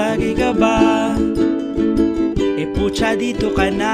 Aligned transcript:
Tagay 0.00 0.32
ka 0.32 0.48
ba? 0.56 1.12
E 2.56 2.64
pucha 2.72 3.12
dito 3.12 3.52
ka 3.52 3.68
na 3.68 3.92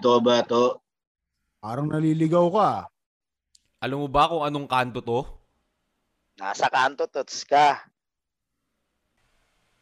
dito 0.00 0.16
ba 0.24 0.40
to? 0.40 0.80
Parang 1.60 1.84
naliligaw 1.84 2.48
ka. 2.48 2.88
Alam 3.84 4.00
mo 4.00 4.08
ba 4.08 4.32
kung 4.32 4.40
anong 4.40 4.64
kanto 4.64 5.04
to? 5.04 5.28
Nasa 6.40 6.72
kanto, 6.72 7.04
tots 7.04 7.44
ka. 7.44 7.84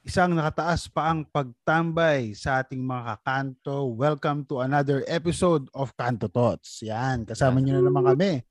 Isang 0.02 0.34
nakataas 0.34 0.90
pa 0.90 1.14
ang 1.14 1.22
pagtambay 1.22 2.34
sa 2.34 2.58
ating 2.58 2.82
mga 2.82 3.14
kakanto. 3.14 3.94
Welcome 3.94 4.42
to 4.50 4.58
another 4.58 5.06
episode 5.06 5.70
of 5.70 5.94
Kanto 5.94 6.26
Tots. 6.26 6.82
Yan, 6.82 7.22
kasama 7.22 7.62
niyo 7.62 7.78
na 7.78 7.86
naman 7.86 8.10
kami. 8.10 8.42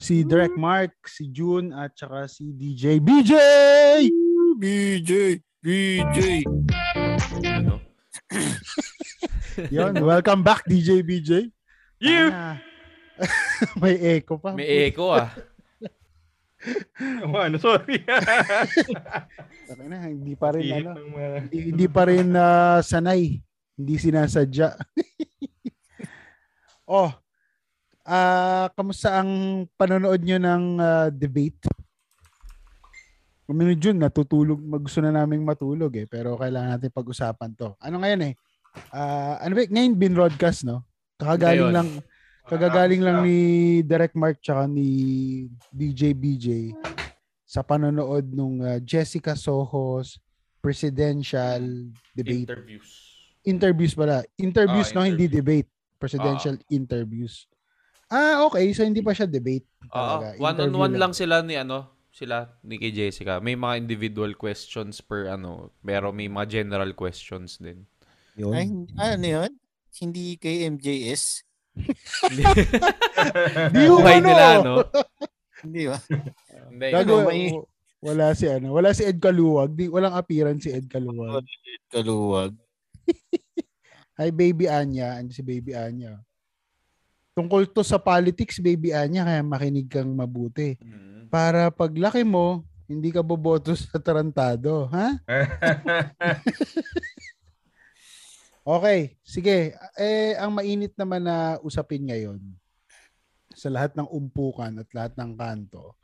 Si 0.00 0.24
Direct 0.24 0.56
Mark, 0.56 0.96
si 1.04 1.28
June, 1.28 1.76
at 1.76 1.92
saka 2.00 2.32
si 2.32 2.48
DJ 2.56 2.96
BJ! 2.96 3.32
BJ! 4.56 5.36
BJ! 5.60 6.48
Ano? 7.44 7.89
Yun, 9.74 9.94
welcome 10.02 10.42
back 10.42 10.66
DJ 10.66 11.02
BJ. 11.06 11.50
You! 12.02 12.30
Ah, 12.32 12.58
may 13.82 13.96
echo 14.18 14.40
pa. 14.40 14.56
May 14.56 14.90
echo 14.90 15.14
ah. 15.14 15.30
ano, 17.24 17.56
sorry. 17.60 18.02
Okay 19.70 19.86
na, 19.86 20.10
hindi 20.10 20.34
pa 20.34 20.50
rin 20.50 20.82
ano. 20.82 20.98
Hindi, 21.46 21.58
hindi 21.70 21.86
pa 21.86 22.02
rin 22.10 22.34
ah, 22.34 22.82
sanay. 22.82 23.38
Hindi 23.78 23.94
sinasadya. 24.02 24.74
oh, 26.90 27.14
ah 28.02 28.66
kamusta 28.74 29.22
ang 29.22 29.64
panonood 29.78 30.18
nyo 30.26 30.38
ng 30.42 30.64
ah, 30.82 31.08
debate? 31.14 31.62
Kung 33.50 33.66
June, 33.82 33.98
natutulog, 33.98 34.62
gusto 34.78 35.02
na 35.02 35.10
naming 35.10 35.42
matulog 35.42 35.90
eh, 35.98 36.06
pero 36.06 36.38
kailangan 36.38 36.78
natin 36.78 36.94
pag-usapan 36.94 37.50
to. 37.58 37.74
Ano 37.82 37.98
ngayon 37.98 38.30
eh? 38.30 38.34
Ah, 38.94 39.42
ano 39.42 39.58
ba, 39.58 39.66
ngayon 39.66 39.98
binroadcast, 39.98 40.62
no? 40.62 40.86
Kakagaling 41.18 41.58
Ngayon. 41.66 41.74
lang, 41.74 41.88
kagagaling 42.46 43.02
lang 43.02 43.26
ni 43.26 43.38
Direct 43.82 44.14
Mark 44.14 44.38
tsaka 44.38 44.70
ni 44.70 44.86
DJ 45.74 46.14
BJ 46.14 46.78
sa 47.42 47.66
panonood 47.66 48.30
nung 48.30 48.62
ah, 48.62 48.78
Jessica 48.78 49.34
Soho's 49.34 50.22
presidential 50.62 51.90
debate. 52.14 52.46
Interviews. 52.46 52.88
interviews 53.42 53.98
pala. 53.98 54.22
Interviews 54.38 54.94
Ah, 54.94 55.02
no, 55.02 55.10
hindi 55.10 55.26
interview. 55.26 55.42
debate. 55.42 55.68
Presidential 55.98 56.54
interviews. 56.70 57.50
Ah, 58.06 58.46
okay. 58.46 58.70
So 58.78 58.86
hindi 58.86 59.02
pa 59.02 59.10
siya 59.10 59.26
debate. 59.26 59.66
Oo. 59.90 60.22
Talaga. 60.22 60.38
One 60.38 60.56
on 60.62 60.72
one 60.86 60.94
lang 60.94 61.10
sila 61.10 61.42
ni 61.42 61.58
ano, 61.58 61.98
sila 62.10 62.50
ni 62.60 62.76
kay 62.76 62.90
Jessica. 62.90 63.38
May 63.38 63.54
mga 63.54 63.78
individual 63.78 64.34
questions 64.34 64.98
per 64.98 65.30
ano, 65.30 65.70
pero 65.80 66.10
may 66.10 66.26
mga 66.26 66.62
general 66.62 66.90
questions 66.92 67.56
din. 67.56 67.86
Yun. 68.34 68.54
Ay, 68.54 68.66
ano 69.14 69.26
yun? 69.26 69.52
Hindi 69.94 70.38
kay 70.38 70.66
MJS? 70.70 71.42
Di 73.70 73.82
ko 73.86 74.02
ano. 74.02 74.22
nila, 74.22 74.44
no? 74.62 74.74
Hindi 75.62 75.82
ba? 75.86 75.98
Hindi. 76.72 76.86
Gago, 76.88 77.14
Ano, 77.20 77.28
may- 77.28 77.52
wala 78.00 78.32
si 78.32 78.48
ano, 78.48 78.72
wala 78.72 78.96
si 78.96 79.04
Ed 79.04 79.20
Kaluwag. 79.20 79.76
Di, 79.76 79.92
walang 79.92 80.16
appearance 80.16 80.64
si 80.64 80.70
Ed 80.72 80.88
Kaluwag. 80.88 81.44
Kaluwag. 81.92 82.56
Hi, 84.18 84.32
Baby 84.32 84.72
Anya. 84.72 85.20
Ano 85.20 85.28
si 85.28 85.44
Baby 85.44 85.76
Anya? 85.76 86.16
Tungkol 87.36 87.68
to 87.68 87.84
sa 87.84 88.00
politics, 88.00 88.56
Baby 88.56 88.96
Anya, 88.96 89.28
kaya 89.28 89.44
makinig 89.44 89.88
kang 89.92 90.10
mabuti. 90.16 90.80
Mm. 90.80 91.09
Para 91.30 91.70
paglaki 91.70 92.26
mo, 92.26 92.66
hindi 92.90 93.14
ka 93.14 93.22
boboto 93.22 93.70
sa 93.78 94.02
tarantado. 94.02 94.90
Ha? 94.90 95.08
Okay, 98.60 99.16
sige. 99.24 99.72
Eh, 99.96 100.36
ang 100.36 100.52
mainit 100.52 100.92
naman 100.94 101.24
na 101.24 101.56
usapin 101.64 102.04
ngayon 102.06 102.38
sa 103.56 103.72
lahat 103.72 103.96
ng 103.96 104.06
umpukan 104.06 104.70
at 104.78 104.86
lahat 104.94 105.16
ng 105.16 105.32
kanto, 105.34 105.96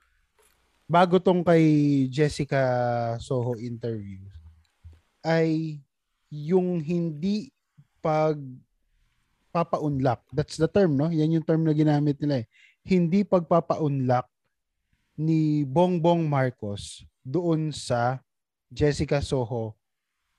bago 0.88 1.20
tong 1.20 1.44
kay 1.44 1.62
Jessica 2.08 2.58
Soho 3.22 3.60
interview, 3.60 4.18
ay 5.20 5.78
yung 6.32 6.80
hindi 6.80 7.52
pag 8.00 8.40
papa-unlock. 9.52 10.24
That's 10.32 10.56
the 10.56 10.66
term, 10.66 10.96
no? 10.96 11.12
Yan 11.12 11.36
yung 11.38 11.46
term 11.46 11.62
na 11.62 11.76
ginamit 11.76 12.18
nila 12.18 12.42
eh. 12.42 12.46
Hindi 12.82 13.22
pagpapa-unlock 13.22 14.26
ni 15.16 15.64
Bongbong 15.64 16.28
Marcos 16.28 17.02
doon 17.24 17.72
sa 17.72 18.20
Jessica 18.68 19.24
Soho 19.24 19.74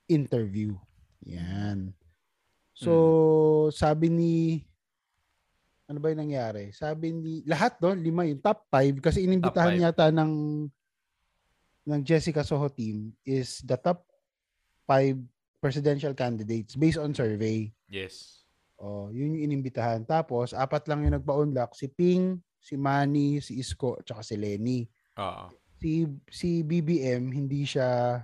interview. 0.08 0.78
Yan. 1.26 1.92
So, 2.78 3.74
sabi 3.74 4.08
ni 4.08 4.36
ano 5.88 5.98
ba 6.04 6.12
yung 6.12 6.30
nangyari? 6.30 6.70
Sabi 6.76 7.16
ni 7.16 7.42
lahat 7.48 7.80
do, 7.80 7.96
lima 7.96 8.28
yung 8.28 8.44
top 8.44 8.68
5 8.70 9.02
kasi 9.02 9.24
inimbitahan 9.24 9.76
five. 9.80 9.84
yata 9.88 10.08
ng 10.12 10.34
ng 11.88 12.02
Jessica 12.04 12.44
Soho 12.44 12.68
team 12.68 13.16
is 13.24 13.64
the 13.64 13.80
top 13.80 14.04
5 14.86 15.16
presidential 15.64 16.12
candidates 16.14 16.76
based 16.76 17.00
on 17.00 17.16
survey. 17.16 17.72
Yes. 17.88 18.44
Oh, 18.78 19.10
yun 19.10 19.34
yung 19.34 19.50
inimbitahan. 19.50 20.06
Tapos, 20.06 20.54
apat 20.54 20.86
lang 20.86 21.02
yung 21.02 21.18
nagpa-unlock. 21.18 21.74
Si 21.74 21.90
Ping, 21.90 22.38
si 22.58 22.76
Manny, 22.76 23.40
si 23.40 23.58
Isko, 23.58 23.96
at 23.96 24.10
si 24.22 24.36
Lenny. 24.36 24.86
Oo. 25.16 25.50
Si, 25.78 26.04
si 26.28 26.62
BBM, 26.62 27.30
hindi 27.30 27.64
siya 27.64 28.18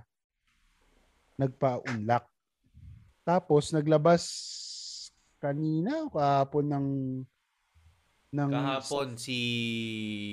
nagpa-unlock. 1.36 2.24
Tapos, 3.22 3.70
naglabas 3.70 4.22
kanina 5.38 6.04
o 6.04 6.10
kahapon 6.10 6.66
ng 6.66 6.86
ng 8.34 8.50
Kahapon 8.50 9.14
si 9.14 9.38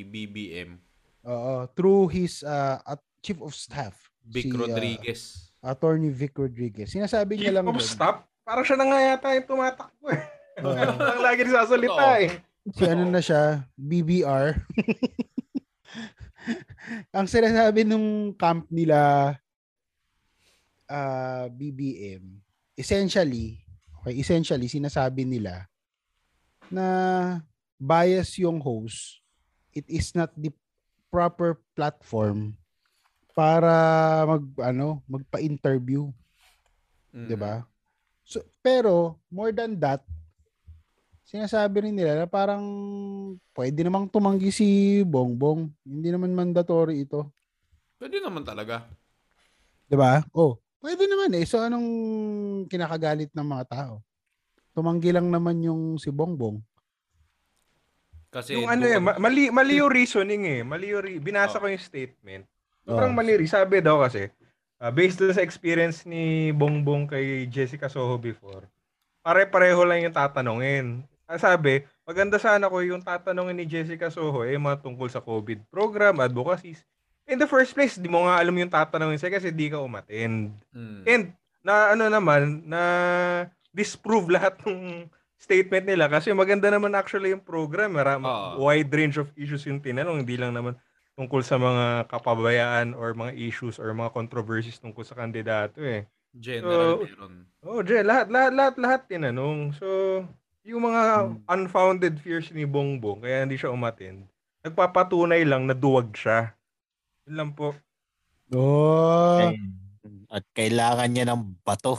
BBM, 0.07 0.79
Oo, 1.21 1.69
through 1.77 2.09
his 2.09 2.41
uh, 2.41 2.81
at 2.81 2.97
chief 3.21 3.37
of 3.37 3.53
staff 3.53 3.93
Vic 4.25 4.49
si, 4.49 4.49
uh, 4.49 4.57
Rodriguez. 4.57 5.53
attorney 5.61 6.09
Vic 6.09 6.33
Rodriguez. 6.33 6.89
Sinasabi 6.89 7.37
niya 7.37 7.53
Chief 7.53 7.57
lang 7.61 7.69
of 7.69 7.77
doon, 7.77 7.85
staff? 7.85 8.25
Parang 8.41 8.65
siya 8.65 8.77
na 8.81 8.85
nga 8.89 8.99
yata 8.99 9.37
yung 9.37 9.45
tumatakbo 9.45 10.07
eh. 10.09 10.23
Ganun 10.57 10.97
lang 10.97 11.21
lagi 11.29 11.41
nagsasalita 11.45 11.93
Totoo. 11.93 12.17
eh. 12.17 12.29
Si 12.69 12.83
ano 12.85 13.09
na 13.09 13.21
siya, 13.23 13.65
BBR. 13.73 14.57
Ang 17.17 17.27
sinasabi 17.29 17.85
nung 17.85 18.33
camp 18.37 18.69
nila 18.69 19.33
ah, 20.85 21.49
BBM, 21.49 22.21
essentially, 22.77 23.61
okay, 24.01 24.17
essentially 24.17 24.69
sinasabi 24.69 25.25
nila 25.25 25.65
na 26.71 26.87
bias 27.77 28.37
yung 28.39 28.61
host. 28.61 29.19
It 29.71 29.87
is 29.87 30.11
not 30.13 30.35
the 30.35 30.51
proper 31.11 31.59
platform 31.75 32.55
para 33.31 33.71
mag 34.27 34.43
ano, 34.59 34.99
magpa-interview, 35.07 36.11
Mhm. 37.11 37.27
'di 37.27 37.35
ba? 37.39 37.63
So, 38.23 38.43
pero 38.63 39.19
more 39.27 39.51
than 39.51 39.75
that, 39.79 40.03
sinasabi 41.31 41.87
rin 41.87 41.95
nila 41.95 42.13
na 42.13 42.27
parang 42.27 42.59
pwede 43.55 43.87
namang 43.87 44.11
tumanggi 44.11 44.51
si 44.51 44.67
Bongbong. 45.01 45.71
Hindi 45.81 46.11
naman 46.11 46.35
mandatory 46.35 47.07
ito. 47.07 47.31
Pwede 47.95 48.19
naman 48.19 48.43
talaga. 48.43 48.83
'Di 49.87 49.95
ba? 49.95 50.19
Oh, 50.35 50.59
pwede 50.83 51.07
naman 51.07 51.31
eh. 51.31 51.47
So 51.47 51.63
anong 51.63 51.87
kinakagalit 52.67 53.31
ng 53.31 53.47
mga 53.47 53.65
tao? 53.71 54.03
Tumanggi 54.75 55.15
lang 55.15 55.31
naman 55.31 55.63
yung 55.63 55.95
si 55.95 56.11
Bongbong. 56.11 56.59
Kasi 58.31 58.55
Yung 58.55 58.71
ano 58.71 58.87
eh, 58.87 58.95
ma- 58.95 59.19
mali, 59.19 59.51
mali 59.51 59.83
yung 59.83 59.91
reasoning 59.91 60.43
eh. 60.47 60.61
Mali 60.63 60.95
yung 60.95 61.03
re- 61.03 61.19
binasa 61.19 61.59
Oh. 61.59 61.63
ko 61.63 61.67
yung 61.67 61.83
statement. 61.83 62.47
Sobrang 62.87 63.11
Oh. 63.11 63.17
mali 63.19 63.35
rin. 63.35 63.43
Sabi 63.43 63.83
daw 63.83 63.99
kasi, 63.99 64.31
ah, 64.79 64.87
based 64.87 65.19
doon 65.19 65.35
sa 65.35 65.43
experience 65.43 66.07
ni 66.07 66.55
Bongbong 66.55 67.11
kay 67.11 67.43
Jessica 67.51 67.91
Soho 67.91 68.15
before, 68.15 68.71
pare-pareho 69.19 69.83
lang 69.83 70.07
yung 70.07 70.15
tatanungin. 70.15 71.03
Ah, 71.31 71.39
sabi, 71.39 71.87
maganda 72.03 72.35
sana 72.35 72.67
ko 72.67 72.83
yung 72.83 72.99
tatanungin 72.99 73.55
ni 73.55 73.63
Jessica 73.63 74.11
Soho 74.11 74.43
eh 74.43 74.59
mga 74.59 74.83
tungkol 74.83 75.07
sa 75.07 75.23
COVID 75.23 75.63
program, 75.71 76.19
advocacies. 76.19 76.83
In 77.23 77.39
the 77.39 77.47
first 77.47 77.71
place, 77.71 77.95
di 77.95 78.11
mo 78.11 78.27
nga 78.27 78.35
alam 78.35 78.51
yung 78.51 78.67
tatanungin 78.67 79.15
sa'yo 79.15 79.39
kasi 79.39 79.55
di 79.55 79.71
ka 79.71 79.79
umattend. 79.79 80.51
Mm. 80.75 81.07
And 81.07 81.23
na 81.63 81.95
ano 81.95 82.11
naman, 82.11 82.67
na 82.67 82.81
disprove 83.71 84.27
lahat 84.27 84.59
ng 84.67 85.07
statement 85.39 85.87
nila 85.87 86.11
kasi 86.11 86.35
maganda 86.35 86.67
naman 86.67 86.91
actually 86.99 87.31
yung 87.31 87.41
program. 87.47 87.95
Marami, 87.95 88.27
Oo. 88.27 88.67
wide 88.67 88.91
range 88.91 89.15
of 89.15 89.31
issues 89.39 89.63
yung 89.63 89.79
tinanong. 89.79 90.27
Hindi 90.27 90.35
lang 90.35 90.51
naman 90.51 90.75
tungkol 91.15 91.39
sa 91.47 91.55
mga 91.55 92.11
kapabayaan 92.11 92.91
or 92.91 93.15
mga 93.15 93.39
issues 93.39 93.79
or 93.79 93.87
mga 93.95 94.11
controversies 94.11 94.83
tungkol 94.83 95.07
sa 95.07 95.15
kandidato 95.15 95.79
eh. 95.79 96.11
General 96.35 96.99
So, 96.99 97.07
meron. 97.07 97.33
Oh, 97.63 97.81
Jay, 97.83 98.03
lahat, 98.03 98.27
lahat, 98.27 98.51
lahat, 98.51 98.75
lahat 98.79 99.01
tinanong. 99.07 99.75
So, 99.75 99.87
yung 100.61 100.81
mga 100.85 101.01
unfounded 101.49 102.21
fears 102.21 102.53
ni 102.53 102.69
Bongbong, 102.69 103.25
kaya 103.25 103.45
hindi 103.45 103.57
siya 103.57 103.73
umattend, 103.73 104.29
nagpapatunay 104.61 105.41
lang 105.41 105.65
na 105.65 105.73
duwag 105.73 106.13
siya. 106.13 106.53
Yun 107.25 107.35
lang 107.37 107.51
po. 107.57 107.73
Oh. 108.53 109.49
At 110.29 110.43
kailangan 110.53 111.09
niya 111.09 111.25
ng 111.33 111.57
bato 111.65 111.97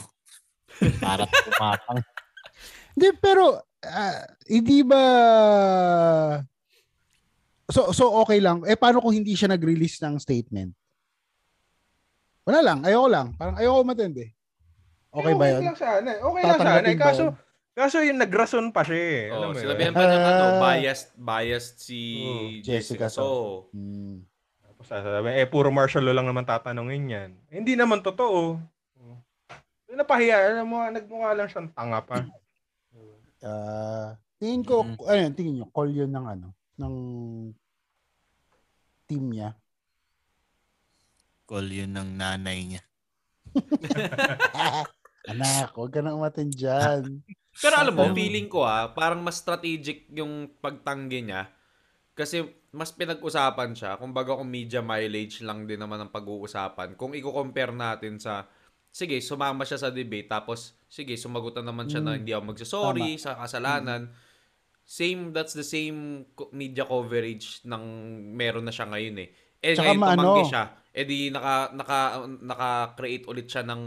para 1.03 1.27
tumakang. 1.27 2.01
Hindi, 2.93 3.09
pero 3.17 3.57
ah, 3.89 4.21
hindi 4.45 4.85
ba 4.85 5.01
So 7.73 7.89
so 7.97 8.13
okay 8.21 8.37
lang. 8.37 8.61
Eh 8.69 8.77
paano 8.77 9.01
kung 9.01 9.17
hindi 9.17 9.33
siya 9.33 9.49
nag-release 9.49 9.97
ng 10.05 10.21
statement? 10.21 10.77
Wala 12.45 12.61
lang, 12.61 12.85
ayoko 12.85 13.09
lang. 13.09 13.33
Parang 13.41 13.57
ayoko 13.57 13.81
umattend 13.81 14.21
eh. 14.21 14.29
Okay 15.09 15.33
ba 15.33 15.45
'yun? 15.49 15.73
lang 15.73 15.81
sana. 15.81 16.11
Okay 16.21 16.43
lang 16.45 16.61
sana. 16.61 16.85
Eh, 16.85 16.99
kaso, 17.01 17.25
yun? 17.33 17.52
Kaso 17.73 18.01
yung 18.01 18.21
nagrason 18.21 18.71
pa 18.71 18.85
siya 18.85 19.01
eh. 19.01 19.23
Oh, 19.33 19.53
sinabihan 19.53 19.93
pa 19.93 20.05
ng 20.05 20.21
ano, 20.21 20.45
Ah. 20.57 20.61
biased, 20.61 21.13
biased 21.15 21.77
si 21.81 22.01
Oh, 22.21 22.49
Jessica. 22.61 23.07
Jessica 23.07 23.07
So, 23.09 23.25
Hmm. 23.73 24.25
Tapos 24.63 24.87
sasabihin, 24.89 25.37
eh, 25.37 25.47
puro 25.47 25.71
martial 25.71 26.03
law 26.03 26.13
lang 26.13 26.27
naman 26.27 26.43
tatanungin 26.43 27.05
yan. 27.07 27.31
Eh, 27.49 27.59
hindi 27.59 27.75
naman 27.75 28.03
totoo. 28.03 28.59
Oh. 28.99 29.17
Napahiya. 29.93 30.57
Alam 30.57 30.67
mo, 30.67 30.79
nagmukha 30.85 31.37
lang 31.37 31.49
siyang 31.49 31.69
tanga 31.71 32.01
pa. 32.01 32.25
Ah, 33.43 34.15
tingin 34.39 34.63
ko, 34.63 34.87
yun, 34.87 35.35
tingin 35.35 35.55
nyo, 35.59 35.67
call 35.69 35.91
yun 35.91 36.09
ng 36.09 36.27
ano, 36.27 36.49
ng 36.79 36.95
team 39.05 39.29
niya. 39.29 39.53
Call 41.45 41.67
yun 41.69 41.91
ng 41.91 42.17
nanay 42.17 42.59
niya. 42.65 42.83
Anak, 45.31 45.75
huwag 45.75 45.93
ka 45.93 46.01
na 46.01 46.15
umattend 46.17 46.55
dyan. 46.55 47.21
Pero 47.61 47.75
alam 47.77 47.93
mo, 47.93 48.09
Ano? 48.09 48.17
feeling 48.17 48.49
ko 48.49 48.65
ah, 48.65 48.89
parang 48.91 49.21
mas 49.21 49.37
strategic 49.37 50.09
yung 50.09 50.49
pagtanggi 50.57 51.21
niya. 51.21 51.53
Kasi 52.13 52.45
mas 52.73 52.93
pinag-usapan 52.93 53.77
siya. 53.77 54.01
Kumbaga 54.01 54.33
kung 54.33 54.49
media 54.49 54.81
mileage 54.81 55.45
lang 55.45 55.69
din 55.69 55.77
naman 55.77 56.01
ang 56.01 56.09
pag-uusapan. 56.09 56.97
Kung 56.97 57.13
i-compare 57.13 57.73
natin 57.73 58.17
sa, 58.17 58.49
sige, 58.89 59.21
sumama 59.21 59.65
siya 59.65 59.77
sa 59.77 59.93
debate, 59.93 60.29
tapos, 60.29 60.77
sige, 60.89 61.13
sumagutan 61.17 61.65
naman 61.65 61.89
siya 61.89 62.01
na 62.01 62.17
Mm. 62.17 62.19
hindi 62.25 62.33
ako 62.33 62.45
magsasorry 62.53 63.11
sa 63.17 63.37
kasalanan. 63.37 64.09
Same, 64.83 65.31
that's 65.31 65.53
the 65.53 65.65
same 65.65 66.25
media 66.51 66.85
coverage 66.85 67.61
ng 67.65 67.85
meron 68.35 68.65
na 68.65 68.75
siya 68.75 68.89
ngayon 68.89 69.17
eh. 69.21 69.29
Eh 69.63 69.73
Tsaka 69.77 69.95
ngayon 69.95 70.01
tumanggi 70.17 70.45
siya. 70.49 70.65
Eh 70.93 71.05
di 71.07 71.19
naka, 71.31 71.71
naka, 71.73 71.99
naka-create 72.27 73.25
ulit 73.25 73.47
siya 73.47 73.63
ng 73.63 73.83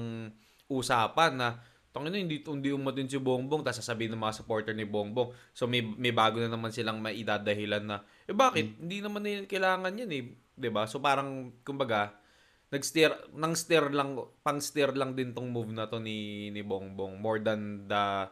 usapan 0.70 1.32
na 1.36 1.50
Tangina, 1.96 2.20
hindi, 2.20 2.44
hindi 2.44 2.76
umatin 2.76 3.08
si 3.08 3.16
Bongbong, 3.16 3.64
tapos 3.64 3.80
sasabihin 3.80 4.12
ng 4.12 4.20
mga 4.20 4.44
supporter 4.44 4.76
ni 4.76 4.84
Bongbong. 4.84 5.32
So 5.56 5.64
may, 5.64 5.80
may 5.80 6.12
bago 6.12 6.44
na 6.44 6.52
naman 6.52 6.76
silang 6.76 7.00
maidadahilan 7.00 7.88
na, 7.88 8.04
eh 8.28 8.36
bakit? 8.36 8.76
Hindi 8.76 9.00
naman 9.00 9.24
nila 9.24 9.48
kailangan 9.48 9.96
yan 9.96 10.12
eh. 10.12 10.24
'Di 10.60 10.70
ba 10.76 10.84
So 10.92 11.00
parang, 11.00 11.56
kumbaga, 11.64 12.20
nag-steer, 12.68 13.16
nang 13.32 13.56
steer 13.56 13.88
lang, 13.96 14.20
pang 14.44 14.60
steer 14.60 14.92
lang 14.92 15.16
din 15.16 15.32
tong 15.32 15.48
move 15.48 15.72
na 15.72 15.88
to 15.88 16.04
ni, 16.04 16.52
ni 16.52 16.60
Bongbong. 16.68 17.16
More 17.16 17.40
than 17.40 17.88
the 17.88 18.28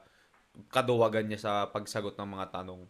kaduwagan 0.67 1.31
niya 1.31 1.39
sa 1.39 1.51
pagsagot 1.71 2.19
ng 2.19 2.29
mga 2.35 2.47
tanong. 2.51 2.83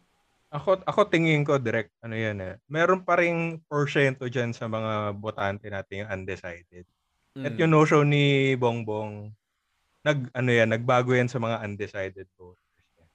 Ako, 0.53 0.85
ako 0.85 1.09
tingin 1.09 1.41
ko 1.41 1.57
direct, 1.57 1.89
ano 2.05 2.13
yan 2.13 2.37
eh. 2.41 2.53
Meron 2.69 3.01
pa 3.01 3.17
ring 3.17 3.61
porsyento 3.65 4.29
dyan 4.29 4.53
sa 4.53 4.69
mga 4.69 5.17
botante 5.17 5.65
natin 5.69 6.05
yung 6.05 6.11
undecided. 6.13 6.85
At 7.33 7.57
Mm. 7.57 7.65
yung 7.65 7.73
notion 7.73 8.05
ni 8.05 8.53
Bongbong, 8.53 9.33
nag, 10.03 10.19
ano 10.35 10.49
yan, 10.51 10.69
nagbago 10.69 11.15
yan 11.15 11.31
sa 11.31 11.39
mga 11.39 11.63
undecided 11.63 12.27
voters. 12.35 12.59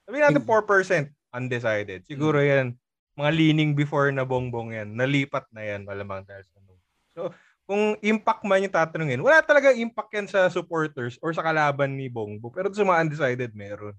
Sabihin 0.09 0.25
natin 0.25 0.45
4% 0.45 1.37
undecided. 1.37 2.01
Siguro 2.09 2.41
yan, 2.41 2.73
mga 3.15 3.31
leaning 3.37 3.77
before 3.77 4.09
na 4.09 4.25
Bongbong 4.25 4.73
yan. 4.73 4.97
Nalipat 4.97 5.45
na 5.53 5.63
yan, 5.63 5.85
malamang 5.85 6.25
dahil 6.25 6.45
sa 6.49 6.59
no. 6.65 6.81
So, 7.13 7.21
kung 7.69 8.01
impact 8.01 8.49
man 8.49 8.65
yung 8.65 8.73
tatanungin, 8.73 9.21
wala 9.21 9.45
talaga 9.45 9.77
impact 9.77 10.11
yan 10.17 10.25
sa 10.25 10.49
supporters 10.49 11.21
or 11.21 11.37
sa 11.37 11.45
kalaban 11.45 12.01
ni 12.01 12.09
Bongbong. 12.09 12.49
Pero 12.49 12.73
sa 12.73 12.89
mga 12.89 13.05
undecided, 13.05 13.53
meron. 13.53 13.93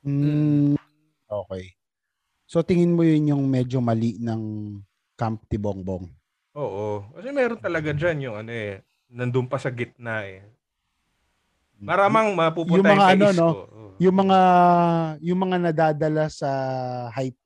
Mm, 0.00 0.80
okay. 1.28 1.76
So 2.48 2.60
tingin 2.60 2.92
mo 2.92 3.04
yun 3.04 3.32
yung 3.32 3.44
medyo 3.48 3.84
mali 3.84 4.16
ng 4.16 4.76
Camp 5.16 5.44
ni 5.48 5.58
Bongbong. 5.60 6.08
Oo. 6.56 7.12
Kasi 7.12 7.28
meron 7.32 7.60
talaga 7.60 7.92
dyan 7.92 8.28
yung 8.28 8.36
ano 8.40 8.52
eh, 8.52 8.80
nandun 9.12 9.48
pa 9.48 9.56
sa 9.56 9.68
gitna 9.72 10.24
eh. 10.24 10.44
Maramang 11.82 12.30
mapupunta 12.38 12.78
Yung 12.78 12.86
mga 12.86 13.06
ano, 13.18 13.26
no? 13.34 13.48
Yung 13.98 14.16
mga 14.16 14.38
yung 15.18 15.38
mga 15.42 15.56
nadadala 15.58 16.30
sa 16.30 16.50
hype. 17.10 17.38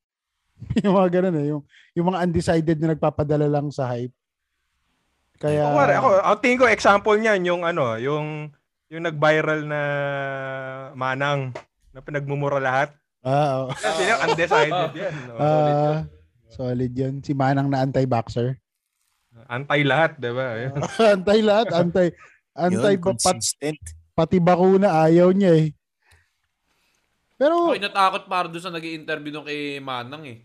yung 0.85 0.95
mga 0.97 1.09
ganun 1.21 1.37
eh, 1.41 1.47
yung 1.53 1.63
yung 1.97 2.07
mga 2.13 2.23
undecided 2.29 2.77
na 2.81 2.93
nagpapadala 2.93 3.49
lang 3.49 3.73
sa 3.73 3.89
hype. 3.89 4.13
Kaya 5.41 5.69
Kumari, 5.69 5.97
ako, 5.97 6.09
ako 6.21 6.35
tingin 6.41 6.61
ko 6.61 6.67
example 6.69 7.17
niyan 7.17 7.41
yung 7.45 7.63
ano, 7.65 7.97
yung 7.97 8.53
yung 8.93 9.03
nag-viral 9.05 9.65
na 9.65 9.81
manang 10.93 11.53
na 11.97 12.01
pinagmumura 12.05 12.61
lahat. 12.61 12.93
Ah, 13.25 13.67
oo. 13.67 13.73
Kasi 13.73 14.03
yung 14.05 14.21
undecided 14.31 14.93
yan. 14.95 15.15
No? 15.27 15.35
Ah, 15.41 15.97
solid 16.53 16.93
yun. 16.93 17.19
Si 17.25 17.33
Manang 17.35 17.67
na 17.73 17.83
anti-boxer. 17.83 18.61
Antay 19.51 19.83
lahat, 19.85 20.17
di 20.17 20.31
ba? 20.33 20.47
Ayun. 20.57 20.73
anti 21.17 21.41
lahat, 21.45 21.67
anti 21.75 22.07
anti 22.57 22.93
Yun, 22.97 23.03
pat, 23.03 23.17
consistent. 23.21 23.81
Pati 24.17 24.41
bakuna 24.41 25.05
ayaw 25.05 25.29
niya 25.37 25.53
eh. 25.61 25.69
Pero 27.37 27.69
Ako 27.69 27.77
natakot 27.77 28.25
para 28.25 28.49
doon 28.49 28.65
sa 28.65 28.73
nag 28.73 28.81
interview 28.81 29.29
nung 29.29 29.45
kay 29.45 29.77
Manang 29.77 30.25
eh. 30.25 30.39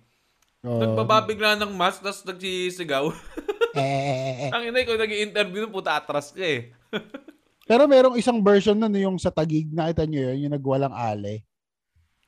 oh, 0.67 0.75
Nagbababigla 0.75 1.55
ng 1.55 1.71
mask, 1.71 2.03
tapos 2.03 2.27
nagsisigaw. 2.27 3.07
eh, 3.79 4.51
Ang 4.51 4.75
inay 4.75 4.83
ko 4.83 4.99
nag 4.99 5.07
interview 5.07 5.63
nung 5.63 5.71
puta 5.71 5.95
atras 5.95 6.35
ka 6.35 6.43
eh. 6.43 6.75
Pero 7.71 7.87
merong 7.87 8.19
isang 8.19 8.43
version 8.43 8.75
nun 8.75 8.91
yung 8.99 9.15
sa 9.15 9.31
tagig, 9.31 9.71
nakita 9.71 10.03
nyo 10.03 10.19
yun, 10.19 10.43
yung 10.43 10.53
nagwalang 10.59 10.91
ale. 10.91 11.47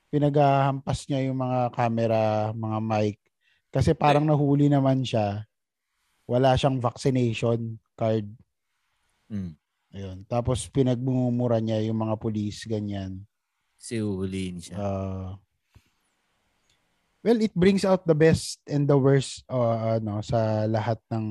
Pinaghahampas 0.08 1.04
niya 1.12 1.28
yung 1.28 1.36
mga 1.44 1.76
camera, 1.76 2.56
mga 2.56 2.80
mic. 2.80 3.20
Kasi 3.68 3.92
parang 3.92 4.24
nahuli 4.24 4.72
naman 4.72 5.04
siya. 5.04 5.44
Wala 6.24 6.56
siyang 6.56 6.80
vaccination 6.80 7.76
card. 8.00 8.32
Mm. 9.28 9.60
Ayun. 9.94 10.26
Tapos 10.26 10.66
pinagmumura 10.74 11.62
niya 11.62 11.78
yung 11.86 12.02
mga 12.02 12.18
pulis, 12.18 12.66
ganyan. 12.66 13.22
Si 13.78 14.02
uhulihin 14.02 14.58
siya. 14.58 14.76
Uh, 14.76 15.30
well, 17.22 17.38
it 17.38 17.54
brings 17.54 17.86
out 17.86 18.02
the 18.10 18.18
best 18.18 18.58
and 18.66 18.90
the 18.90 18.98
worst 18.98 19.46
uh, 19.46 20.02
ano, 20.02 20.26
sa 20.26 20.66
lahat 20.66 20.98
ng 21.14 21.26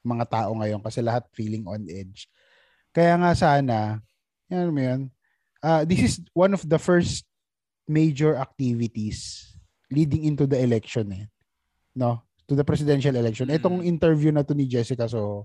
mga 0.00 0.24
tao 0.24 0.50
ngayon 0.56 0.80
kasi 0.80 1.04
lahat 1.04 1.28
feeling 1.36 1.68
on 1.68 1.84
edge. 1.86 2.32
Kaya 2.96 3.12
nga 3.20 3.36
sana, 3.36 4.00
yan 4.48 4.72
mo 4.72 4.80
yun, 4.80 5.00
uh, 5.60 5.84
this 5.84 6.00
is 6.00 6.14
one 6.32 6.56
of 6.56 6.64
the 6.64 6.80
first 6.80 7.28
major 7.84 8.40
activities 8.40 9.52
leading 9.92 10.24
into 10.24 10.48
the 10.48 10.56
election 10.56 11.12
eh. 11.12 11.26
No? 11.92 12.24
To 12.48 12.56
the 12.56 12.64
presidential 12.64 13.12
election. 13.12 13.52
Mm. 13.52 13.58
Itong 13.60 13.78
interview 13.84 14.32
na 14.32 14.46
to 14.46 14.54
ni 14.54 14.64
Jessica 14.64 15.10
so 15.10 15.44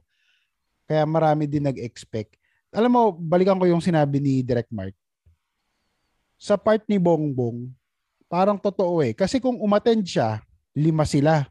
kaya 0.86 1.04
marami 1.06 1.50
din 1.50 1.66
nag-expect. 1.66 2.38
Alam 2.72 2.92
mo, 2.92 3.02
balikan 3.16 3.60
ko 3.60 3.68
yung 3.68 3.84
sinabi 3.84 4.24
ni 4.24 4.42
Direct 4.42 4.72
Mark 4.72 4.96
sa 6.42 6.58
part 6.58 6.82
ni 6.90 6.98
Bongbong, 6.98 7.70
parang 8.26 8.58
totoo 8.58 9.06
eh. 9.06 9.14
Kasi 9.14 9.38
kung 9.38 9.62
umattend 9.62 10.02
siya, 10.02 10.42
lima 10.74 11.06
sila. 11.06 11.46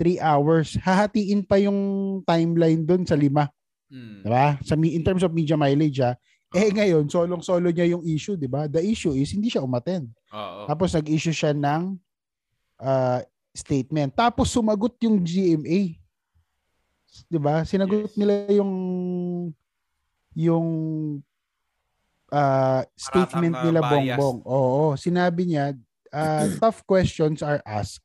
Three 0.00 0.16
hours. 0.16 0.80
Hahatiin 0.80 1.44
pa 1.44 1.60
yung 1.60 1.76
timeline 2.24 2.80
dun 2.80 3.04
sa 3.04 3.12
lima. 3.12 3.52
Hmm. 3.92 4.24
Diba? 4.24 4.56
Sa, 4.64 4.72
in 4.80 5.04
terms 5.04 5.20
of 5.20 5.36
media 5.36 5.52
mileage 5.52 6.00
ha. 6.00 6.16
Eh 6.56 6.72
ngayon, 6.72 7.12
solong-solo 7.12 7.68
niya 7.68 7.92
yung 7.92 8.00
issue, 8.08 8.40
di 8.40 8.48
ba? 8.48 8.64
The 8.64 8.80
issue 8.80 9.12
is, 9.12 9.36
hindi 9.36 9.52
siya 9.52 9.60
umattend. 9.60 10.08
Oo. 10.32 10.64
Tapos 10.64 10.96
nag-issue 10.96 11.36
siya 11.36 11.52
ng 11.52 12.00
uh, 12.80 13.20
statement. 13.52 14.16
Tapos 14.16 14.48
sumagot 14.48 14.96
yung 15.04 15.20
GMA. 15.20 16.00
'Di 17.28 17.38
ba? 17.38 17.62
Sinagot 17.68 18.08
Yes. 18.08 18.16
nila 18.16 18.34
yung 18.52 18.72
yung 20.32 20.68
uh, 22.32 22.82
statement 22.96 23.54
nila 23.60 23.80
biased. 23.84 24.16
Bongbong. 24.16 24.38
Oo, 24.48 24.96
sinabi 24.96 25.52
niya 25.52 25.76
uh, 26.12 26.46
tough 26.62 26.80
questions 26.88 27.44
are 27.44 27.60
asked 27.68 28.00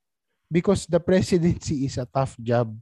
because 0.51 0.83
the 0.87 0.99
presidency 0.99 1.87
is 1.87 1.95
a 1.95 2.07
tough 2.07 2.35
job. 2.39 2.75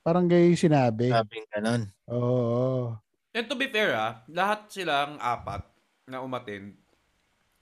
Parang 0.00 0.30
gayo 0.30 0.46
yung 0.48 0.62
sinabi. 0.62 1.10
Sabing 1.10 1.46
ganun. 1.50 1.82
Oo. 2.08 2.94
And 3.30 3.46
to 3.46 3.54
be 3.54 3.70
fair 3.70 3.94
ah, 3.94 4.22
lahat 4.26 4.70
silang 4.70 5.18
apat 5.22 5.62
na 6.10 6.18
umatin, 6.18 6.74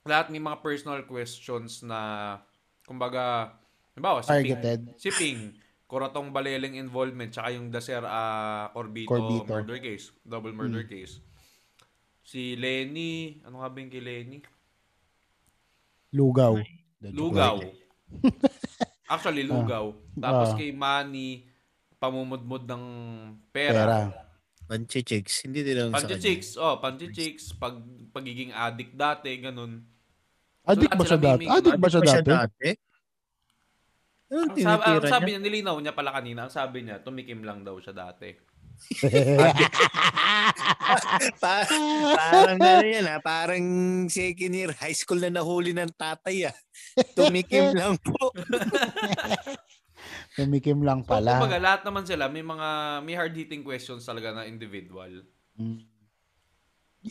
lahat 0.08 0.32
may 0.32 0.40
mga 0.40 0.64
personal 0.64 1.04
questions 1.04 1.84
na, 1.84 2.40
kumbaga, 2.88 3.52
halimbawa, 3.92 4.24
si 4.24 4.32
Ping, 4.32 4.56
Targeted. 4.56 4.80
si 4.96 5.08
Ping, 5.12 5.40
Kuratong 5.88 6.28
Baleleng 6.28 6.76
involvement, 6.76 7.32
tsaka 7.32 7.56
yung 7.56 7.72
Daser 7.72 8.04
ah, 8.04 8.68
Corbito, 8.76 9.08
Corbito. 9.08 9.48
murder 9.48 9.80
case, 9.80 10.12
double 10.20 10.52
murder 10.52 10.84
case. 10.84 11.24
Si 12.20 12.52
Lenny, 12.60 13.40
ano 13.40 13.64
nga 13.64 13.72
ba 13.72 13.80
yung 13.80 13.88
kay 13.88 14.04
Lenny? 14.04 14.44
Lugaw. 16.12 16.60
Lugaw. 17.00 17.64
Actually, 19.12 19.48
lugaw. 19.48 19.96
Tapos 20.12 20.52
Ah. 20.52 20.56
kay 20.60 20.76
Manny, 20.76 21.48
pamumudmud 21.96 22.68
ng 22.68 22.84
pera. 23.48 23.72
Pera. 23.72 24.00
Panchichicks. 24.68 25.48
Hindi 25.48 25.64
din 25.64 25.72
lang 25.80 25.96
sa 25.96 26.04
kanya. 26.04 26.20
Panchichicks, 26.20 26.48
oh, 26.60 26.76
panchichicks, 26.76 27.44
pag 27.56 27.80
pagiging 28.12 28.52
addict 28.52 28.92
dati, 28.92 29.32
ganun. 29.40 29.80
Addict 30.68 30.92
lahat 30.92 31.00
ba 31.00 31.04
siya 31.08 31.16
dati? 31.18 31.44
Addict 31.48 31.80
ba 31.80 31.88
siya 31.88 32.20
dati? 32.20 32.68
Ano 34.28 34.52
Ang 34.52 34.60
sabi, 34.60 34.82
ang 34.84 35.04
sabi 35.08 35.28
niya? 35.32 35.40
nilinaw 35.40 35.76
niya 35.78 35.92
pala 35.92 36.12
kanina, 36.12 36.44
ang 36.44 36.52
sabi 36.52 36.84
niya, 36.84 37.00
tumikim 37.00 37.40
lang 37.40 37.64
daw 37.64 37.80
siya 37.80 37.96
dati. 37.96 38.28
Pa- 41.42 41.66
parang 42.14 42.60
ano 42.60 42.86
yan 42.86 43.06
ha, 43.06 43.18
parang 43.18 43.64
second 44.06 44.54
year 44.54 44.70
high 44.72 44.94
school 44.94 45.18
na 45.18 45.32
nahuli 45.32 45.74
ng 45.74 45.90
tatay 45.90 46.46
ah. 46.46 46.56
Tumikim 47.12 47.74
lang 47.78 47.98
po. 47.98 48.30
Tumikim 50.38 50.80
lang 50.80 51.02
So, 51.02 51.10
pala. 51.10 51.36
kumbaga, 51.36 51.58
lahat 51.58 51.82
naman 51.82 52.04
sila, 52.06 52.30
may 52.30 52.44
mga, 52.44 52.68
may 53.02 53.14
hard-hitting 53.16 53.62
questions 53.62 54.06
talaga 54.06 54.30
na 54.32 54.46
individual. 54.46 55.26
Mm. 55.58 55.82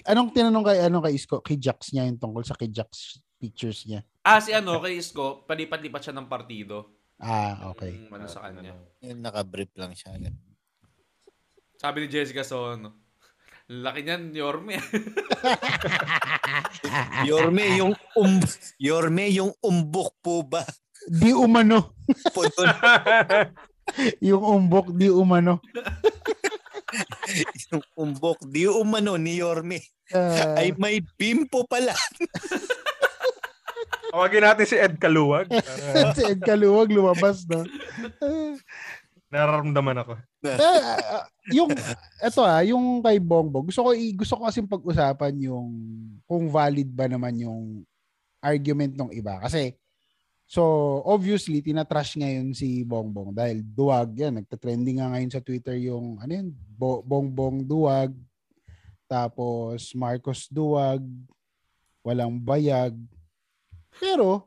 Anong 0.05 0.31
tinanong 0.31 0.63
kay 0.63 0.79
ano 0.81 0.99
kay 0.99 1.13
Isko, 1.13 1.41
kay 1.41 1.57
Jax 1.57 1.91
niya 1.91 2.05
yung 2.05 2.19
tungkol 2.19 2.43
sa 2.43 2.55
kay 2.55 2.69
Jax 2.69 3.19
pictures 3.35 3.83
niya? 3.83 4.01
Ah, 4.21 4.39
si 4.39 4.51
ano, 4.51 4.79
kay 4.79 4.95
Isko, 4.95 5.43
palipat-lipat 5.43 6.01
siya 6.01 6.15
ng 6.15 6.27
partido. 6.27 6.96
Ah, 7.17 7.73
okay. 7.73 8.05
Yung 8.05 8.13
ano 8.13 8.29
sa 8.29 8.45
kanya. 8.45 8.77
Yung 9.01 9.21
naka-brief 9.25 9.73
lang 9.77 9.93
siya. 9.97 10.13
Sabi 11.77 12.05
ni 12.05 12.07
Jessica 12.09 12.45
Son, 12.45 12.93
laki 13.69 14.01
niyan, 14.05 14.33
Yorme. 14.33 14.77
Yorme, 17.29 17.65
yung 17.77 17.93
um, 18.17 18.37
Yorme, 18.77 19.25
yung 19.33 19.53
umbok 19.61 20.13
po 20.21 20.45
ba? 20.45 20.61
Di 21.09 21.33
umano. 21.33 21.97
Yung 24.19 24.43
umbok 24.43 24.91
di 24.91 25.07
umano. 25.07 25.63
yung 27.71 27.83
umbok, 27.95 28.43
di 28.47 28.67
umano 28.67 29.15
ni 29.15 29.39
Yorme. 29.39 29.79
Ah, 30.11 30.59
Ay 30.59 30.75
may 30.75 30.99
bimpo 31.15 31.63
pala. 31.67 31.95
Tawagin 34.17 34.41
natin 34.49 34.65
si 34.65 34.73
Ed 34.73 34.97
Kaluwag. 34.97 35.45
Para 35.45 36.09
si 36.17 36.25
Ed 36.25 36.41
Kaluwag 36.41 36.89
lumabas 36.89 37.45
na. 37.45 37.61
nararamdaman 39.29 40.01
ako. 40.01 40.13
Eh, 40.41 40.57
ah, 40.57 41.27
yung 41.53 41.69
eto 42.17 42.41
ah, 42.41 42.63
yung 42.65 43.03
kay 43.05 43.21
Bongbong, 43.21 43.69
gusto 43.69 43.85
ko 43.85 43.89
i- 43.93 44.15
gusto 44.17 44.39
ko 44.39 44.49
kasi 44.49 44.63
pag-usapan 44.65 45.35
yung 45.37 45.69
kung 46.25 46.49
valid 46.49 46.89
ba 46.89 47.05
naman 47.05 47.35
yung 47.37 47.85
argument 48.41 48.97
ng 48.97 49.13
iba. 49.13 49.37
Kasi 49.37 49.77
so 50.49 50.63
obviously 51.05 51.61
tinatrash 51.61 52.17
ngayon 52.17 52.57
si 52.57 52.81
Bongbong 52.81 53.37
dahil 53.37 53.61
duwag. 53.61 54.17
Yan 54.17 54.41
nagta-trending 54.41 54.97
nga 54.97 55.13
ngayon 55.13 55.29
sa 55.29 55.43
Twitter 55.45 55.77
yung 55.77 56.17
ano 56.17 56.31
yun? 56.33 56.49
Bo- 56.73 57.05
Bongbong 57.05 57.61
duwag. 57.61 58.17
Tapos 59.05 59.93
Marcos 59.93 60.49
duwag. 60.49 61.05
Walang 62.01 62.39
bayag 62.41 62.97
pero 63.93 64.43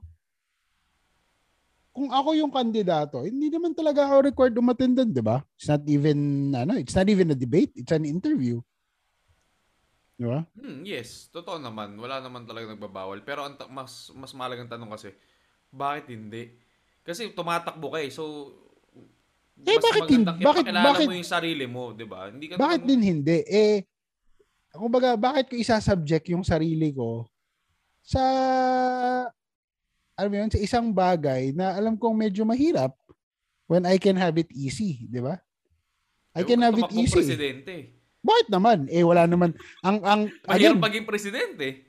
kung 1.90 2.08
ako 2.08 2.32
yung 2.34 2.48
kandidato, 2.48 3.22
hindi 3.22 3.48
naman 3.48 3.74
talaga 3.74 4.06
ako 4.06 4.24
required 4.24 4.56
umattend 4.56 4.94
doon, 4.94 5.10
'di 5.10 5.20
ba? 5.20 5.42
It's 5.54 5.66
not 5.66 5.82
even 5.84 6.18
ano, 6.50 6.74
it's 6.74 6.94
not 6.94 7.06
even 7.06 7.30
a 7.30 7.36
debate, 7.36 7.74
it's 7.74 7.90
an 7.90 8.04
interview. 8.04 8.62
'Di 10.14 10.24
ba? 10.24 10.46
Hmm, 10.54 10.80
yes, 10.82 11.28
totoo 11.28 11.58
naman. 11.58 11.96
Wala 11.96 12.20
naman 12.20 12.44
talaga 12.44 12.72
nagbabawal. 12.72 13.20
Pero 13.20 13.42
ang 13.42 13.56
ta- 13.56 13.68
mas 13.68 14.08
mas 14.12 14.30
mahalagang 14.30 14.68
tanong 14.68 14.90
kasi, 14.90 15.10
bakit 15.68 16.08
hindi? 16.08 16.54
Kasi 17.00 17.30
tumatakbo 17.30 17.90
ka 17.90 18.00
eh. 18.00 18.10
So, 18.10 18.54
Eh, 19.60 19.76
bakit 19.76 20.08
hin- 20.08 20.24
magandang 20.24 20.38
bakit- 20.40 20.66
bakit- 20.72 21.04
mo 21.04 21.12
yung 21.12 21.26
sarili 21.28 21.66
mo, 21.68 21.92
di 21.92 22.08
ba? 22.08 22.32
Hindi 22.32 22.48
ka 22.48 22.56
Bakit 22.56 22.80
din 22.80 23.02
hindi? 23.02 23.44
Eh 23.44 23.84
kumbaga, 24.72 25.12
bakit 25.14 25.52
ko 25.52 25.54
isa-subject 25.54 26.32
yung 26.32 26.40
sarili 26.40 26.88
ko 26.90 27.28
sa 28.10 28.22
alam 30.18 30.28
mo 30.28 30.36
yun, 30.36 30.50
sa 30.50 30.58
isang 30.60 30.90
bagay 30.90 31.54
na 31.54 31.78
alam 31.78 31.94
kong 31.94 32.12
medyo 32.12 32.42
mahirap 32.42 32.92
when 33.70 33.86
I 33.86 33.96
can 33.96 34.18
have 34.18 34.34
it 34.34 34.50
easy, 34.50 35.06
'di 35.06 35.22
ba? 35.22 35.38
I 36.34 36.42
can 36.42 36.58
have 36.60 36.74
it 36.74 36.90
easy. 36.90 37.14
presidente. 37.22 37.94
Bakit 38.20 38.46
naman? 38.52 38.90
Eh 38.90 39.06
wala 39.06 39.24
naman 39.24 39.54
ang 39.80 39.96
ang 40.02 40.20
Mahirap 40.44 40.76
again, 40.76 40.76
maging 40.76 41.06
presidente. 41.06 41.86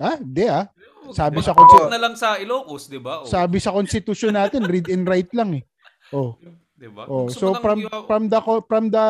ah, 0.00 0.16
hindi 0.16 0.48
ah. 0.48 0.66
Sabi 1.12 1.40
sa 1.40 1.54
Mag- 1.54 1.64
konsti- 1.64 1.92
na 1.92 2.00
lang 2.00 2.14
sa 2.18 2.36
Ilocos, 2.36 2.90
di 2.90 3.00
ba? 3.00 3.22
Oh, 3.22 3.28
Sabi 3.28 3.62
sa 3.62 3.72
konstitusyon 3.72 4.34
natin, 4.36 4.66
read 4.66 4.90
and 4.90 5.06
write 5.08 5.30
lang 5.32 5.62
eh. 5.62 5.64
Oh. 6.12 6.36
di 6.78 6.86
ba? 6.90 7.06
Oh, 7.10 7.26
so 7.26 7.54
from 7.58 7.86
from 8.06 8.30
the 8.30 8.38
from 8.66 8.84
the 8.90 9.06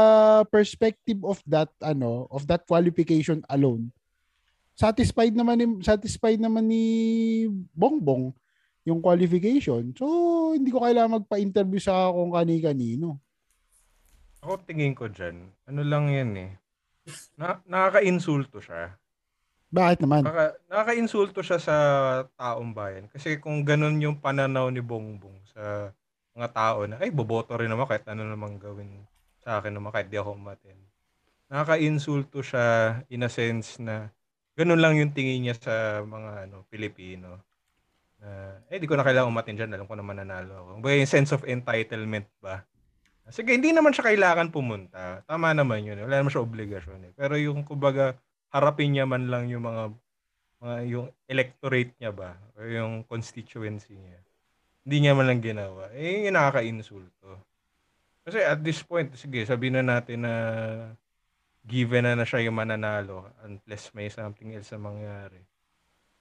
perspective 0.48 1.20
of 1.24 1.40
that 1.44 1.68
ano, 1.80 2.24
of 2.32 2.48
that 2.48 2.64
qualification 2.64 3.42
alone, 3.52 3.92
satisfied 4.78 5.34
naman 5.34 5.58
ni 5.58 5.66
satisfied 5.82 6.38
naman 6.38 6.70
ni 6.70 6.84
Bongbong 7.74 8.30
yung 8.86 9.02
qualification. 9.02 9.90
So, 9.98 10.06
hindi 10.54 10.70
ko 10.70 10.80
kailangan 10.80 11.20
magpa-interview 11.20 11.82
sa 11.82 12.08
kung 12.14 12.32
kani-kanino. 12.32 13.18
Ako 14.40 14.62
tingin 14.64 14.94
ko 14.94 15.10
dyan, 15.10 15.50
ano 15.66 15.82
lang 15.82 16.08
yan 16.08 16.32
eh. 16.38 16.52
Na, 17.34 17.58
nakaka-insulto 17.66 18.62
siya. 18.62 18.94
Bakit 19.68 19.98
naman? 20.06 20.24
Nakaka, 20.24 20.56
nakaka-insulto 20.72 21.40
siya 21.44 21.58
sa 21.60 21.76
taong 22.38 22.72
bayan. 22.72 23.10
Kasi 23.12 23.36
kung 23.42 23.60
ganun 23.66 24.00
yung 24.00 24.16
pananaw 24.22 24.72
ni 24.72 24.80
Bongbong 24.80 25.36
sa 25.52 25.92
mga 26.32 26.48
tao 26.54 26.88
na, 26.88 26.96
ay, 27.02 27.12
boboto 27.12 27.52
rin 27.58 27.68
naman 27.68 27.84
kahit 27.84 28.08
ano 28.08 28.24
namang 28.24 28.56
gawin 28.56 29.04
sa 29.42 29.60
akin 29.60 29.74
naman 29.74 29.92
kahit 29.92 30.08
di 30.08 30.16
ako 30.16 30.38
umatin. 30.38 30.78
Nakaka-insulto 31.52 32.40
siya 32.40 33.00
in 33.12 33.26
a 33.26 33.28
sense 33.28 33.76
na 33.82 34.08
ganun 34.58 34.82
lang 34.82 34.98
yung 34.98 35.14
tingin 35.14 35.46
niya 35.46 35.54
sa 35.54 36.02
mga 36.02 36.50
ano 36.50 36.66
Pilipino. 36.66 37.38
Na, 38.18 38.58
eh, 38.66 38.82
di 38.82 38.90
ko 38.90 38.98
na 38.98 39.06
kailangan 39.06 39.30
umatin 39.30 39.54
dyan. 39.54 39.70
Alam 39.78 39.86
ko 39.86 39.94
na 39.94 40.02
mananalo 40.02 40.50
ako. 40.58 40.68
Kumbaga 40.82 40.98
yung 40.98 41.06
sense 41.14 41.30
of 41.30 41.46
entitlement 41.46 42.26
ba? 42.42 42.66
Sige, 43.30 43.54
hindi 43.54 43.70
naman 43.70 43.94
siya 43.94 44.10
kailangan 44.10 44.50
pumunta. 44.50 45.22
Tama 45.30 45.54
naman 45.54 45.86
yun. 45.86 46.02
eh. 46.02 46.04
Wala 46.04 46.18
naman 46.18 46.32
siya 46.34 46.42
obligasyon. 46.42 47.00
Eh. 47.06 47.12
Pero 47.14 47.38
yung, 47.38 47.62
kumbaga, 47.62 48.18
harapin 48.50 48.98
niya 48.98 49.06
man 49.06 49.30
lang 49.30 49.46
yung 49.46 49.62
mga, 49.62 49.82
mga 50.58 50.76
yung 50.90 51.06
electorate 51.30 51.94
niya 52.02 52.10
ba? 52.10 52.34
O 52.58 52.66
yung 52.66 53.06
constituency 53.06 53.94
niya. 53.94 54.18
Hindi 54.82 54.96
niya 55.04 55.12
man 55.14 55.28
lang 55.28 55.44
ginawa. 55.44 55.92
Eh, 55.94 56.26
yung 56.26 56.34
nakaka-insulto. 56.34 57.30
Kasi 58.26 58.42
at 58.42 58.58
this 58.64 58.82
point, 58.82 59.12
sige, 59.14 59.44
sabihin 59.46 59.78
na 59.78 59.84
natin 60.00 60.24
na 60.24 60.34
given 61.64 62.06
na 62.06 62.14
na 62.18 62.26
siya 62.26 62.46
yung 62.46 62.56
mananalo 62.56 63.28
unless 63.44 63.92
may 63.92 64.08
something 64.08 64.54
else 64.54 64.70
na 64.74 64.80
mangyari. 64.80 65.40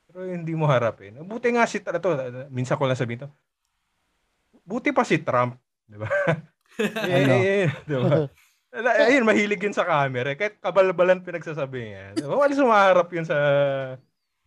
Pero 0.08 0.24
hindi 0.24 0.56
mo 0.56 0.66
harapin. 0.68 1.20
Buti 1.24 1.54
nga 1.54 1.68
si 1.68 1.84
to, 1.84 1.92
minsan 2.48 2.80
ko 2.80 2.88
lang 2.88 3.00
sabihin 3.00 3.28
to. 3.28 3.30
Buti 4.68 4.92
pa 4.92 5.04
si 5.04 5.20
Trump, 5.24 5.60
'di 5.88 5.98
ba? 6.00 6.10
eh, 7.12 7.68
eh, 7.68 7.68
'di 7.88 7.96
ba? 7.96 8.28
Ayun, 8.78 9.26
mahilig 9.26 9.64
yun 9.64 9.74
sa 9.74 9.88
camera. 9.88 10.36
Kahit 10.36 10.60
kabalbalan 10.60 11.24
pinagsasabi 11.24 11.80
niya. 11.82 12.06
Diba? 12.20 12.36
Wala 12.36 12.52
sumaharap 12.52 13.08
yun 13.16 13.26
sa 13.26 13.38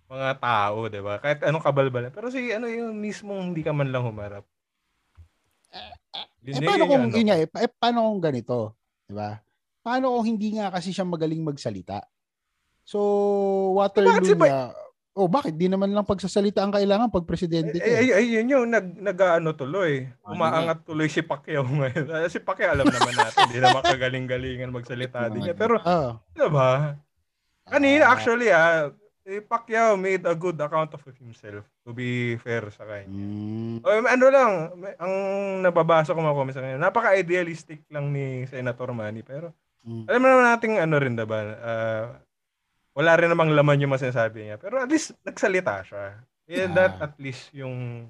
mga 0.06 0.38
tao, 0.38 0.87
di 0.87 1.00
ba? 1.00 1.18
Kahit 1.18 1.40
anong 1.42 1.64
kabalbalan. 1.64 2.12
Pero 2.12 2.28
si 2.28 2.52
ano 2.52 2.68
yung 2.68 2.94
mismong 3.00 3.50
hindi 3.50 3.64
ka 3.64 3.73
man 3.73 3.88
lang 3.88 4.04
humarap. 4.04 4.44
Eh 5.73 6.52
Yun- 6.52 6.66
paano 6.66 6.85
yun 6.85 6.90
kung 6.90 7.04
ano. 7.04 7.16
yun 7.16 7.26
nga, 7.28 7.38
eh, 7.38 7.49
eh, 7.49 7.70
paano 7.70 7.99
kung 8.09 8.23
ganito, 8.23 8.75
'di 9.06 9.14
ba? 9.14 9.38
Paano 9.81 10.13
kung 10.13 10.27
hindi 10.29 10.57
nga 10.57 10.69
kasi 10.69 10.93
siya 10.93 11.09
magaling 11.09 11.41
magsalita? 11.41 12.05
So, 12.85 12.99
Waterloo 13.81 14.13
Eh, 14.13 14.15
bakit 14.21 14.29
si 14.29 14.35
oh, 15.17 15.29
bakit 15.29 15.55
di 15.57 15.67
naman 15.69 15.93
lang 15.93 16.07
pagsasalita 16.07 16.63
ang 16.63 16.73
kailangan 16.73 17.13
pag 17.13 17.29
presidente? 17.29 17.77
Eh, 17.77 17.85
eh? 17.85 17.97
ay, 17.97 18.09
ay, 18.15 18.27
yun 18.41 18.53
yung 18.53 18.67
nag, 18.71 18.97
nag-ano 18.97 19.53
tuloy. 19.53 20.09
Ano 20.25 20.33
Umaangat 20.37 20.87
tuloy 20.87 21.09
si 21.11 21.21
Pacquiao 21.21 21.67
ngayon. 21.67 22.07
Ah, 22.09 22.29
si 22.31 22.39
Pacquiao 22.41 22.73
alam 22.73 22.87
naman 22.89 23.15
natin, 23.15 23.41
hindi 23.51 23.61
naman 23.61 23.83
kagaling-galingan 23.85 24.71
magsalita 24.73 25.29
din 25.33 25.51
niya. 25.51 25.57
Pero, 25.57 25.81
Ah, 25.83 26.21
di 26.33 26.47
ba? 26.49 26.97
Kanina, 27.69 28.11
Ah. 28.11 28.13
actually, 28.17 28.49
ah, 28.51 28.91
si 29.21 29.39
Pacquiao 29.45 29.95
made 29.95 30.25
a 30.27 30.35
good 30.35 30.57
account 30.59 30.91
of 30.97 31.03
himself 31.15 31.63
to 31.85 31.93
be 31.93 32.35
fair 32.41 32.67
sa 32.73 32.89
kanya. 32.89 33.13
Mm. 33.13 33.85
O, 33.85 33.89
ano 34.09 34.27
lang, 34.33 34.53
ang 34.97 35.15
nababasa 35.63 36.17
ko 36.17 36.21
mga 36.25 36.37
comments 36.37 36.57
sa 36.57 36.65
kanya, 36.65 36.79
napaka-idealistic 36.81 37.85
lang 37.93 38.11
ni 38.11 38.49
Senator 38.49 38.91
Manny, 38.91 39.23
pero 39.23 39.53
Mm. 39.81 40.05
alam 40.09 40.21
naman 40.21 40.45
natin 40.45 40.71
ano 40.77 40.97
rin, 41.01 41.15
diba? 41.17 41.41
ah, 41.57 42.07
wala 42.93 43.13
rin 43.17 43.31
namang 43.33 43.55
laman 43.57 43.81
yung 43.81 43.95
masasabi 43.95 44.45
niya. 44.45 44.57
Pero 44.61 44.77
at 44.77 44.91
least 44.91 45.17
nagsalita 45.25 45.81
siya. 45.87 46.21
And 46.51 46.75
that 46.75 46.99
Ah. 46.99 47.07
at 47.09 47.15
least 47.17 47.49
yung 47.55 48.05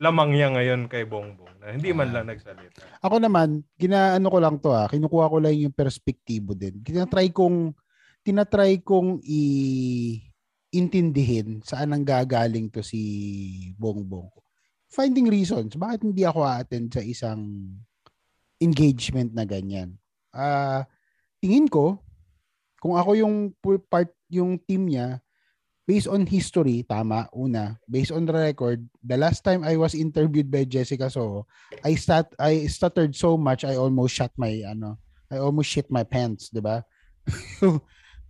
lamang 0.00 0.32
niya 0.32 0.48
ngayon 0.48 0.88
kay 0.88 1.04
Bongbong 1.04 1.60
na 1.60 1.76
hindi 1.76 1.92
man 1.92 2.08
lang 2.08 2.24
nagsalita. 2.30 3.04
Ako 3.04 3.20
naman, 3.20 3.60
ginaano 3.76 4.32
ko 4.32 4.38
lang 4.40 4.56
to 4.56 4.72
ah, 4.72 4.88
kinukuha 4.88 5.28
ko 5.28 5.36
lang 5.42 5.58
yung 5.58 5.76
perspektibo 5.76 6.56
din. 6.56 6.80
Tinatry 6.80 7.28
kong 7.34 7.76
tinatry 8.24 8.80
kong 8.80 9.20
i 9.24 9.42
intindihin 10.70 11.60
saan 11.66 11.90
ang 11.90 12.06
gagaling 12.06 12.70
to 12.70 12.80
si 12.80 13.02
Bongbong. 13.76 14.30
Finding 14.88 15.26
reasons 15.28 15.74
bakit 15.74 16.06
hindi 16.06 16.22
ako 16.22 16.46
attend 16.46 16.94
sa 16.94 17.02
isang 17.02 17.42
engagement 18.56 19.34
na 19.34 19.44
ganyan. 19.44 19.98
Ah, 20.30 20.86
tingin 21.40 21.66
ko 21.66 21.98
kung 22.80 22.96
ako 22.96 23.16
yung 23.16 23.34
part 23.88 24.12
yung 24.32 24.56
team 24.64 24.88
niya 24.88 25.20
based 25.90 26.06
on 26.06 26.22
history, 26.22 26.86
tama, 26.86 27.26
una, 27.34 27.74
based 27.90 28.14
on 28.14 28.22
the 28.22 28.30
record, 28.30 28.78
the 29.02 29.18
last 29.18 29.42
time 29.42 29.66
I 29.66 29.74
was 29.74 29.90
interviewed 29.98 30.46
by 30.46 30.62
Jessica 30.62 31.10
Soho, 31.10 31.50
I 31.82 31.98
stat 31.98 32.30
I 32.38 32.70
stuttered 32.70 33.18
so 33.18 33.34
much 33.34 33.66
I 33.66 33.74
almost 33.74 34.14
shut 34.14 34.30
my 34.38 34.62
ano, 34.62 35.02
I 35.26 35.42
almost 35.42 35.66
shit 35.66 35.90
my 35.90 36.06
pants, 36.06 36.54
'di 36.54 36.62
ba? 36.62 36.86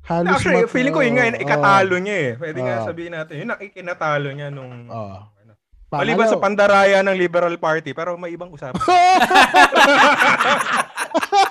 Halos 0.09 0.41
Actually, 0.41 0.65
mat- 0.65 0.73
feeling 0.73 0.95
ko 0.97 1.05
yun 1.05 1.21
nga, 1.21 1.29
oo, 1.29 1.37
ikatalo 1.45 1.97
niya 2.01 2.17
eh. 2.17 2.31
Pwede 2.41 2.59
nga 2.65 2.75
Oo. 2.81 2.87
sabihin 2.89 3.13
natin, 3.13 3.35
yun 3.45 3.53
ang 3.53 3.61
ikinatalo 3.61 4.29
niya 4.33 4.49
nung... 4.49 4.89
Oo. 4.89 5.17
ano. 5.29 5.53
Maliban 5.93 6.31
sa 6.31 6.41
pandaraya 6.41 7.05
ng 7.05 7.19
Liberal 7.19 7.59
Party, 7.61 7.93
pero 7.93 8.17
may 8.17 8.33
ibang 8.33 8.49
usapan. 8.49 8.81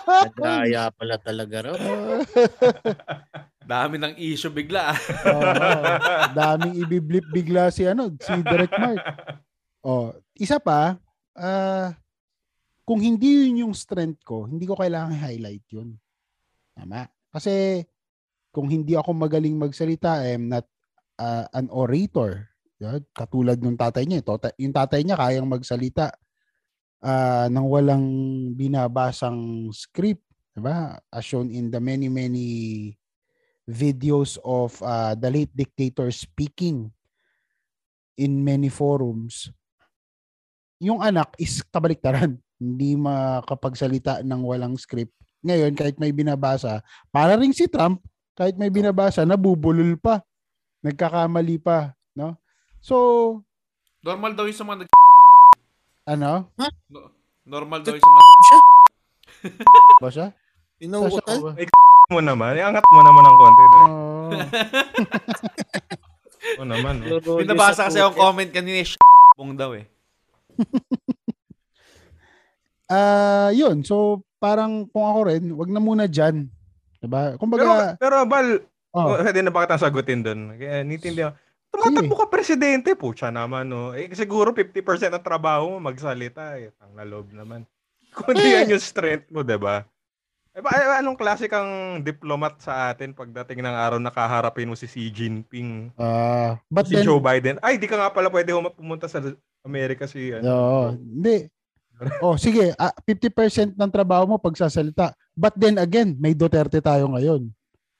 Nadaya 0.10 0.90
pala 0.98 1.16
talaga 1.22 1.70
raw. 1.70 1.78
Dami 3.70 4.02
ng 4.02 4.18
issue 4.18 4.50
bigla. 4.50 4.98
Oo. 5.30 5.42
daming 6.34 6.74
ibiblip 6.82 7.26
bigla 7.30 7.70
si 7.70 7.86
ano, 7.86 8.10
si 8.18 8.34
Direct 8.42 8.74
Mark. 8.82 9.04
Oh, 9.86 10.10
isa 10.34 10.58
pa, 10.58 10.98
ah 11.38 11.94
kung 12.90 13.06
hindi 13.06 13.46
yun 13.46 13.70
yung 13.70 13.76
strength 13.78 14.26
ko, 14.26 14.50
hindi 14.50 14.66
ko 14.66 14.74
kailangan 14.74 15.14
highlight 15.14 15.62
yun. 15.70 15.94
Tama. 16.74 17.06
Kasi 17.30 17.86
kung 18.50 18.66
hindi 18.66 18.98
ako 18.98 19.14
magaling 19.14 19.54
magsalita, 19.62 20.26
I 20.26 20.42
am 20.42 20.50
not 20.50 20.66
ah, 21.22 21.46
an 21.54 21.70
orator. 21.70 22.50
Yan. 22.82 23.06
Katulad 23.14 23.62
ng 23.62 23.78
tatay 23.78 24.10
niya. 24.10 24.26
Tota- 24.26 24.58
Yung 24.58 24.74
tatay 24.74 25.06
niya 25.06 25.22
kayang 25.22 25.46
magsalita 25.46 26.18
ah, 27.04 27.48
nang 27.48 27.68
walang 27.68 28.06
binabasang 28.56 29.72
script. 29.72 30.24
Diba? 30.56 31.00
As 31.12 31.24
shown 31.24 31.54
in 31.54 31.72
the 31.72 31.80
many, 31.80 32.12
many 32.12 32.48
videos 33.70 34.42
of 34.42 34.76
uh, 34.82 35.14
the 35.14 35.30
late 35.30 35.54
dictator 35.54 36.10
speaking 36.10 36.90
in 38.20 38.44
many 38.44 38.68
forums, 38.68 39.54
yung 40.82 41.00
anak 41.00 41.32
is 41.40 41.64
kabaliktaran. 41.70 42.40
Hindi 42.60 43.00
makapagsalita 43.00 44.20
ng 44.20 44.42
walang 44.44 44.76
script. 44.76 45.16
Ngayon, 45.40 45.72
kahit 45.72 45.96
may 45.96 46.12
binabasa, 46.12 46.84
para 47.08 47.40
rin 47.40 47.56
si 47.56 47.72
Trump, 47.72 48.04
kahit 48.36 48.60
may 48.60 48.68
binabasa, 48.68 49.24
nabubulol 49.24 49.96
pa. 49.96 50.20
Nagkakamali 50.84 51.56
pa. 51.64 51.96
No? 52.12 52.36
So, 52.84 52.96
Normal 54.04 54.36
daw 54.36 54.48
yung 54.48 54.60
sa 54.60 54.68
mga 54.68 54.84
nag... 54.84 54.99
ano? 56.10 56.50
no- 56.90 57.12
Normal 57.50 57.82
daw 57.82 57.94
yung 57.98 58.02
sa 58.02 58.12
mga... 58.14 58.26
Ba 60.02 60.10
siya? 60.10 60.28
Inuutal? 60.82 61.38
Ba? 61.42 61.52
mo 62.10 62.22
naman, 62.26 62.58
iangat 62.58 62.82
mo 62.90 63.02
naman 63.06 63.22
ng 63.22 63.38
konti. 63.38 63.64
Dre. 63.70 63.82
Oh. 63.86 64.32
Oo 66.58 66.66
naman. 66.66 66.96
oh. 67.06 67.38
Pinabasa 67.38 67.86
kasi 67.86 68.02
yung 68.02 68.18
comment 68.18 68.50
kanina, 68.50 68.82
bong 69.38 69.54
daw 69.54 69.78
eh. 69.78 69.86
Ah, 72.90 73.54
yun. 73.54 73.86
So, 73.86 74.26
parang 74.42 74.90
kung 74.90 75.06
ako 75.06 75.30
rin, 75.30 75.54
wag 75.54 75.70
na 75.70 75.78
muna 75.78 76.10
dyan. 76.10 76.50
Diba? 76.98 77.38
Pero, 77.38 77.38
Kumbaga, 77.38 77.94
pero 78.02 78.26
Bal, 78.26 78.66
oh, 78.98 79.14
oh. 79.14 79.22
pwede 79.22 79.46
na 79.46 79.54
ba 79.54 79.70
kitang 79.70 79.78
sagutin 79.78 80.26
doon? 80.26 80.58
Kaya 80.58 80.82
nitindihan. 80.82 81.38
Tumatakbo 81.70 82.16
ka 82.18 82.28
presidente 82.28 82.98
po 82.98 83.14
siya 83.14 83.30
naman, 83.30 83.70
no? 83.70 83.94
Eh, 83.94 84.10
siguro 84.18 84.50
50% 84.52 85.14
ng 85.14 85.22
trabaho 85.22 85.78
mo 85.78 85.78
magsalita, 85.78 86.58
eh. 86.58 86.74
Ang 86.82 86.98
nalob 86.98 87.30
naman. 87.30 87.64
Kung 88.16 88.34
di 88.34 88.42
Eh. 88.42 88.58
yan 88.58 88.74
yung 88.74 88.82
strength 88.82 89.30
mo, 89.30 89.46
'di 89.46 89.58
ba? 89.62 89.86
Eh, 90.50 90.66
ba, 90.66 90.74
eh, 90.74 90.98
anong 90.98 91.14
klase 91.14 91.46
kang 91.46 92.02
diplomat 92.02 92.58
sa 92.58 92.90
atin 92.90 93.14
pagdating 93.14 93.62
ng 93.62 93.76
araw 93.78 94.00
na 94.02 94.10
kaharapin 94.10 94.66
mo 94.66 94.74
si 94.74 94.90
Xi 94.90 95.14
Jinping, 95.14 95.94
ah, 95.94 96.58
but 96.74 96.90
si 96.90 96.98
then, 96.98 97.06
Joe 97.06 97.22
Biden? 97.22 97.62
Ay, 97.62 97.78
di 97.78 97.86
ka 97.86 97.96
nga 97.96 98.10
pala 98.10 98.34
pwede 98.34 98.50
pumunta 98.74 99.06
sa 99.06 99.22
Amerika 99.62 100.10
si 100.10 100.34
ano. 100.34 100.44
Oo, 100.50 100.82
hindi. 100.98 101.46
Oh, 102.24 102.34
sige, 102.34 102.74
ah, 102.82 102.92
50% 103.06 103.78
ng 103.78 103.92
trabaho 103.94 104.26
mo 104.26 104.42
pagsasalita. 104.42 105.14
But 105.38 105.54
then 105.54 105.78
again, 105.78 106.18
may 106.18 106.34
Duterte 106.34 106.82
tayo 106.82 107.12
ngayon. 107.14 107.52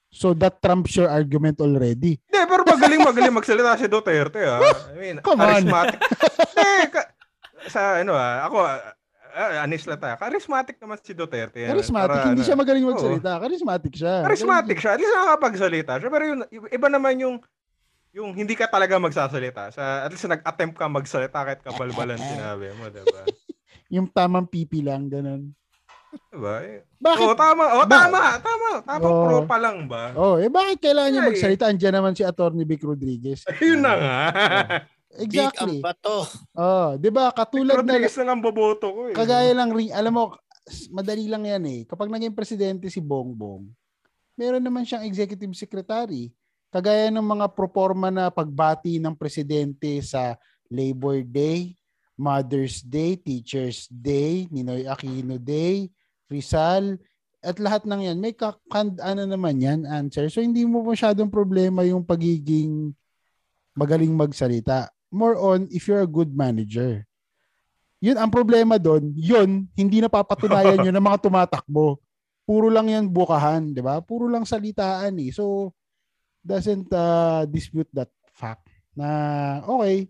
So 0.10 0.34
that 0.34 0.58
trumps 0.58 0.98
your 0.98 1.06
argument 1.06 1.62
already. 1.62 2.18
Hindi, 2.18 2.40
pero 2.50 2.66
magaling 2.66 3.02
magaling 3.06 3.36
magsalita 3.36 3.78
si 3.78 3.86
Duterte, 3.86 4.42
ah. 4.42 4.58
I 4.90 4.98
mean, 4.98 5.16
Come 5.26 5.38
charismatic. 5.38 6.02
Hindi, 6.02 6.70
ka- 6.90 7.10
sa 7.70 8.02
ano 8.02 8.18
ah, 8.18 8.50
ako, 8.50 8.58
ah, 8.66 8.82
ah, 9.38 9.52
honest 9.62 9.86
lang 9.86 10.02
tayo. 10.02 10.18
Charismatic 10.18 10.82
naman 10.82 10.98
si 10.98 11.14
Duterte. 11.14 11.62
ah. 11.62 11.70
Charismatic, 11.78 12.10
Para, 12.10 12.26
hindi 12.34 12.42
ano, 12.42 12.48
siya 12.50 12.58
magaling 12.58 12.86
oo. 12.86 12.90
magsalita. 12.90 13.32
Charismatic 13.38 13.94
siya. 13.94 14.16
Charismatic 14.26 14.78
siya. 14.82 14.92
At 14.98 15.00
least 15.00 15.14
nakakapagsalita 15.14 15.94
siya. 16.02 16.10
Pero 16.10 16.24
yun, 16.26 16.40
iba 16.50 16.88
naman 16.90 17.14
yung 17.22 17.36
yung 18.10 18.34
hindi 18.34 18.58
ka 18.58 18.66
talaga 18.66 18.98
magsasalita. 18.98 19.70
Sa, 19.70 20.02
at 20.02 20.10
least 20.10 20.26
nag-attempt 20.26 20.74
ka 20.74 20.90
magsalita 20.90 21.40
kahit 21.46 21.62
kabalbalan 21.62 22.18
sinabi 22.34 22.74
mo, 22.74 22.90
diba? 22.90 23.22
Yung 23.90 24.06
tamang 24.06 24.46
pipi 24.46 24.86
lang, 24.86 25.10
ganun. 25.10 25.50
Diba? 26.30 26.56
Bakit? 26.98 27.26
Oo, 27.26 27.36
tama. 27.36 27.64
Oo, 27.76 27.84
Ba- 27.86 27.94
tama. 28.06 28.22
Tama. 28.40 28.70
Tama. 28.82 29.06
Oo. 29.06 29.24
Pro 29.26 29.38
pa 29.46 29.58
lang 29.58 29.86
ba? 29.86 30.14
Oh, 30.14 30.36
eh 30.38 30.50
bakit 30.50 30.82
kailangan 30.82 31.10
niya 31.12 31.24
magsalita? 31.26 31.70
Andiyan 31.70 31.96
naman 31.96 32.14
si 32.14 32.26
Attorney 32.26 32.66
Vic 32.66 32.82
Rodriguez. 32.82 33.46
Yun 33.62 33.82
na 33.82 33.94
nga. 33.94 34.18
Big 35.10 35.34
ang 35.34 35.50
Exactly. 35.50 35.78
bato. 35.82 36.22
Oh, 36.54 36.94
'di 36.96 37.10
ba? 37.10 37.34
Katulad 37.34 37.74
na 37.74 37.82
Rodriguez 37.82 38.14
na 38.14 38.30
nga 38.30 38.34
ang 38.38 38.44
boboto 38.46 38.88
ko 38.94 39.02
eh. 39.10 39.16
kagaya 39.18 39.52
lang 39.58 39.74
ring, 39.74 39.90
alam 39.90 40.14
mo, 40.14 40.38
madali 40.94 41.26
lang 41.26 41.50
'yan 41.50 41.66
eh. 41.66 41.82
Kapag 41.90 42.14
naging 42.14 42.38
presidente 42.38 42.94
si 42.94 43.02
Bongbong, 43.02 43.66
meron 44.38 44.62
naman 44.62 44.86
siyang 44.86 45.10
executive 45.10 45.58
secretary. 45.58 46.30
Kagaya 46.70 47.10
ng 47.10 47.26
mga 47.26 47.50
proforma 47.58 48.14
na 48.14 48.30
pagbati 48.30 49.02
ng 49.02 49.18
presidente 49.18 49.98
sa 50.06 50.38
Labor 50.70 51.26
Day, 51.26 51.74
Mother's 52.14 52.86
Day, 52.86 53.18
Teacher's 53.18 53.90
Day, 53.90 54.46
Ninoy 54.54 54.86
Aquino 54.86 55.42
Day, 55.42 55.90
Rizal, 56.30 57.02
at 57.40 57.58
lahat 57.58 57.88
ng 57.88 58.02
yan, 58.12 58.18
may 58.20 58.36
ka- 58.36 58.60
kan- 58.70 59.00
ano 59.02 59.24
naman 59.26 59.60
yan, 59.60 59.84
answer. 59.88 60.28
So, 60.30 60.44
hindi 60.44 60.64
mo 60.64 60.84
masyadong 60.84 61.32
problema 61.32 61.84
yung 61.88 62.04
pagiging 62.06 62.94
magaling 63.74 64.12
magsalita. 64.14 64.92
More 65.10 65.40
on, 65.40 65.66
if 65.74 65.88
you're 65.90 66.04
a 66.04 66.10
good 66.10 66.30
manager. 66.36 67.08
Yun, 68.00 68.16
ang 68.16 68.32
problema 68.32 68.80
doon, 68.80 69.12
yun, 69.16 69.68
hindi 69.76 70.00
napapatunayan 70.00 70.80
yun 70.88 70.96
ng 70.96 71.08
mga 71.08 71.20
tumatakbo. 71.28 72.00
Puro 72.44 72.68
lang 72.72 72.88
yan 72.88 73.08
bukahan, 73.08 73.72
di 73.76 73.82
ba? 73.84 74.00
Puro 74.04 74.28
lang 74.28 74.44
salitaan 74.44 75.16
eh. 75.20 75.32
So, 75.32 75.76
doesn't 76.44 76.88
uh, 76.92 77.44
dispute 77.48 77.90
that 77.92 78.10
fact 78.32 78.68
na 78.96 79.08
okay, 79.68 80.08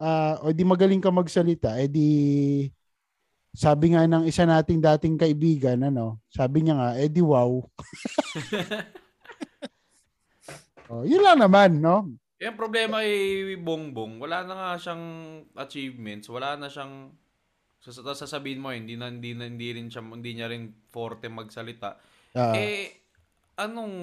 ah 0.00 0.40
o 0.42 0.50
di 0.50 0.64
magaling 0.64 1.00
ka 1.00 1.12
magsalita, 1.12 1.78
eh 1.78 1.88
di 1.88 2.08
sabi 3.54 3.94
nga 3.94 4.02
ng 4.04 4.26
isa 4.26 4.42
nating 4.42 4.82
dating 4.82 5.14
kaibigan, 5.14 5.78
ano, 5.86 6.18
sabi 6.26 6.66
niya 6.66 6.74
nga, 6.74 6.90
eh 6.98 7.06
di 7.06 7.22
wow. 7.22 7.54
oh, 10.90 11.06
yun 11.06 11.22
lang 11.22 11.38
naman, 11.38 11.78
no? 11.78 12.10
Yung 12.42 12.58
problema 12.58 13.06
ay 13.06 13.54
Bongbong, 13.62 14.18
wala 14.18 14.42
na 14.42 14.54
nga 14.58 14.70
siyang 14.76 15.06
achievements, 15.54 16.26
wala 16.26 16.58
na 16.58 16.66
siyang 16.66 17.14
sas- 17.78 18.02
sasabihin 18.02 18.58
mo 18.58 18.74
hindi 18.74 18.98
na 18.98 19.06
hindi 19.06 19.38
na 19.38 19.46
hindi 19.46 19.70
rin 19.70 19.86
siya 19.86 20.02
hindi 20.02 20.34
niya 20.34 20.50
rin 20.50 20.74
forte 20.90 21.30
magsalita. 21.30 21.94
Ah, 22.34 22.58
eh 22.58 23.06
anong 23.60 23.94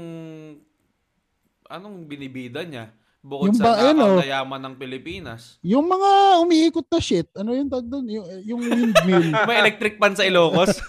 anong 1.68 1.98
binibida 2.08 2.64
niya? 2.64 2.92
Bukod 3.22 3.54
Yung 3.54 3.58
sa 3.62 3.78
ba- 3.78 3.94
ano? 3.94 4.18
nakakayaman 4.18 4.62
ng 4.66 4.76
Pilipinas. 4.82 5.62
Yung 5.62 5.86
mga 5.86 6.10
umiikot 6.42 6.90
na 6.90 6.98
shit, 6.98 7.30
ano 7.38 7.54
yung 7.54 7.70
tag 7.70 7.86
doon? 7.86 8.10
Yung, 8.10 8.26
yung 8.42 8.62
windmill. 8.66 9.30
May 9.50 9.62
electric 9.62 10.02
pan 10.02 10.18
sa 10.18 10.26
Ilocos. 10.26 10.82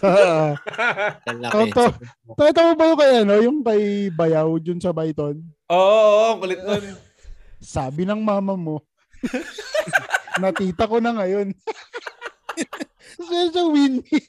Lalaki. 1.29 1.53
Toto. 1.53 1.92
Tata 2.33 2.73
mo 2.73 2.73
ba 2.73 2.88
yung 2.88 2.97
kay 2.97 3.12
ano, 3.21 3.35
yung 3.37 3.59
kay 3.61 3.83
Bayaw 4.09 4.49
dun 4.57 4.81
sa 4.81 4.97
Bayton? 4.97 5.45
Oo, 5.68 5.77
oo, 5.77 6.09
oo, 6.09 6.40
kulit 6.40 6.64
nun. 6.64 6.81
Sabi 7.61 8.09
ng 8.09 8.25
mama 8.25 8.57
mo. 8.57 8.81
Natita 10.40 10.88
ko 10.88 11.05
na 11.05 11.12
ngayon. 11.12 11.53
Kasi 13.12 13.53
sa 13.53 13.62
windmill. 13.68 14.25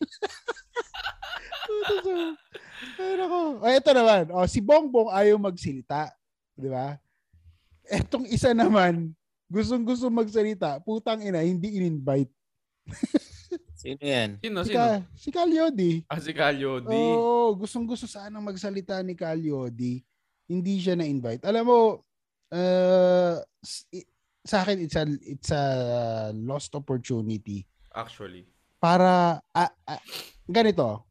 Ay, 3.00 3.14
nako. 3.16 3.40
O, 3.58 3.66
ito 3.66 3.92
naman. 3.96 4.24
O, 4.28 4.44
si 4.44 4.60
Bongbong 4.60 5.08
ayaw 5.08 5.40
magsilita. 5.40 6.12
Di 6.54 6.68
ba? 6.68 7.00
Etong 7.88 8.26
isa 8.28 8.56
naman, 8.56 9.12
gustong-gusto 9.52 10.08
magsalita, 10.08 10.80
putang 10.82 11.20
ina, 11.22 11.44
hindi 11.44 11.78
in-invite. 11.80 12.32
Sino 13.84 14.00
yan? 14.00 14.40
Sino, 14.40 14.64
Si, 14.64 14.72
sino? 14.72 14.80
Ka, 14.80 14.88
si 15.14 15.30
Calyodi. 15.30 15.92
Ah, 16.08 16.20
si 16.24 16.32
Calyodi. 16.32 16.96
Oo, 16.96 17.52
gustong-gusto 17.60 18.08
sanang 18.08 18.44
magsalita 18.44 19.04
ni 19.04 19.12
Calyodi. 19.12 20.00
Hindi 20.48 20.80
siya 20.80 20.96
na-invite. 20.96 21.44
Alam 21.44 21.64
mo, 21.68 21.80
uh, 22.56 23.36
sa 24.44 24.58
akin, 24.64 24.78
it's 24.80 24.96
a, 24.96 25.04
it's 25.24 25.52
a 25.52 25.66
lost 26.32 26.72
opportunity 26.76 27.68
Actually. 27.92 28.48
para, 28.80 29.44
ah, 29.52 29.72
ah, 29.84 30.04
ganito, 30.48 31.04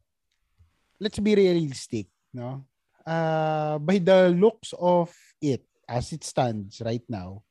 let's 0.97 1.21
be 1.21 1.37
realistic, 1.37 2.09
no? 2.33 2.65
Uh, 3.05 3.77
by 3.83 3.99
the 3.99 4.33
looks 4.33 4.73
of 4.79 5.13
it, 5.43 5.61
as 5.93 6.09
it 6.09 6.25
stands 6.25 6.81
right 6.81 7.05
now, 7.05 7.45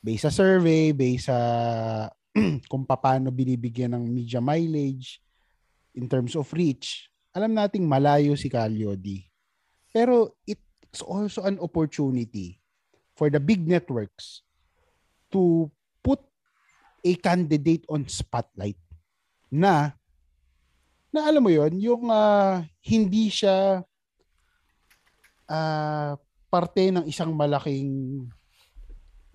based 0.00 0.24
sa 0.24 0.32
survey, 0.32 0.96
based 0.96 1.28
sa 1.28 1.36
kung 2.72 2.88
paano 2.88 3.28
binibigyan 3.28 3.92
ng 3.92 4.08
media 4.08 4.40
mileage 4.40 5.20
in 5.92 6.08
terms 6.08 6.32
of 6.32 6.48
reach, 6.56 7.12
alam 7.36 7.52
nating 7.52 7.84
malayo 7.84 8.32
si 8.32 8.48
Calyodi. 8.48 9.28
Pero 9.92 10.40
it's 10.48 11.04
also 11.04 11.44
an 11.44 11.60
opportunity 11.60 12.56
for 13.12 13.28
the 13.28 13.42
big 13.42 13.68
networks 13.68 14.40
to 15.28 15.68
put 16.00 16.24
a 17.04 17.12
candidate 17.20 17.84
on 17.92 18.08
spotlight 18.08 18.80
na 19.52 19.92
na 21.12 21.20
alam 21.24 21.40
mo 21.44 21.52
yon 21.52 21.76
yung 21.76 22.08
ah, 22.08 22.64
hindi 22.84 23.32
siya 23.32 23.82
ah, 25.48 26.14
parte 26.48 26.88
ng 26.88 27.04
isang 27.04 27.32
malaking 27.36 28.24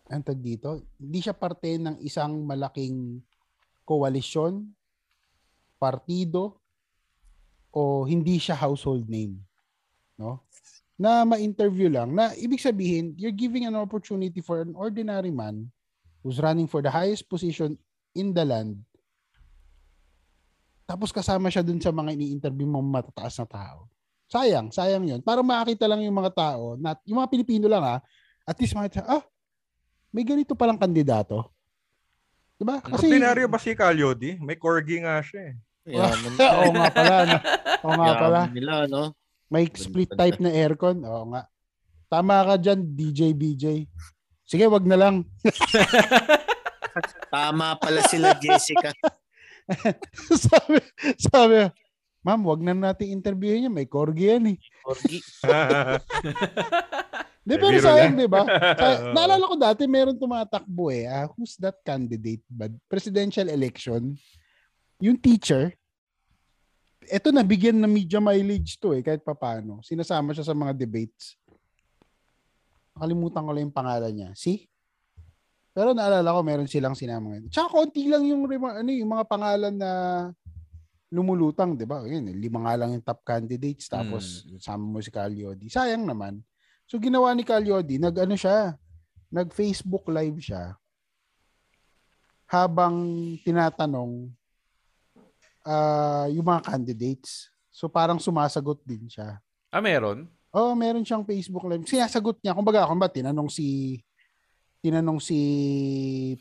ang 0.10 0.21
dito 0.38 0.84
hindi 0.99 1.19
siya 1.23 1.34
parte 1.34 1.80
ng 1.80 1.97
isang 2.04 2.45
malaking 2.45 3.21
koalisyon 3.88 4.67
partido 5.82 6.60
o 7.73 8.06
hindi 8.06 8.38
siya 8.38 8.54
household 8.54 9.10
name 9.10 9.39
no 10.19 10.45
na 10.93 11.26
ma-interview 11.26 11.89
lang 11.89 12.13
na 12.13 12.34
ibig 12.38 12.62
sabihin 12.62 13.17
you're 13.17 13.34
giving 13.34 13.65
an 13.65 13.73
opportunity 13.73 14.43
for 14.43 14.62
an 14.62 14.78
ordinary 14.78 15.34
man 15.34 15.65
who's 16.21 16.38
running 16.38 16.69
for 16.69 16.86
the 16.86 16.91
highest 16.91 17.26
position 17.26 17.73
in 18.13 18.30
the 18.36 18.45
land 18.45 18.78
tapos 20.84 21.15
kasama 21.15 21.47
siya 21.47 21.63
dun 21.63 21.80
sa 21.80 21.95
mga 21.95 22.13
ini-interview 22.13 22.67
mong 22.67 22.86
matataas 22.86 23.39
na 23.39 23.47
tao. 23.47 23.88
Sayang, 24.34 24.74
sayang 24.74 25.06
yun. 25.06 25.22
Para 25.22 25.46
makakita 25.46 25.86
lang 25.86 26.02
yung 26.02 26.17
mga 26.17 26.34
tao, 26.34 26.74
na, 26.74 26.98
yung 27.06 27.22
mga 27.22 27.30
Pilipino 27.30 27.69
lang 27.69 27.86
ha, 27.86 27.98
at 28.50 28.58
least 28.58 28.74
makita, 28.74 29.06
ah, 29.06 29.22
may 30.10 30.26
ganito 30.26 30.58
palang 30.58 30.82
kandidato. 30.82 31.54
Diba? 32.58 32.82
Kasi, 32.82 33.13
Ordinaryo 33.13 33.46
ba 33.46 33.62
si 33.62 33.78
Calyodi? 33.78 34.41
May 34.41 34.58
corgi 34.58 35.06
nga 35.06 35.22
siya 35.22 35.54
eh. 35.54 35.56
Yaman 35.86 36.34
Oo 36.58 36.72
nga 36.74 36.89
pala. 36.89 37.15
No? 37.30 37.38
Oo 37.86 37.93
nga 37.93 38.13
pala. 38.17 38.39
Nila, 38.50 38.74
no? 38.89 39.13
May 39.54 39.69
split 39.69 40.10
type 40.10 40.41
na 40.41 40.50
aircon. 40.50 40.98
Oo 41.06 41.30
nga. 41.30 41.46
Tama 42.10 42.41
ka 42.41 42.56
dyan, 42.58 42.80
DJ 42.89 43.38
BJ. 43.38 43.86
Sige, 44.50 44.65
wag 44.65 44.86
na 44.89 44.98
lang. 44.98 45.15
Tama 47.34 47.78
pala 47.78 48.02
sila, 48.10 48.34
Jessica. 48.38 48.93
sabi, 50.46 50.78
sabi, 51.17 51.69
ma'am, 52.23 52.41
wag 52.47 52.63
na 52.63 52.73
natin 52.73 53.12
interviewin 53.12 53.67
niya. 53.67 53.71
May 53.71 53.86
corgi 53.86 54.31
yan 54.31 54.55
eh. 54.55 54.57
Corgi. 54.81 55.19
Di, 57.43 57.59
pero 57.59 57.75
biro 57.75 57.83
sayang, 57.83 58.15
di 58.15 58.23
ba? 58.23 58.47
Sa- 58.47 59.12
Naalala 59.15 59.43
ko 59.43 59.59
dati, 59.59 59.83
meron 59.83 60.15
tumatakbo 60.15 60.88
eh. 60.88 61.12
Ah, 61.12 61.27
who's 61.27 61.59
that 61.59 61.75
candidate? 61.83 62.39
Ba? 62.47 62.71
Presidential 62.88 63.51
election. 63.51 64.15
Yung 65.03 65.19
teacher, 65.19 65.75
eto 67.03 67.36
nabigyan 67.36 67.83
ng 67.83 67.91
media 67.91 68.23
mileage 68.23 68.79
to 68.79 68.95
eh, 68.95 69.03
kahit 69.03 69.19
papano. 69.19 69.83
Sinasama 69.83 70.31
siya 70.31 70.47
sa 70.47 70.55
mga 70.55 70.71
debates. 70.71 71.36
Nakalimutan 72.95 73.43
ko 73.43 73.51
lang 73.51 73.63
yung 73.67 73.75
pangalan 73.75 74.13
niya. 74.15 74.31
See? 74.39 74.63
Pero 75.75 75.91
naalala 75.91 76.31
ko, 76.31 76.39
meron 76.47 76.71
silang 76.71 76.95
sinama 76.95 77.36
ngayon. 77.36 77.51
Tsaka 77.51 77.75
konti 77.75 78.07
lang 78.07 78.23
yung, 78.23 78.47
rema- 78.47 78.79
ano, 78.79 78.88
yung 78.88 79.12
mga 79.12 79.27
pangalan 79.27 79.75
na 79.75 79.91
lumulutang, 81.13 81.78
di 81.78 81.86
ba? 81.86 82.02
Yun, 82.02 82.34
eh, 82.34 82.36
lima 82.36 82.65
nga 82.65 82.73
lang 82.73 82.97
yung 82.97 83.06
top 83.06 83.21
candidates, 83.21 83.86
tapos 83.86 84.49
sama 84.58 84.82
mo 84.82 84.97
si 84.97 85.13
Calyodi. 85.13 85.69
Sayang 85.69 86.10
naman. 86.10 86.41
So 86.89 86.97
ginawa 86.97 87.30
ni 87.38 87.45
Calyodi, 87.45 88.02
nag 88.02 88.17
ano 88.17 88.34
siya, 88.34 88.73
nag 89.30 89.54
Facebook 89.54 90.10
live 90.10 90.41
siya 90.41 90.73
habang 92.49 92.93
tinatanong 93.41 94.30
ah 95.63 96.28
yung 96.30 96.43
mga 96.45 96.62
candidates. 96.76 97.49
So 97.73 97.88
parang 97.89 98.19
sumasagot 98.21 98.84
din 98.86 99.10
siya. 99.10 99.41
Ah, 99.73 99.82
meron? 99.82 100.30
Oh, 100.54 100.78
meron 100.78 101.02
siyang 101.02 101.26
Facebook 101.26 101.65
live. 101.65 101.82
Sinasagot 101.89 102.38
niya. 102.45 102.54
Kumbaga, 102.54 102.86
kung 102.86 103.02
ba 103.02 103.10
tinanong 103.10 103.49
si 103.49 103.97
tinanong 104.84 105.17
si 105.17 105.39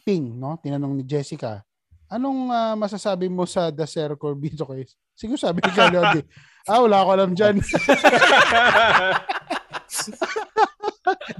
Ping, 0.04 0.36
no? 0.36 0.60
Tinanong 0.60 1.00
ni 1.00 1.04
Jessica. 1.06 1.64
Anong 2.12 2.52
ah, 2.52 2.76
masasabi 2.76 3.32
mo 3.32 3.48
sa 3.48 3.72
The 3.72 3.88
Sir 3.88 4.12
Corbito 4.20 4.68
case? 4.68 5.00
Siguro 5.16 5.40
sabi 5.40 5.64
ni 5.64 5.72
Calyodi, 5.72 6.20
ah, 6.68 6.84
wala 6.84 7.08
ko 7.08 7.10
alam 7.16 7.32
dyan. 7.32 7.56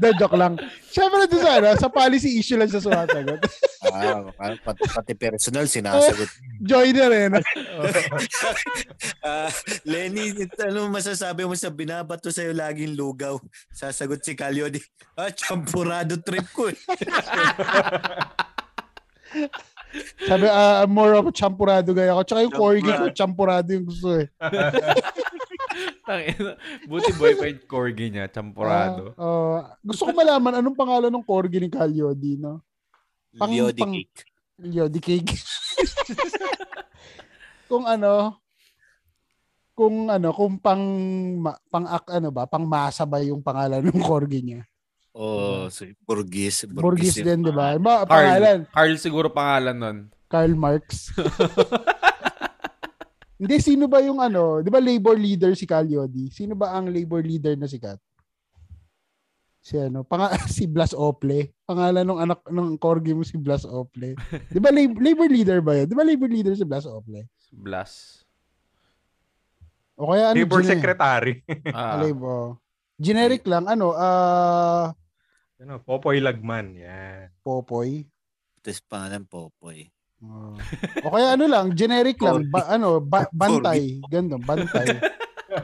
De, 0.01 0.11
joke 0.19 0.35
lang. 0.35 0.59
Siyempre 0.91 1.31
doon 1.31 1.41
sa, 1.41 1.51
ano, 1.61 1.69
sa 1.79 1.89
policy 1.93 2.41
issue 2.41 2.59
lang 2.59 2.67
siya 2.67 2.83
sumasagot. 2.83 3.41
Ah, 3.87 4.27
pati, 4.65 4.83
pati 4.91 5.15
personal, 5.15 5.71
sinasagot. 5.71 6.27
Joiner 6.69 7.11
eh. 7.13 7.29
Ah, 9.23 9.47
Lenny, 9.87 10.35
ano 10.59 10.91
masasabi 10.91 11.47
mo 11.47 11.55
sa 11.55 11.71
binabato 11.71 12.35
sa'yo 12.35 12.51
laging 12.51 12.99
lugaw? 12.99 13.39
Sasagot 13.71 14.19
si 14.25 14.35
Calyodi, 14.35 14.83
ah, 15.15 15.31
champurado 15.31 16.19
trip 16.19 16.49
ko 16.51 16.67
eh. 16.73 16.79
Sabi, 20.25 20.47
ah, 20.49 20.85
more 20.89 21.13
of 21.15 21.29
a 21.29 21.33
champurado 21.35 21.93
gaya 21.93 22.17
ko. 22.17 22.23
Tsaka 22.25 22.45
yung 22.45 22.55
corgi 22.55 22.89
ko, 22.89 23.05
Champurado. 23.13 23.69
yung 23.73 23.87
gusto 23.87 24.17
eh. 24.17 24.27
Buti 26.91 27.11
boyfriend 27.17 27.65
corgi 27.65 28.13
niya, 28.13 28.29
champurado. 28.29 29.13
Ah, 29.17 29.23
oh, 29.23 29.57
gusto 29.85 30.09
ko 30.09 30.13
malaman 30.13 30.61
anong 30.61 30.77
pangalan 30.77 31.13
ng 31.13 31.25
corgi 31.25 31.59
ni 31.61 31.69
Calyodi, 31.69 32.41
no? 32.41 32.61
Pang- 33.37 33.53
Liodi 33.53 33.81
pang- 33.81 33.95
cake. 33.97 34.19
Yodi 34.63 35.01
cake. 35.01 35.35
kung 37.71 37.89
ano, 37.89 38.37
kung 39.73 40.13
ano, 40.13 40.29
kung 40.37 40.61
pang 40.61 40.85
pang 41.73 41.87
ak, 41.89 42.05
ano 42.13 42.29
ba, 42.29 42.45
pang 42.45 42.69
masa 42.69 43.09
ba 43.09 43.25
yung 43.25 43.41
pangalan 43.41 43.81
ng 43.83 44.03
corgi 44.05 44.45
niya. 44.45 44.61
Oh, 45.13 45.69
si 45.69 45.93
Burgis. 46.09 46.65
Burgis 46.65 47.21
yun. 47.21 47.27
din, 47.29 47.39
di 47.49 47.53
ba? 47.53 47.77
Ba, 47.77 48.09
Carl. 48.09 48.09
pangalan, 48.09 48.59
Carl 48.73 48.95
siguro 48.97 49.29
pangalan 49.29 49.77
nun. 49.77 49.99
Karl 50.33 50.57
Marx. 50.57 51.13
Hindi, 53.43 53.57
sino 53.61 53.91
ba 53.91 54.01
yung 54.01 54.23
ano, 54.23 54.65
di 54.65 54.73
ba 54.73 54.81
labor 54.81 55.19
leader 55.19 55.53
si 55.53 55.69
Calyodi? 55.69 56.33
Sino 56.33 56.57
ba 56.57 56.73
ang 56.73 56.89
labor 56.89 57.21
leader 57.21 57.53
na 57.59 57.69
sikat? 57.69 58.01
Si 59.63 59.77
ano, 59.77 60.07
pang 60.07 60.31
si 60.57 60.65
Blas 60.65 60.97
Ople. 60.97 61.53
Pangalan 61.69 62.07
ng 62.07 62.21
anak 62.23 62.41
ng 62.49 62.79
corgi 62.81 63.13
mo 63.13 63.27
si 63.27 63.37
Blas 63.37 63.69
Ople. 63.69 64.17
Di 64.49 64.59
ba 64.63 64.73
lab- 64.73 64.99
labor 64.99 65.29
leader 65.29 65.59
ba 65.61 65.77
yun? 65.77 65.87
Di 65.91 65.97
ba 65.99 66.07
labor 66.07 66.31
leader 66.31 66.55
si 66.57 66.65
Blas 66.65 66.89
Ople? 66.89 67.29
Blas. 67.53 68.23
O 69.99 70.15
kaya 70.15 70.33
ano? 70.33 70.39
Labor 70.41 70.63
secretary. 70.65 71.43
Ah, 71.75 72.01
Labor. 72.01 72.57
Generic 72.97 73.43
lang, 73.45 73.67
ano, 73.67 73.93
ah, 73.99 74.95
ano, 75.63 75.79
Popoy 75.79 76.19
Lagman. 76.19 76.75
Yan. 76.75 77.31
Popoy. 77.47 78.03
Tapos 78.59 78.83
pangalan 78.91 79.23
Popoy. 79.23 79.87
Oh. 80.23 80.55
o 81.03 81.11
kaya 81.19 81.35
ano 81.35 81.51
lang, 81.51 81.75
generic 81.75 82.15
lang, 82.23 82.47
ba, 82.47 82.71
ano, 82.71 83.03
ba- 83.03 83.27
bantay. 83.35 83.99
Ganda, 84.07 84.39
bantay. 84.39 85.03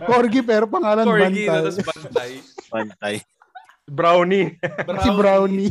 Corgi 0.03 0.43
pero 0.43 0.67
pangalan 0.67 1.07
corgi 1.07 1.47
na 1.47 1.63
bantay. 1.63 1.63
tapos 1.63 1.79
bantay. 1.87 2.31
Pantay. 2.67 3.17
Brownie. 3.87 4.59
Si 5.07 5.11
Brownie. 5.15 5.71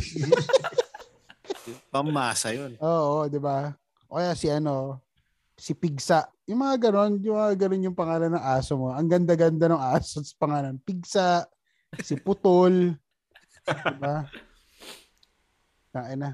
Pamasa 1.92 2.48
yun. 2.56 2.80
Oo, 2.80 3.28
di 3.28 3.36
ba? 3.36 3.76
O 4.08 4.16
kaya 4.16 4.32
si 4.32 4.48
ano, 4.48 5.04
si 5.52 5.76
Pigsa. 5.76 6.24
Yung 6.48 6.64
mga 6.64 6.88
ganon, 6.88 7.20
yung 7.20 7.36
mga 7.36 7.52
ganon 7.60 7.86
yung 7.92 7.98
pangalan 7.98 8.32
ng 8.32 8.44
aso 8.44 8.80
mo. 8.80 8.88
Ang 8.96 9.04
ganda-ganda 9.04 9.68
ng 9.68 9.82
aso 9.84 10.24
sa 10.24 10.34
pangalan. 10.40 10.80
Pigsa, 10.80 11.44
si 12.00 12.16
Putol. 12.16 12.96
Diba? 13.68 14.16
Kain 15.92 16.18
na. 16.20 16.30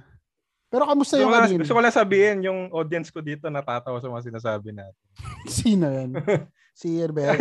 Pero 0.75 0.91
kamusta 0.91 1.15
yung 1.23 1.31
kanina? 1.31 1.63
gusto 1.63 1.75
ko 1.79 1.81
lang 1.87 1.95
sabihin, 1.95 2.43
yung 2.43 2.67
audience 2.75 3.07
ko 3.15 3.23
dito 3.23 3.47
natatawa 3.47 4.03
sa 4.03 4.11
mga 4.11 4.27
sinasabi 4.27 4.75
natin. 4.75 5.05
Sino 5.47 5.87
yan? 5.87 6.11
Si 6.75 6.99
Herbert. 6.99 7.39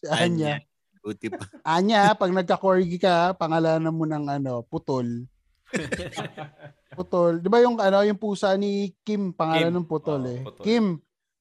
Si 0.00 0.08
Anya. 0.08 0.56
Buti 1.04 1.28
pa. 1.28 1.44
Anya, 1.68 2.16
pag 2.16 2.32
nagka-corgi 2.32 2.96
ka, 2.96 3.36
pangalanan 3.36 3.92
mo 3.92 4.08
ng 4.08 4.24
ano, 4.24 4.64
Putol. 4.64 5.28
Putol. 6.96 7.44
Di 7.44 7.52
ba 7.52 7.60
yung 7.60 7.76
ano, 7.76 8.00
yung 8.00 8.16
pusa 8.16 8.56
ni 8.56 8.96
Kim, 9.04 9.36
pangalan 9.36 9.68
Kim. 9.68 9.76
ng 9.76 9.84
Putol 9.84 10.24
Oo, 10.24 10.32
eh. 10.32 10.40
Putol. 10.48 10.64
Kim. 10.64 10.84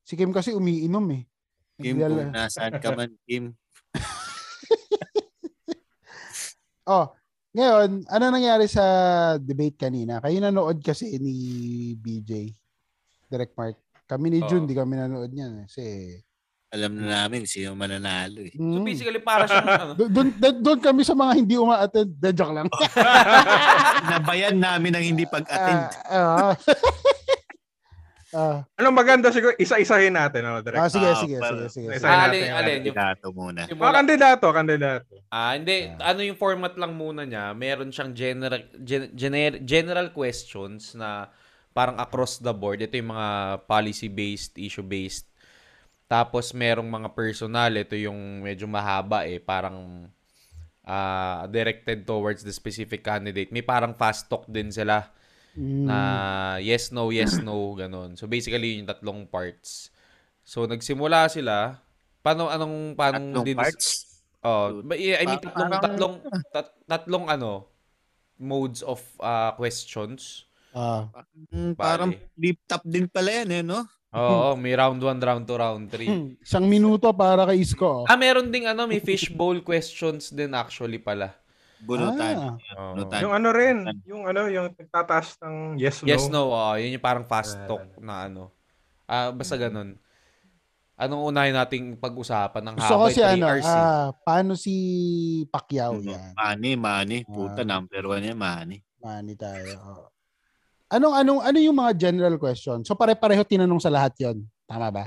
Si 0.04 0.20
Kim 0.20 0.36
kasi 0.36 0.52
umiinom 0.52 1.08
eh. 1.16 1.24
Kim, 1.80 1.96
kung 1.96 2.36
nasaan 2.36 2.76
ka 2.84 2.92
man, 2.92 3.16
Kim. 3.24 3.56
Oh, 6.84 7.16
ngayon, 7.54 7.90
ano 8.08 8.24
nangyari 8.28 8.66
sa 8.66 8.84
debate 9.38 9.78
kanina? 9.80 10.18
Kayo 10.18 10.38
nanood 10.40 10.82
kasi 10.82 11.16
ni 11.16 11.34
BJ, 11.94 12.50
Direct 13.28 13.54
Mark. 13.54 13.78
Kami 14.04 14.28
ni 14.28 14.40
June, 14.44 14.66
Oo. 14.66 14.70
di 14.70 14.74
kami 14.74 14.94
nanood 14.96 15.30
niyan. 15.30 15.62
eh. 15.62 15.66
Kasi, 15.66 15.84
Alam 16.70 16.98
na 16.98 17.24
namin 17.24 17.46
sino 17.46 17.78
mananalo 17.78 18.42
eh. 18.42 18.50
So 18.52 18.66
mm, 18.66 18.82
basically 18.82 19.22
para 19.22 19.46
siyang 19.46 19.70
ano, 19.80 19.92
do- 19.94 20.10
doon 20.10 20.34
doon- 20.58 20.82
kami 20.82 21.06
sa 21.06 21.14
mga 21.14 21.34
hindi 21.36 21.54
uma-attend. 21.54 22.10
De, 22.12 22.34
joke 22.34 22.50
lang. 22.52 22.66
Nabayan 24.10 24.58
namin 24.58 24.92
ang 24.92 25.06
hindi 25.06 25.24
pag-attend. 25.24 25.94
Ah, 26.04 26.50
ah. 26.50 26.54
Ah, 28.34 28.66
Ano 28.76 28.90
maganda 28.90 29.30
siguro, 29.30 29.54
isa-isahin 29.56 30.12
natin. 30.12 30.42
Ano, 30.42 30.60
direct. 30.60 30.80
ah, 30.80 30.90
sige, 30.90 31.06
Ah, 31.06 31.16
sige, 31.16 31.36
para- 31.38 31.54
sige, 31.64 31.70
sige. 31.70 31.88
Isa- 31.88 32.00
sige. 32.00 32.08
Ah, 32.08 32.18
natin 32.20 32.28
alin, 32.28 32.42
yung 32.42 32.54
alin, 32.54 32.74
yung, 32.82 32.96
Kandidato 32.96 33.28
muna. 33.32 33.62
Simula, 33.64 33.92
kandidato, 33.94 34.46
kandidato. 34.50 35.14
ah, 35.28 35.52
hindi, 35.54 35.76
ano 35.94 36.20
yung 36.20 36.36
format 36.36 36.74
lang 36.74 36.92
muna 36.92 37.22
niya, 37.24 37.54
meron 37.54 37.90
siyang 37.90 38.12
general, 38.12 38.62
gen, 38.80 39.14
gener- 39.14 39.62
general 39.62 40.10
questions 40.10 40.94
na 40.94 41.30
parang 41.70 41.98
across 41.98 42.38
the 42.38 42.52
board. 42.52 42.82
Ito 42.82 42.94
yung 42.96 43.10
mga 43.10 43.30
policy-based, 43.64 44.58
issue-based. 44.58 45.30
Tapos 46.06 46.52
merong 46.52 46.86
mga 46.86 47.10
personal, 47.12 47.74
ito 47.74 47.94
yung 47.94 48.42
medyo 48.42 48.66
mahaba 48.66 49.26
eh, 49.26 49.38
parang 49.38 50.06
ah, 50.84 51.46
directed 51.48 52.04
towards 52.04 52.42
the 52.42 52.52
specific 52.52 53.02
candidate. 53.02 53.50
May 53.50 53.64
parang 53.64 53.94
fast 53.94 54.28
talk 54.28 54.44
din 54.46 54.68
sila 54.68 55.08
Mm. 55.54 55.86
na 55.86 55.98
yes, 56.58 56.90
no, 56.90 57.14
yes, 57.14 57.38
no, 57.40 57.54
ganun. 57.82 58.18
So 58.18 58.26
basically, 58.26 58.82
yung 58.82 58.90
tatlong 58.90 59.30
parts. 59.30 59.94
So 60.42 60.66
nagsimula 60.66 61.30
sila, 61.30 61.80
paano, 62.26 62.50
anong, 62.50 62.98
paano 62.98 63.22
Tatlong 63.22 63.46
din, 63.46 63.58
parts. 63.58 63.86
oh, 64.42 64.82
I 64.90 65.24
mean, 65.24 65.40
tatlong, 65.40 65.72
tatlong, 65.80 66.16
tat- 66.56 66.78
tatlong 66.90 67.26
ano, 67.30 67.70
modes 68.42 68.82
of 68.82 69.00
ah, 69.22 69.54
questions. 69.56 70.50
Ah, 70.74 71.14
Mm, 71.54 71.78
parang 71.78 72.18
deep 72.34 72.58
top 72.66 72.82
din 72.82 73.06
pala 73.06 73.30
yan 73.46 73.50
eh, 73.54 73.62
no? 73.62 73.86
Oo, 74.10 74.58
may 74.62 74.74
round 74.74 74.98
1, 74.98 75.22
round 75.22 75.46
2, 75.46 75.54
round 75.54 75.86
3. 75.86 76.10
hmm, 76.10 76.30
isang 76.42 76.66
minuto 76.66 77.14
para 77.14 77.46
kay 77.46 77.62
Isko. 77.62 78.04
oh. 78.04 78.10
Ah, 78.10 78.18
meron 78.18 78.50
ding 78.50 78.66
ano, 78.66 78.90
may 78.90 78.98
fishbowl 78.98 79.62
questions 79.70 80.34
din 80.34 80.58
actually 80.58 80.98
pala. 80.98 81.38
Bunutan. 81.84 82.36
Ah. 82.38 82.56
Bunutan. 82.92 83.20
Yung 83.22 83.34
ano 83.34 83.50
rin, 83.52 83.78
yung 84.04 84.24
ano, 84.24 84.48
yung 84.48 84.72
nagtataas 84.72 85.36
ng 85.40 85.56
yes, 85.76 86.00
no. 86.00 86.08
Yes, 86.08 86.24
no, 86.28 86.48
oo, 86.48 86.74
yun 86.76 86.96
yung 86.96 87.04
parang 87.04 87.24
fast 87.24 87.56
Ah. 87.56 87.68
talk 87.68 87.84
na 88.00 88.26
ano. 88.26 88.50
Ah, 89.04 89.30
basta 89.30 89.54
ganun. 89.54 90.00
Anong 90.94 91.24
unahin 91.28 91.52
nating 91.52 91.86
pag-usapan 91.98 92.64
ng 92.64 92.76
Gusto 92.78 92.96
ko 92.96 93.06
haba? 93.06 93.12
si 93.12 93.22
ano, 93.22 93.46
3 93.50 93.66
ah, 93.66 94.08
paano 94.16 94.52
si 94.54 94.74
Pacquiao 95.48 95.98
Ano, 95.98 96.06
yan? 96.08 96.32
Money, 96.34 96.74
money. 96.76 97.20
Puta, 97.24 97.62
Ah. 97.62 97.68
number 97.68 98.04
one 98.06 98.24
yan, 98.24 98.38
money. 98.38 98.80
Mani 98.98 99.34
tayo. 99.36 99.74
oo. 99.82 100.06
Anong 100.88 101.16
anong 101.18 101.42
ano 101.42 101.58
yung 101.58 101.74
mga 101.74 101.92
general 102.00 102.38
question? 102.38 102.86
So 102.86 102.94
pare-pareho 102.94 103.42
tinanong 103.42 103.82
sa 103.82 103.90
lahat 103.90 104.14
'yon. 104.16 104.46
Tama 104.64 104.94
ba? 104.94 105.06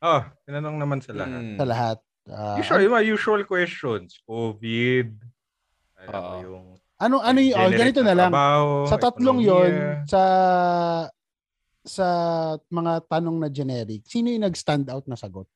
Oh, 0.00 0.24
tinanong 0.42 0.76
naman 0.76 0.98
sa 0.98 1.12
lahat. 1.12 1.36
Mm. 1.36 1.56
Sa 1.56 1.66
lahat. 1.66 1.98
Ah, 2.26 2.56
Usual, 2.56 2.80
yung 2.82 2.94
mga 2.96 3.06
usual 3.06 3.42
questions. 3.44 4.18
COVID. 4.24 5.12
Mo 6.06 6.14
Oo. 6.16 6.34
yung 6.40 6.66
ano 6.96 7.14
ano 7.20 7.38
yung 7.38 7.58
oh, 7.60 7.70
ganito 7.70 8.00
na 8.00 8.14
lang. 8.16 8.30
trabaho, 8.32 8.88
Sa 8.88 8.96
tatlong 8.96 9.38
ekonomiya. 9.42 9.52
'yon, 9.52 9.72
sa 10.08 10.22
sa 11.86 12.06
mga 12.66 12.92
tanong 13.06 13.36
na 13.38 13.48
generic, 13.48 14.02
sino 14.04 14.26
yung 14.26 14.42
nag-stand 14.42 14.90
out 14.90 15.06
na 15.06 15.14
sagot? 15.14 15.46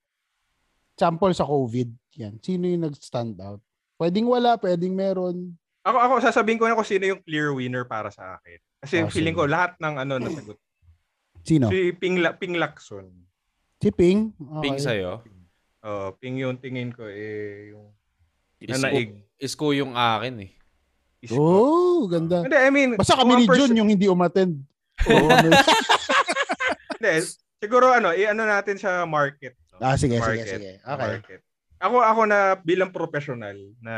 Sample 0.95 1.33
sa 1.33 1.49
COVID, 1.49 1.89
yan. 2.15 2.37
Sino 2.39 2.69
yung 2.69 2.87
nag-stand 2.87 3.41
out? 3.41 3.59
Pwedeng 3.97 4.29
wala, 4.29 4.55
pwedeng 4.61 4.95
meron. 4.95 5.57
Ako, 5.81 5.97
ako 5.97 6.13
sasabihin 6.21 6.61
ko 6.61 6.69
na 6.69 6.77
kung 6.77 6.87
sino 6.87 7.09
yung 7.09 7.25
clear 7.25 7.51
winner 7.51 7.83
para 7.83 8.13
sa 8.13 8.37
akin. 8.37 8.61
Kasi 8.79 8.95
Oh, 9.01 9.09
feeling 9.09 9.33
sige. 9.33 9.41
ko 9.43 9.49
lahat 9.49 9.75
ng 9.81 9.95
ano 9.97 10.15
nasagot. 10.21 10.59
Sino? 11.41 11.73
Si 11.73 11.97
Ping, 11.97 12.21
La, 12.21 12.37
Ping 12.37 12.55
Lacson. 12.61 13.09
Si 13.81 13.89
Ping? 13.89 14.37
Okay. 14.37 14.61
Ping 14.61 14.77
sa'yo. 14.79 15.25
Oh, 15.81 16.13
Ping 16.21 16.37
yung 16.37 16.61
tingin 16.61 16.93
ko 16.93 17.09
eh 17.09 17.73
yung 17.73 17.97
Isko, 18.61 18.77
nanaig. 18.77 19.11
isko 19.41 19.67
yung 19.73 19.97
akin 19.97 20.35
eh. 20.45 20.51
Isko. 21.25 21.37
Oh, 21.37 22.05
ganda. 22.09 22.45
Hindi, 22.45 22.57
I 22.57 22.71
mean, 22.73 22.91
Basta 22.97 23.17
kami 23.17 23.45
ni 23.45 23.47
Jun 23.49 23.77
yung 23.77 23.89
hindi 23.89 24.09
umattend. 24.09 24.61
Oo. 25.09 25.29
Hindi, 27.01 27.25
siguro 27.57 27.89
ano, 27.89 28.13
i-ano 28.13 28.45
natin 28.45 28.77
sa 28.77 29.09
market. 29.09 29.57
no? 29.73 29.81
ah, 29.81 29.97
sige, 29.97 30.21
sige, 30.21 30.21
Market. 30.21 30.49
sige. 30.61 30.71
Okay. 30.85 31.09
Market. 31.17 31.41
Ako 31.81 31.97
ako 32.05 32.21
na 32.29 32.61
bilang 32.61 32.93
professional 32.93 33.57
na 33.81 33.97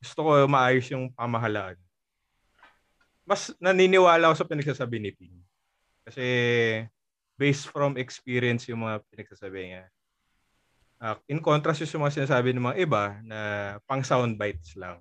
gusto 0.00 0.24
ko 0.24 0.30
maayos 0.48 0.88
yung 0.88 1.12
pamahalaan. 1.12 1.76
Mas 3.28 3.52
naniniwala 3.60 4.32
ako 4.32 4.40
sa 4.40 4.48
pinagsasabi 4.48 4.96
ni 4.96 5.12
Ping. 5.12 5.36
Kasi 6.08 6.24
based 7.36 7.68
from 7.68 8.00
experience 8.00 8.64
yung 8.72 8.88
mga 8.88 9.04
pinagsasabi 9.12 9.76
niya. 9.76 9.84
Ah, 10.98 11.14
in 11.30 11.38
contrast 11.38 11.86
yung 11.86 12.02
mga 12.02 12.22
sinasabi 12.22 12.50
ng 12.50 12.64
mga 12.64 12.78
iba 12.82 13.04
na 13.22 13.38
pang 13.86 14.02
sound 14.02 14.34
bites 14.34 14.74
lang. 14.74 14.98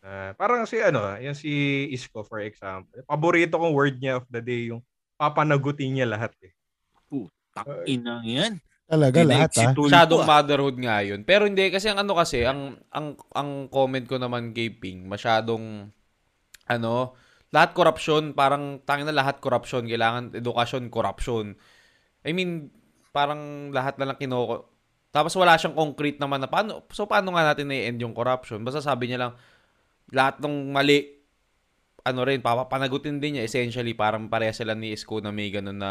Ah, 0.00 0.30
parang 0.38 0.62
si 0.64 0.78
ano, 0.78 1.02
yung 1.18 1.34
si 1.34 1.84
Isko 1.90 2.22
for 2.22 2.38
example. 2.42 3.02
Paborito 3.06 3.58
kong 3.58 3.74
word 3.74 3.98
niya 3.98 4.22
of 4.22 4.26
the 4.30 4.38
day 4.38 4.70
yung 4.70 4.80
papanagutin 5.18 5.98
niya 5.98 6.06
lahat 6.06 6.34
eh. 6.42 6.54
Takinang 7.54 8.26
yan. 8.26 8.52
Talaga 8.84 9.24
lahat 9.24 9.50
ah. 9.62 9.72
Masyadong 9.72 10.26
motherhood 10.26 10.76
nga 10.76 11.00
yun. 11.00 11.22
Pero 11.24 11.46
hindi 11.46 11.70
kasi 11.70 11.88
ang 11.88 12.02
ano 12.02 12.12
kasi 12.18 12.42
ang 12.44 12.76
ang 12.90 13.16
ang 13.32 13.70
comment 13.70 14.04
ko 14.04 14.18
naman 14.18 14.52
kay 14.52 14.74
Ping, 14.74 15.06
masyadong 15.08 15.88
ano, 16.68 17.14
lahat 17.54 17.70
corruption, 17.72 18.34
parang 18.34 18.82
tangin 18.82 19.06
na 19.06 19.14
lahat 19.14 19.38
corruption, 19.38 19.86
kailangan 19.86 20.34
edukasyon, 20.34 20.90
corruption. 20.90 21.54
I 22.26 22.34
mean, 22.34 22.74
parang 23.14 23.70
lahat 23.70 23.96
na 23.96 24.10
lang 24.10 24.18
kinoko. 24.18 24.73
Tapos 25.14 25.30
wala 25.38 25.54
siyang 25.54 25.78
concrete 25.78 26.18
naman 26.18 26.42
na 26.42 26.50
paano, 26.50 26.82
so 26.90 27.06
paano 27.06 27.30
nga 27.38 27.54
natin 27.54 27.70
na-end 27.70 28.02
yung 28.02 28.10
corruption? 28.10 28.66
Basta 28.66 28.82
sabi 28.82 29.06
niya 29.06 29.22
lang, 29.22 29.32
lahat 30.10 30.42
ng 30.42 30.74
mali, 30.74 31.06
ano 32.02 32.26
rin, 32.26 32.42
papapanagutin 32.42 33.22
din 33.22 33.38
niya 33.38 33.46
essentially, 33.46 33.94
parang 33.94 34.26
pareha 34.26 34.50
sila 34.50 34.74
ni 34.74 34.90
Isko 34.90 35.22
na 35.22 35.30
may 35.30 35.54
ganun 35.54 35.78
na, 35.78 35.90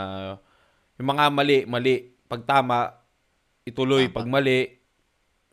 yung 1.00 1.08
mga 1.08 1.32
mali, 1.32 1.64
mali, 1.64 2.04
pag 2.28 2.44
tama, 2.44 2.92
ituloy, 3.64 4.12
pag 4.12 4.28
mali, 4.28 4.84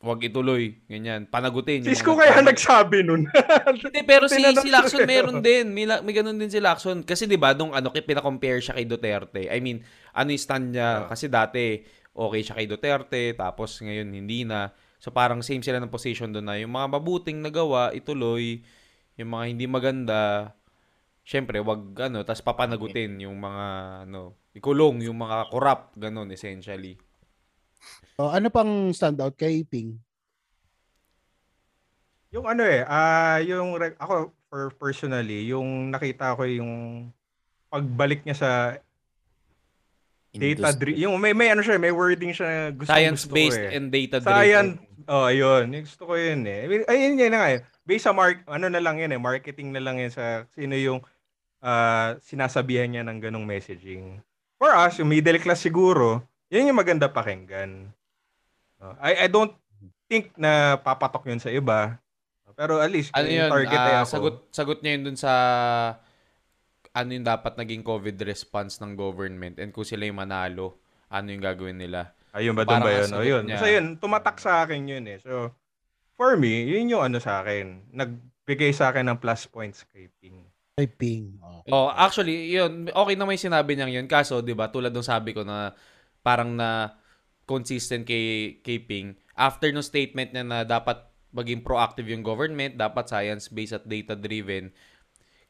wag 0.00 0.18
ituloy, 0.24 0.80
ganyan, 0.90 1.30
panagutin. 1.30 1.86
Si 1.86 1.94
Isko 1.94 2.18
kaya 2.18 2.40
nagkamali. 2.40 2.50
nagsabi 2.50 2.98
nun. 3.06 3.22
Hindi, 3.86 4.00
pero 4.02 4.26
si, 4.26 4.40
si 4.40 4.72
Lacson 4.72 5.04
meron 5.04 5.44
din. 5.44 5.76
May, 5.76 5.84
may 5.84 6.16
ganun 6.16 6.40
din 6.40 6.48
si 6.48 6.56
Lacson. 6.56 7.04
Kasi 7.04 7.28
di 7.28 7.36
ba 7.36 7.52
nung 7.52 7.76
ano, 7.76 7.92
kay 7.92 8.00
pina-compare 8.00 8.64
siya 8.64 8.80
kay 8.80 8.88
Duterte. 8.88 9.52
I 9.52 9.60
mean, 9.60 9.84
ano 10.16 10.32
yung 10.32 10.40
stand 10.40 10.72
niya? 10.72 11.04
Ah. 11.04 11.12
Kasi 11.12 11.28
dati, 11.28 11.84
okay 12.14 12.40
siya 12.42 12.56
kay 12.58 12.66
Duterte, 12.68 13.34
tapos 13.34 13.78
ngayon 13.80 14.10
hindi 14.12 14.44
na. 14.44 14.74
So 15.00 15.08
parang 15.08 15.40
same 15.40 15.64
sila 15.64 15.80
ng 15.80 15.92
position 15.92 16.28
doon 16.34 16.46
na 16.46 16.60
yung 16.60 16.74
mga 16.74 16.86
mabuting 17.00 17.40
nagawa, 17.40 17.94
ituloy. 17.96 18.60
Yung 19.16 19.30
mga 19.32 19.44
hindi 19.48 19.64
maganda, 19.68 20.52
syempre, 21.24 21.60
wag 21.60 21.92
ano, 22.00 22.24
tas 22.24 22.40
papanagutin 22.44 23.20
yung 23.20 23.36
mga, 23.36 23.64
ano, 24.08 24.36
ikulong 24.56 25.04
yung 25.04 25.16
mga 25.20 25.48
corrupt, 25.52 25.96
ganun, 25.96 26.28
essentially. 26.32 26.96
Oh, 28.20 28.28
ano 28.28 28.52
pang 28.52 28.92
standout 28.92 29.36
kay 29.40 29.64
Ping? 29.64 29.96
Yung 32.30 32.46
ano 32.46 32.62
eh, 32.62 32.86
ah 32.86 33.42
yung 33.42 33.74
ako 33.98 34.30
for 34.46 34.70
personally, 34.78 35.50
yung 35.50 35.90
nakita 35.90 36.36
ko 36.38 36.46
yung 36.46 37.08
pagbalik 37.70 38.22
niya 38.22 38.36
sa 38.36 38.50
data 40.30 40.70
dri- 40.78 40.98
yung 41.02 41.18
may 41.18 41.34
may 41.34 41.50
ano 41.50 41.62
siya, 41.62 41.80
may 41.80 41.90
wording 41.90 42.30
siya 42.30 42.46
na 42.46 42.60
gusto 42.70 42.90
Science-based 42.90 43.58
gusto 43.58 43.66
ko 43.66 43.74
eh. 43.74 43.76
and 43.76 43.86
data-driven. 43.90 44.30
Science. 44.30 44.70
Oh, 45.10 45.26
ayun. 45.26 45.64
Gusto 45.82 46.02
ko 46.06 46.14
yun 46.14 46.46
eh. 46.46 46.86
Ayun 46.86 47.18
yun 47.18 47.34
na 47.34 47.38
nga 47.42 47.48
eh. 47.50 47.60
Based 47.82 48.06
sa 48.06 48.14
mark, 48.14 48.46
ano 48.46 48.70
na 48.70 48.78
lang 48.78 49.02
yun 49.02 49.10
eh, 49.10 49.18
marketing 49.18 49.74
na 49.74 49.82
lang 49.82 49.98
yun 49.98 50.12
sa 50.14 50.46
sino 50.54 50.78
yung 50.78 51.02
ah, 51.58 52.14
sinasabihan 52.22 52.86
niya 52.86 53.02
ng 53.02 53.18
ganong 53.18 53.42
messaging. 53.42 54.22
For 54.54 54.70
us, 54.70 55.02
yung 55.02 55.10
middle 55.10 55.40
class 55.42 55.58
siguro, 55.58 56.22
yun 56.46 56.70
yung 56.70 56.78
maganda 56.78 57.10
pakinggan. 57.10 57.90
Oh, 58.78 58.94
I, 59.02 59.24
I 59.24 59.28
don't 59.28 59.52
think 60.06 60.30
na 60.38 60.78
papatok 60.78 61.26
yun 61.26 61.42
sa 61.42 61.50
iba. 61.50 61.98
Pero 62.54 62.76
at 62.78 62.92
least, 62.92 63.10
Ano 63.16 63.26
yun? 63.26 63.48
target 63.48 63.78
ah, 63.78 64.04
ako. 64.04 64.10
sagot, 64.12 64.36
sagot 64.52 64.78
niya 64.84 64.92
yun 64.94 65.02
dun 65.10 65.18
sa 65.18 65.32
ano 66.90 67.10
yung 67.14 67.26
dapat 67.26 67.54
naging 67.54 67.86
COVID 67.86 68.16
response 68.26 68.82
ng 68.82 68.98
government 68.98 69.62
and 69.62 69.70
kung 69.70 69.86
sila 69.86 70.06
yung 70.06 70.18
manalo, 70.18 70.78
ano 71.10 71.26
yung 71.30 71.42
gagawin 71.42 71.78
nila. 71.78 72.10
Ayun 72.34 72.54
ba 72.54 72.62
doon 72.62 72.82
ba 72.82 72.90
yun? 72.90 73.10
O 73.14 73.22
yun. 73.22 73.42
niya. 73.46 73.58
Basta 73.58 73.70
yun, 73.70 73.86
tumatak 73.98 74.36
sa 74.38 74.62
akin 74.62 74.80
yun 74.86 75.04
eh. 75.06 75.18
So, 75.22 75.50
for 76.14 76.38
me, 76.38 76.66
yun 76.66 76.90
yung 76.90 77.02
ano 77.02 77.18
sa 77.18 77.42
akin. 77.42 77.90
Nagbigay 77.90 78.70
sa 78.70 78.94
akin 78.94 79.10
ng 79.10 79.18
plus 79.18 79.46
points 79.50 79.82
kay 79.90 80.06
Ping. 80.22 80.46
Typing. 80.80 81.36
Oh. 81.44 81.60
Oh, 81.68 81.88
actually, 81.92 82.56
yun, 82.56 82.88
okay 82.88 83.14
naman 83.18 83.36
yung 83.36 83.46
sinabi 83.52 83.76
niyang 83.76 83.92
yun. 84.00 84.06
Kaso, 84.08 84.40
di 84.40 84.56
ba, 84.56 84.72
tulad 84.72 84.94
ng 84.94 85.04
sabi 85.04 85.36
ko 85.36 85.44
na 85.44 85.76
parang 86.24 86.56
na 86.56 86.96
consistent 87.44 88.06
kay, 88.06 88.56
kay 88.62 88.80
Ping, 88.80 89.18
after 89.34 89.68
no 89.74 89.82
statement 89.82 90.32
niya 90.32 90.46
na 90.46 90.62
dapat 90.62 91.02
maging 91.34 91.60
proactive 91.66 92.06
yung 92.08 92.22
government, 92.24 92.78
dapat 92.78 93.10
science-based 93.10 93.76
at 93.76 93.84
data-driven. 93.84 94.70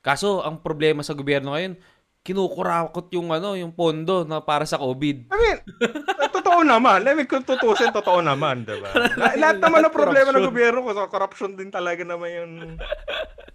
Kaso, 0.01 0.41
ang 0.41 0.65
problema 0.65 1.05
sa 1.05 1.13
gobyerno 1.13 1.53
ngayon, 1.53 1.77
kinukurakot 2.21 3.09
yung 3.17 3.33
ano, 3.33 3.57
yung 3.57 3.73
pondo 3.73 4.29
na 4.29 4.45
para 4.45 4.69
sa 4.69 4.77
COVID. 4.77 5.33
I 5.33 5.37
mean, 5.41 5.59
totoo 6.37 6.61
naman. 6.65 7.05
I 7.09 7.17
mean, 7.17 7.25
kung 7.25 7.45
tutusin, 7.45 7.93
totoo 7.93 8.21
naman, 8.21 8.69
diba? 8.69 8.93
La- 9.17 9.37
lahat 9.37 9.59
naman 9.61 9.89
ng 9.89 9.95
problema 9.95 10.29
ng 10.33 10.49
gobyerno 10.49 10.85
ko, 10.85 10.93
so 10.93 11.09
corruption 11.09 11.57
din 11.57 11.73
talaga 11.73 12.05
naman 12.05 12.29
yung 12.29 12.53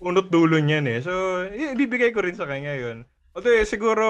punot 0.02 0.30
dulo 0.34 0.58
niyan 0.58 0.86
eh. 0.90 1.00
So, 1.06 1.46
ibibigay 1.50 2.10
ko 2.10 2.26
rin 2.26 2.34
sa 2.38 2.50
kanya 2.50 2.74
yun. 2.74 3.06
Although, 3.36 3.52
eh, 3.54 3.68
siguro, 3.68 4.06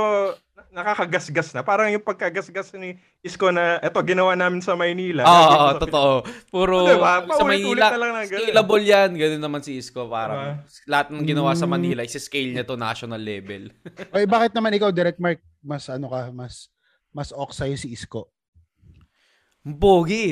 na- 0.53 0.69
nakakagasgas 0.71 1.49
na. 1.51 1.61
Parang 1.61 1.89
yung 1.89 1.99
pagkagasgas 1.99 2.77
ni 2.77 2.93
Isko 3.19 3.49
na, 3.49 3.81
eto, 3.81 3.97
ginawa 3.99 4.31
namin 4.33 4.61
sa 4.61 4.77
Maynila. 4.77 5.21
Oo, 5.21 5.33
ko 5.33 5.65
sa 5.67 5.81
totoo. 5.81 6.13
Puro 6.47 6.85
Diba? 6.85 7.25
sa 7.27 7.41
Manila, 7.43 7.85
na 7.89 7.97
lang 7.97 8.11
ng 8.13 8.29
ganun. 8.29 8.45
scalable 8.45 8.85
yan. 8.85 9.09
Ganun 9.11 9.41
naman 9.41 9.61
si 9.61 9.75
Isko. 9.75 10.05
Parang 10.05 10.61
Diba? 10.61 10.85
lahat 10.85 11.07
ng 11.09 11.25
ginawa 11.25 11.51
sa 11.51 11.65
Mm. 11.65 11.73
Manila, 11.73 12.01
isi-scale 12.01 12.53
niya 12.53 12.63
to 12.63 12.77
national 12.77 13.17
level. 13.17 13.73
Oy, 14.13 14.23
bakit 14.25 14.53
naman 14.53 14.71
ikaw, 14.71 14.93
Direct 14.93 15.17
Mark, 15.17 15.41
mas 15.59 15.89
ano 15.89 16.05
ka, 16.05 16.29
mas 16.29 16.69
mas 17.09 17.31
ok 17.31 17.49
sa'yo 17.49 17.75
si 17.75 17.89
Isko? 17.89 18.29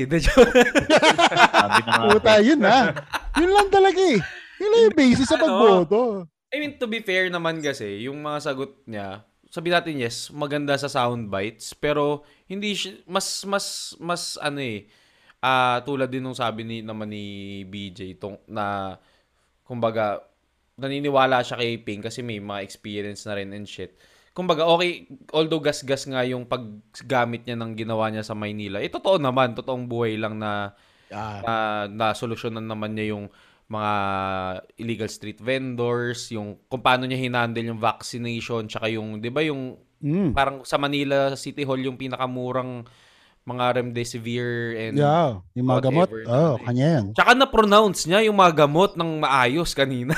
Na 0.05 0.21
nga. 1.81 1.97
Puta, 2.07 2.37
yun 2.39 2.61
na. 2.61 2.93
Yun 3.33 3.49
lang 3.49 3.67
talaga 3.67 3.97
eh. 3.97 4.21
Yun 4.55 4.69
lang 4.69 4.81
yung 4.83 4.93
basis 4.95 5.25
sa 5.25 5.35
Ano? 5.35 5.43
pagboto. 5.43 6.01
I 6.53 6.61
mean, 6.61 6.77
to 6.77 6.85
be 6.85 7.01
fair 7.01 7.33
naman 7.33 7.65
kasi, 7.65 8.05
yung 8.05 8.21
mga 8.21 8.37
sagot 8.45 8.77
niya, 8.85 9.25
sabi 9.49 9.73
natin 9.73 9.97
yes, 9.97 10.29
maganda 10.29 10.77
sa 10.77 10.85
sound 10.85 11.33
bites, 11.33 11.73
pero 11.73 12.21
hindi 12.45 12.77
siya, 12.77 13.01
mas, 13.09 13.41
mas, 13.49 13.97
mas, 13.97 14.37
ano 14.37 14.61
eh, 14.61 14.85
ah 15.41 15.81
tulad 15.81 16.13
din 16.13 16.21
nung 16.21 16.37
sabi 16.37 16.61
ni, 16.61 16.85
naman 16.85 17.09
ni 17.09 17.25
BJ, 17.65 18.21
tong, 18.21 18.37
na, 18.45 18.97
kumbaga, 19.65 20.21
naniniwala 20.77 21.41
siya 21.41 21.57
kay 21.57 21.81
Ping 21.81 22.05
kasi 22.05 22.21
may 22.21 22.37
mga 22.37 22.61
experience 22.61 23.25
na 23.25 23.33
rin 23.37 23.49
and 23.53 23.65
shit. 23.65 23.97
Kumbaga, 24.33 24.65
okay, 24.65 25.05
although 25.33 25.61
gas-gas 25.61 26.05
nga 26.09 26.21
yung 26.25 26.45
paggamit 26.45 27.45
niya 27.45 27.57
ng 27.57 27.73
ginawa 27.77 28.09
niya 28.13 28.25
sa 28.25 28.37
Maynila, 28.37 28.77
eh, 28.81 28.89
totoo 28.93 29.17
naman, 29.17 29.57
totoong 29.57 29.85
buhay 29.89 30.17
lang 30.21 30.37
na, 30.37 30.73
Ah, 31.13 31.45
na, 31.45 31.53
na 31.93 32.05
solusyonan 32.17 32.65
naman 32.65 32.97
niya 32.97 33.13
yung 33.13 33.29
mga 33.69 33.93
illegal 34.77 35.09
street 35.09 35.39
vendors, 35.39 36.29
yung 36.29 36.59
kung 36.67 36.83
paano 36.83 37.07
niya 37.07 37.17
hinandle 37.17 37.63
yung 37.63 37.81
vaccination, 37.81 38.67
tsaka 38.67 38.91
yung, 38.91 39.17
di 39.23 39.31
ba 39.31 39.41
yung 39.41 39.79
mm. 40.03 40.35
parang 40.35 40.61
sa 40.67 40.75
Manila 40.77 41.33
City 41.39 41.63
Hall 41.63 41.79
yung 41.79 41.97
pinakamurang 41.97 42.83
mga 43.43 43.65
remdesivir 43.79 44.75
and 44.79 44.95
Yeah, 44.95 45.43
yung 45.55 45.67
mga 45.67 45.91
gamot. 45.91 46.09
Oh, 46.27 46.55
na- 46.55 46.63
kanya 46.63 46.85
yan. 46.99 47.05
Tsaka 47.11 47.31
na-pronounce 47.35 48.07
niya 48.07 48.23
yung 48.23 48.39
mga 48.39 48.67
gamot 48.67 48.95
ng 48.95 49.19
maayos 49.19 49.75
kanina. 49.75 50.15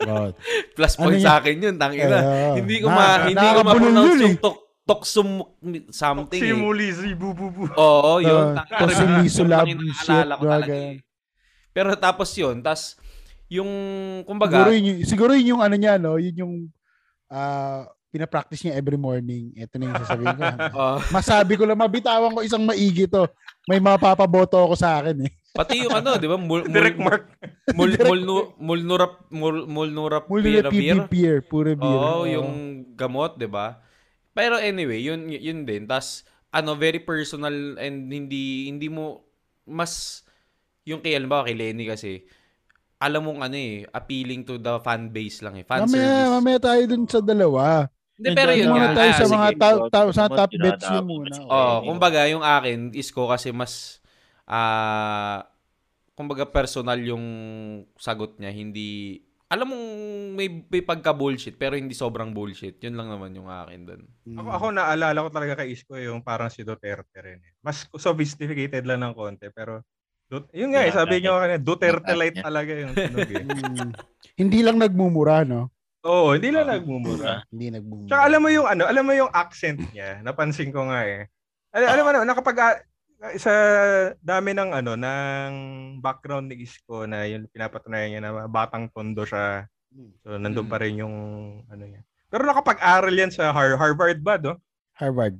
God. 0.00 0.32
Plus 0.76 0.96
Ano 0.96 1.12
point 1.12 1.20
niya? 1.20 1.28
sa 1.28 1.34
akin 1.44 1.56
yun, 1.60 1.76
tangina. 1.76 2.18
Eh, 2.24 2.64
hindi 2.64 2.80
ko 2.80 2.88
na- 2.88 2.96
ma 2.96 3.06
hindi 3.28 3.46
ko 3.52 3.60
ma-pronounce 3.68 4.08
yun 4.08 4.16
eh. 4.16 4.24
yung 4.28 4.38
tok 4.40 4.56
toksum 4.84 5.28
something. 5.88 6.40
eh. 6.40 6.52
Simuli, 6.52 6.88
zibu, 6.92 7.32
bu, 7.32 7.48
bu. 7.52 7.64
Oo, 7.76 8.20
yun. 8.20 8.52
Uh, 8.56 8.64
Tocilizumab 8.68 9.64
tangina, 9.64 9.84
shit, 9.96 10.08
naalala 10.12 10.56
Pero 11.74 11.92
tapos 11.98 12.30
yun, 12.38 12.62
tas 12.62 12.94
yung 13.50 13.68
Siguro 14.22 14.24
kumbaga, 14.24 14.70
yun, 14.70 14.84
yung- 14.94 15.02
siguro 15.04 15.30
yun 15.34 15.58
yung 15.58 15.62
ano 15.62 15.74
niya, 15.74 15.98
no? 15.98 16.16
Yun 16.16 16.36
yung 16.38 16.54
ah, 17.28 17.84
pinapractice 18.08 18.62
niya 18.62 18.78
every 18.78 18.94
morning. 18.94 19.50
Ito 19.58 19.74
na 19.74 19.90
yung 19.90 20.00
sasabihin 20.06 20.36
ko. 20.38 20.46
ah, 20.78 20.98
Masabi 21.18 21.58
ko 21.58 21.66
lang, 21.66 21.82
mabitawan 21.82 22.30
ko 22.30 22.46
isang 22.46 22.62
maigi 22.62 23.10
to. 23.10 23.26
May 23.66 23.82
mapapaboto 23.82 24.54
ako 24.54 24.74
sa 24.78 25.02
akin 25.02 25.26
eh. 25.26 25.32
pati 25.50 25.82
yung 25.82 25.94
ano, 25.94 26.14
di 26.18 26.26
ba? 26.26 26.38
Mul, 26.38 26.66
mul, 26.66 26.70
Direct 26.70 26.98
mark. 26.98 27.24
mul, 27.78 27.90
mulnu, 27.98 28.34
mulnurap, 28.58 29.12
mul, 29.34 29.66
mulnurap, 29.66 30.24
Muli 30.30 30.62
na 30.62 30.70
piravir. 30.70 31.10
beer, 31.10 31.36
puro 31.42 31.74
beer. 31.74 31.98
Oo, 31.98 32.22
yung 32.26 32.50
gamot, 32.94 33.34
'di 33.38 33.50
ba? 33.50 33.82
Pero 34.34 34.58
anyway, 34.58 34.98
yun 35.02 35.30
yun 35.30 35.62
din. 35.62 35.86
Tas 35.86 36.22
ano, 36.50 36.74
very 36.74 36.98
personal 37.02 37.54
and 37.78 38.10
hindi 38.10 38.66
hindi 38.66 38.86
mo 38.90 39.22
mas 39.66 40.22
yung 40.84 41.00
kay 41.00 41.16
alam 41.16 41.32
kay 41.42 41.52
Lenny 41.52 41.84
kasi 41.84 42.24
alam 42.96 43.20
mong 43.20 43.40
ano 43.42 43.56
eh, 43.56 43.84
appealing 43.86 44.44
to 44.44 44.56
the 44.56 44.80
fan 44.80 45.08
base 45.08 45.44
lang 45.44 45.56
eh. 45.56 45.64
Fan 45.64 45.84
Mamaya, 45.84 46.00
service. 46.00 46.32
mamaya 46.32 46.58
tayo 46.62 46.82
dun 46.88 47.04
sa 47.04 47.20
dalawa. 47.20 47.64
Hindi, 48.14 48.28
pero 48.32 48.50
yun 48.54 48.70
Muna 48.70 48.86
nga. 48.86 48.96
tayo 48.96 49.10
Ah, 49.10 49.18
sa 49.18 49.24
sige. 49.26 49.34
mga 49.34 49.48
top, 49.58 49.78
top, 49.90 50.08
sa 50.14 50.24
top 50.24 50.50
bets 50.54 50.54
dinadaanan 50.54 50.94
yun 50.94 51.04
mo 51.04 51.14
muna. 51.18 51.34
Oh, 51.44 51.76
kumbaga 51.82 52.20
yung 52.30 52.44
akin, 52.46 52.78
isko 52.94 53.26
kasi 53.26 53.50
mas 53.50 53.98
ah 54.44 55.42
kumbaga 56.14 56.46
personal 56.46 57.00
yung 57.02 57.24
sagot 57.98 58.38
niya, 58.38 58.54
hindi 58.54 59.18
alam 59.50 59.70
mong 59.70 59.86
may, 60.34 60.48
may 60.66 60.82
pagka-bullshit 60.82 61.54
pero 61.54 61.74
hindi 61.76 61.92
sobrang 61.92 62.30
bullshit. 62.30 62.78
Yun 62.80 62.94
lang 62.94 63.06
naman 63.06 63.34
yung 63.34 63.46
akin 63.46 63.80
doon. 63.82 64.02
Ako, 64.34 64.48
ako 64.50 64.66
naalala 64.72 65.18
ko 65.20 65.28
talaga 65.30 65.62
kay 65.62 65.74
Isko 65.74 65.94
yung 65.94 66.22
parang 66.22 66.50
si 66.50 66.62
Duterte 66.66 67.18
rin. 67.22 67.38
eh. 67.38 67.52
Mas 67.62 67.86
sophisticated 67.90 68.82
lang 68.82 69.04
ng 69.04 69.14
konti. 69.14 69.46
Pero, 69.54 69.82
Dut- 70.24 70.50
yun 70.56 70.72
nga 70.72 70.82
eh, 70.88 70.92
sabi 70.92 71.20
niyo 71.20 71.36
kanina, 71.36 71.60
Duterte 71.60 72.12
light 72.16 72.40
talaga 72.40 72.72
yung 72.72 72.92
tunog 72.96 73.30
eh. 73.30 73.44
Mm. 73.44 73.90
Hindi 74.34 74.58
lang 74.64 74.76
nagmumura, 74.80 75.44
no? 75.44 75.68
Oo, 76.04 76.36
hindi 76.36 76.52
lang 76.52 76.68
nagmumura. 76.68 77.44
Hindi 77.48 77.72
nagmumura. 77.72 78.08
Tsaka 78.08 78.22
alam 78.28 78.40
mo 78.44 78.48
yung 78.52 78.66
ano, 78.68 78.82
alam 78.84 79.04
mo 79.04 79.12
yung 79.16 79.32
accent 79.32 79.80
niya, 79.92 80.20
napansin 80.20 80.72
ko 80.72 80.88
nga 80.88 81.04
eh. 81.04 81.28
Al- 81.72 81.90
alam 81.96 82.04
mo 82.04 82.10
na, 82.12 82.28
nakapag 82.28 82.58
ah, 82.60 82.76
sa 83.40 83.52
dami 84.20 84.52
ng 84.52 84.70
ano 84.76 85.00
ng 85.00 85.52
background 86.04 86.52
ni 86.52 86.68
Isko 86.68 87.08
na 87.08 87.24
yung 87.24 87.48
pinapatunayan 87.48 88.08
niya 88.12 88.20
na 88.20 88.44
batang 88.44 88.92
tondo 88.92 89.24
siya. 89.24 89.64
So 90.26 90.36
nandun 90.36 90.68
pa 90.68 90.76
rin 90.82 91.00
yung 91.00 91.16
ano 91.70 91.84
niya. 91.88 92.04
Pero 92.28 92.44
nakapag-aral 92.44 93.14
yan 93.14 93.32
sa 93.32 93.54
Har- 93.54 93.78
Harvard 93.78 94.20
ba, 94.20 94.36
no? 94.36 94.58
Harvard. 94.98 95.38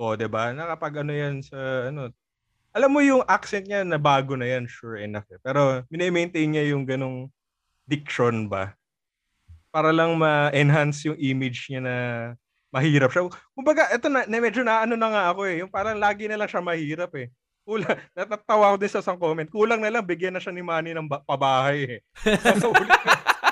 O, 0.00 0.16
'di 0.16 0.26
ba? 0.26 0.50
Nakapag 0.50 1.04
ano 1.04 1.12
yan 1.12 1.44
sa 1.44 1.92
ano. 1.92 2.08
Alam 2.70 2.90
mo 2.94 3.00
yung 3.02 3.26
accent 3.26 3.66
niya 3.66 3.82
na 3.82 3.98
bago 3.98 4.38
na 4.38 4.46
yan, 4.46 4.70
sure 4.70 5.02
enough. 5.02 5.26
Eh. 5.30 5.40
Pero 5.42 5.82
mini-maintain 5.90 6.46
niya 6.46 6.70
yung 6.70 6.86
ganong 6.86 7.26
diction 7.82 8.46
ba? 8.46 8.78
Para 9.74 9.90
lang 9.90 10.14
ma-enhance 10.14 11.10
yung 11.10 11.18
image 11.18 11.66
niya 11.70 11.82
na 11.82 11.94
mahirap 12.70 13.10
siya. 13.10 13.26
Kumbaga, 13.54 13.90
ito 13.90 14.06
na, 14.06 14.22
na 14.26 14.36
medyo 14.38 14.62
na 14.62 14.86
ano 14.86 14.94
na 14.94 15.08
nga 15.10 15.22
ako 15.34 15.50
eh. 15.50 15.62
Yung 15.62 15.70
parang 15.70 15.98
lagi 15.98 16.30
na 16.30 16.38
lang 16.38 16.46
siya 16.46 16.62
mahirap 16.62 17.10
eh. 17.18 17.30
Kulang, 17.66 17.98
natatawa 18.14 18.74
ko 18.74 18.76
din 18.78 18.90
sa 18.90 19.02
isang 19.02 19.18
comment. 19.18 19.50
Kulang 19.50 19.82
na 19.82 19.90
lang, 19.90 20.06
bigyan 20.06 20.34
na 20.34 20.42
siya 20.42 20.54
ni 20.54 20.62
Manny 20.62 20.94
ng 20.94 21.06
ba- 21.10 21.22
pabahay 21.26 21.98
eh. 21.98 22.00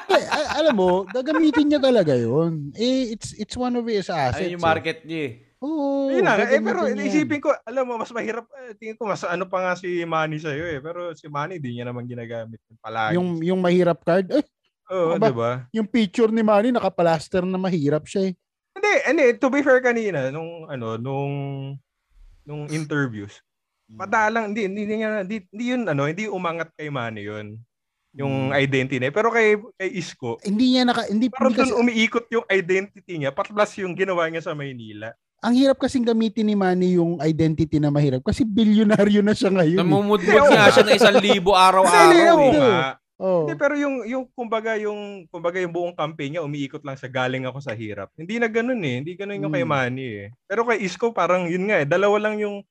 Eh, 0.09 0.25
a- 0.25 0.65
alam 0.65 0.73
mo, 0.73 1.05
gagamitin 1.05 1.69
niya 1.69 1.81
talaga 1.85 2.17
yun. 2.17 2.73
Eh, 2.73 3.13
it's 3.13 3.37
it's 3.37 3.53
one 3.53 3.77
of 3.77 3.85
his 3.85 4.09
assets. 4.09 4.41
Ayun 4.41 4.57
yung 4.57 4.65
eh. 4.65 4.71
market 4.73 4.99
niya 5.05 5.21
eh. 5.21 5.33
Oo. 5.59 6.07
Ayun 6.15 6.23
na, 6.23 6.39
nga. 6.39 6.47
eh, 6.55 6.63
pero 6.63 6.87
isipin 6.87 7.43
ko, 7.43 7.51
alam 7.67 7.83
mo, 7.83 7.99
mas 7.99 8.15
mahirap, 8.15 8.47
eh, 8.63 8.79
tingin 8.79 8.95
ko, 8.95 9.11
mas 9.11 9.27
ano 9.27 9.43
pa 9.51 9.59
nga 9.59 9.73
si 9.75 10.07
Manny 10.07 10.39
sa'yo 10.39 10.65
eh. 10.71 10.79
Pero 10.79 11.11
si 11.19 11.27
Manny, 11.27 11.59
di 11.59 11.75
niya 11.75 11.91
naman 11.91 12.07
ginagamit 12.07 12.63
palagi. 12.79 13.19
Yung, 13.19 13.43
yung 13.43 13.59
mahirap 13.59 13.99
card, 14.07 14.31
eh, 14.31 14.47
Oo, 14.95 15.19
ano 15.19 15.21
ba? 15.21 15.27
di 15.27 15.35
ba? 15.35 15.53
yung 15.75 15.89
picture 15.91 16.31
ni 16.31 16.47
Manny, 16.47 16.71
nakapalaster 16.71 17.43
na 17.43 17.59
mahirap 17.59 18.07
siya 18.07 18.31
eh. 18.31 18.35
Hindi, 18.79 18.93
hindi, 19.11 19.25
to 19.43 19.51
be 19.51 19.67
fair 19.67 19.83
kanina, 19.83 20.31
nung, 20.31 20.71
ano, 20.71 20.95
nung, 20.95 21.35
nung 22.47 22.71
interviews, 22.71 23.43
madalang, 23.91 24.55
hindi, 24.55 24.71
hindi, 24.71 24.83
niya, 24.87 25.27
hindi, 25.27 25.43
hindi 25.51 25.65
yun, 25.75 25.83
ano, 25.91 26.07
hindi 26.07 26.31
umangat 26.31 26.71
kay 26.79 26.87
Manny 26.87 27.27
yun. 27.27 27.59
Yung 28.17 28.51
identity 28.51 28.99
niya. 28.99 29.15
Pero 29.15 29.31
kay, 29.31 29.59
kay 29.79 29.91
Isko, 29.95 30.41
Hindi 30.43 30.75
niya 30.75 30.83
naka, 30.87 31.07
hindi, 31.07 31.29
parang 31.31 31.55
doon 31.55 31.83
umiikot 31.83 32.27
yung 32.31 32.47
identity 32.51 33.15
niya, 33.19 33.35
plus 33.35 33.73
yung 33.79 33.95
ginawa 33.95 34.27
niya 34.31 34.43
sa 34.43 34.55
Maynila. 34.55 35.13
Ang 35.39 35.55
hirap 35.55 35.79
kasing 35.79 36.03
gamitin 36.03 36.45
ni 36.45 36.55
Manny 36.55 36.95
yung 36.95 37.19
identity 37.19 37.79
na 37.79 37.89
mahirap 37.89 38.21
kasi 38.21 38.43
bilyonaryo 38.43 39.23
na 39.23 39.33
siya 39.33 39.49
ngayon. 39.49 39.79
eh. 39.79 39.81
Namumudmud 39.81 40.43
nga 40.49 40.67
siya 40.69 40.83
ng 40.83 40.95
isang 40.95 41.19
libo 41.19 41.55
araw-araw 41.55 42.37
eh. 42.43 42.53
Nga. 42.55 42.79
Oh. 43.19 43.47
Hindi, 43.47 43.55
pero 43.55 43.75
yung, 43.75 44.07
yung, 44.07 44.25
kumbaga, 44.31 44.79
yung, 44.79 45.27
kumbaga, 45.27 45.59
yung 45.59 45.71
buong 45.71 45.91
campaign 45.91 46.39
niya, 46.39 46.43
umiikot 46.43 46.83
lang 46.83 46.95
sa 46.95 47.07
galing 47.07 47.47
ako 47.47 47.59
sa 47.59 47.75
hirap. 47.75 48.15
Hindi 48.15 48.39
na 48.39 48.47
ganun 48.47 48.79
eh. 48.79 49.03
Hindi 49.03 49.13
ganun 49.15 49.43
yung 49.43 49.51
kay 49.51 49.67
Hmm. 49.67 49.75
Manny 49.75 50.07
eh. 50.07 50.29
Pero 50.47 50.63
kay 50.63 50.79
Isko, 50.81 51.11
parang 51.11 51.47
yun 51.47 51.67
nga 51.67 51.83
eh. 51.83 51.87
Dalawa 51.87 52.15
lang 52.21 52.39
yung 52.39 52.63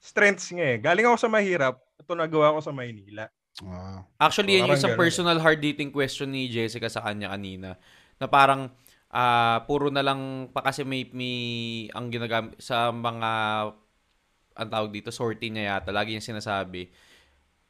strengths 0.00 0.48
niya 0.48 0.76
eh. 0.76 0.78
Galing 0.80 1.04
ako 1.04 1.16
sa 1.18 1.28
mahirap, 1.28 1.76
ito 1.94 2.12
nagawa 2.12 2.56
ko 2.56 2.60
sa 2.60 2.72
Maynila. 2.72 3.28
Ah. 3.60 4.00
Actually, 4.18 4.56
yan 4.56 4.64
yung 4.64 4.72
Parang 4.72 4.80
isang 4.80 4.92
ganun. 4.96 5.02
personal 5.04 5.38
hard-hitting 5.38 5.92
question 5.92 6.28
ni 6.28 6.48
Jessica 6.48 6.88
sa 6.88 7.04
kanya 7.04 7.28
kanina. 7.28 7.76
Na 8.16 8.24
parang, 8.24 8.72
ah 9.12 9.62
puro 9.68 9.92
na 9.92 10.00
lang, 10.00 10.48
pa 10.50 10.64
kasi 10.64 10.82
may, 10.82 11.06
may 11.12 11.36
ang 11.92 12.08
ginagamit 12.08 12.56
sa 12.58 12.88
mga, 12.90 13.30
ang 14.56 14.68
tawag 14.68 14.90
dito, 14.92 15.12
sortie 15.12 15.52
niya 15.52 15.78
yata, 15.78 15.92
lagi 15.92 16.16
yung 16.16 16.24
sinasabi, 16.24 16.88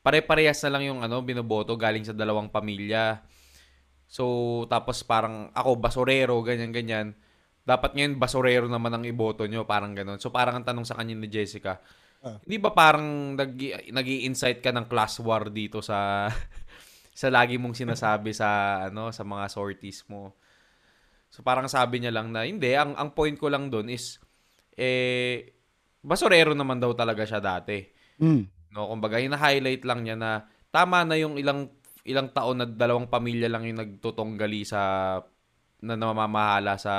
pare-parehas 0.03 0.63
na 0.67 0.79
lang 0.79 0.83
yung 0.95 1.01
ano, 1.03 1.19
binoboto 1.23 1.75
galing 1.75 2.07
sa 2.07 2.15
dalawang 2.15 2.51
pamilya. 2.51 3.23
So, 4.07 4.65
tapos 4.71 5.03
parang 5.03 5.51
ako, 5.55 5.79
basurero, 5.79 6.39
ganyan-ganyan. 6.47 7.17
Dapat 7.63 7.95
ngayon, 7.95 8.19
basurero 8.19 8.67
naman 8.67 8.93
ang 8.95 9.05
iboto 9.07 9.47
nyo, 9.47 9.67
parang 9.67 9.95
ganun. 9.95 10.19
So, 10.19 10.35
parang 10.35 10.63
ang 10.63 10.67
tanong 10.67 10.87
sa 10.87 10.99
kanya 10.99 11.15
ni 11.19 11.31
Jessica, 11.31 11.79
Ah. 12.23 12.39
hindi 12.47 12.63
ba 12.63 12.71
parang 12.71 13.35
nag 13.35 13.59
nag 13.91 14.07
insight 14.07 14.63
ka 14.63 14.71
ng 14.71 14.87
class 14.87 15.19
war 15.19 15.51
dito 15.51 15.83
sa 15.83 16.31
sa 17.21 17.27
lagi 17.35 17.59
mong 17.59 17.75
sinasabi 17.75 18.31
sa 18.31 18.79
ano 18.87 19.11
sa 19.11 19.27
mga 19.27 19.51
sorties 19.51 20.07
mo. 20.07 20.31
So 21.33 21.41
parang 21.41 21.65
sabi 21.65 22.05
niya 22.05 22.13
lang 22.13 22.29
na 22.29 22.45
hindi 22.45 22.77
ang 22.77 22.93
ang 22.93 23.17
point 23.17 23.33
ko 23.41 23.49
lang 23.49 23.73
doon 23.73 23.89
is 23.89 24.21
eh 24.77 25.49
basurero 26.05 26.53
naman 26.53 26.77
daw 26.77 26.93
talaga 26.93 27.25
siya 27.25 27.41
dati. 27.41 27.81
Mm. 28.21 28.45
No, 28.77 28.93
kumbaga 28.93 29.17
hina-highlight 29.17 29.83
lang 29.89 30.05
niya 30.05 30.17
na 30.21 30.45
tama 30.69 31.09
na 31.09 31.17
yung 31.17 31.41
ilang 31.41 31.73
ilang 32.05 32.29
taon 32.37 32.61
na 32.61 32.67
dalawang 32.69 33.09
pamilya 33.09 33.49
lang 33.49 33.65
yung 33.65 33.81
nagtutunggali 33.81 34.67
sa 34.69 34.81
na 35.81 35.95
namamahala 35.97 36.77
sa 36.77 36.95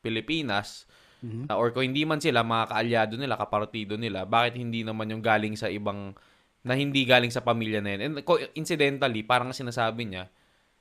Pilipinas. 0.00 0.86
Mhm. 1.18 1.50
Na, 1.50 1.58
or 1.58 1.74
kung 1.74 1.82
hindi 1.82 2.06
man 2.06 2.22
sila 2.22 2.46
mga 2.46 2.70
kaalyado 2.70 3.14
nila, 3.18 3.34
kapartido 3.34 3.98
nila, 3.98 4.22
bakit 4.22 4.54
hindi 4.54 4.86
naman 4.86 5.10
yung 5.10 5.20
galing 5.20 5.58
sa 5.58 5.66
ibang 5.66 6.14
na 6.62 6.74
hindi 6.78 7.02
galing 7.02 7.30
sa 7.34 7.42
pamilya 7.42 7.82
na 7.82 7.98
yun. 7.98 8.00
And 8.06 8.14
incidentally, 8.54 9.26
parang 9.26 9.50
sinasabi 9.50 10.08
niya, 10.08 10.30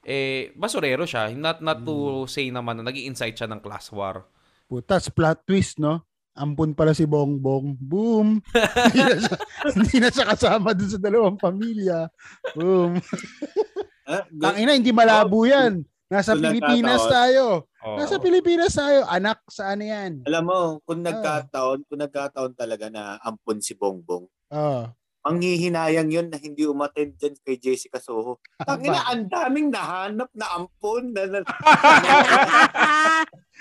eh, 0.01 0.51
basurero 0.53 1.03
siya. 1.03 1.31
Not, 1.31 1.59
not 1.59 1.81
to 1.81 1.95
say 2.25 2.49
naman 2.49 2.77
na 2.77 2.87
nag 2.87 2.97
insight 2.97 3.33
siya 3.33 3.47
ng 3.47 3.59
class 3.59 3.89
war. 3.89 4.27
Putas, 4.65 5.07
plot 5.07 5.47
twist, 5.47 5.79
no? 5.79 6.03
Ampun 6.33 6.77
pala 6.77 6.93
si 6.93 7.07
Bongbong. 7.07 7.73
Boom! 7.75 8.37
hindi, 8.85 9.01
na 9.01 9.15
siya, 9.17 9.35
hindi 9.73 9.97
na 9.97 10.09
siya 10.11 10.25
kasama 10.27 10.69
dun 10.71 10.91
sa 10.91 10.99
dalawang 10.99 11.37
pamilya. 11.37 12.05
Boom. 12.53 12.97
Ah, 14.07 14.23
Tangina, 14.31 14.71
hindi 14.71 14.95
malabo 14.95 15.43
yan. 15.43 15.83
Nasa 16.07 16.31
Kung 16.31 16.39
Pilipinas 16.39 17.03
nagkataon. 17.03 17.11
tayo. 17.11 17.45
Nasa 17.99 18.15
Pilipinas 18.23 18.71
tayo. 18.71 19.03
Anak, 19.03 19.43
saan 19.51 19.83
yan? 19.83 20.23
Alam 20.23 20.43
mo, 20.47 20.59
kung 20.87 21.03
Ah. 21.03 21.11
nagkataon, 21.11 21.83
kung 21.83 21.99
nagkataon 21.99 22.55
talaga 22.55 22.87
na 22.87 23.19
ampun 23.19 23.59
si 23.59 23.75
Bongbong, 23.75 24.23
Oh. 24.47 24.87
Manghihinayang 25.27 26.07
yun 26.07 26.31
na 26.31 26.39
hindi 26.39 26.63
umattend 26.63 27.19
dyan 27.19 27.35
kay 27.43 27.59
Jessica 27.59 27.99
Soho. 27.99 28.39
Tangina, 28.63 29.03
ang 29.11 29.27
daming 29.27 29.67
nahanap 29.67 30.31
na 30.31 30.47
ampun 30.55 31.11
na, 31.11 31.27
na, 31.27 31.39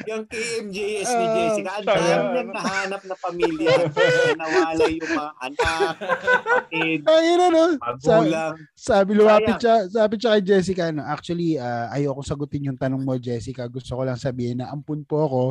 yung 0.06 0.28
KMJS 0.28 1.08
ni 1.08 1.26
Ah, 1.26 1.34
Jessica, 1.34 1.70
ang 1.80 1.86
sabi 1.88 2.04
dami 2.04 2.06
niyang 2.06 2.50
ano? 2.52 2.52
nahanap 2.54 3.02
na 3.08 3.16
pamilya 3.16 3.70
na 3.74 3.88
nawala 4.36 4.84
yung 4.92 5.10
mga 5.10 5.32
anak, 5.40 5.94
kapatid, 5.98 6.98
Tangina, 7.02 7.46
no? 7.48 7.64
Sa, 7.98 8.14
magulang. 8.20 8.54
sabi, 8.76 9.10
lumapit 9.16 9.56
siya, 9.58 9.76
sabi 9.88 10.14
siya 10.20 10.30
kay 10.36 10.44
Jessica, 10.44 10.84
no? 10.92 11.02
actually, 11.02 11.56
ah, 11.58 11.88
ayoko 11.90 12.20
sagutin 12.22 12.68
yung 12.68 12.78
tanong 12.78 13.02
mo, 13.02 13.18
Jessica. 13.18 13.66
Gusto 13.66 13.96
ko 13.98 14.02
lang 14.04 14.20
sabihin 14.20 14.60
na 14.62 14.70
ampun 14.70 15.02
po 15.02 15.24
ako. 15.26 15.42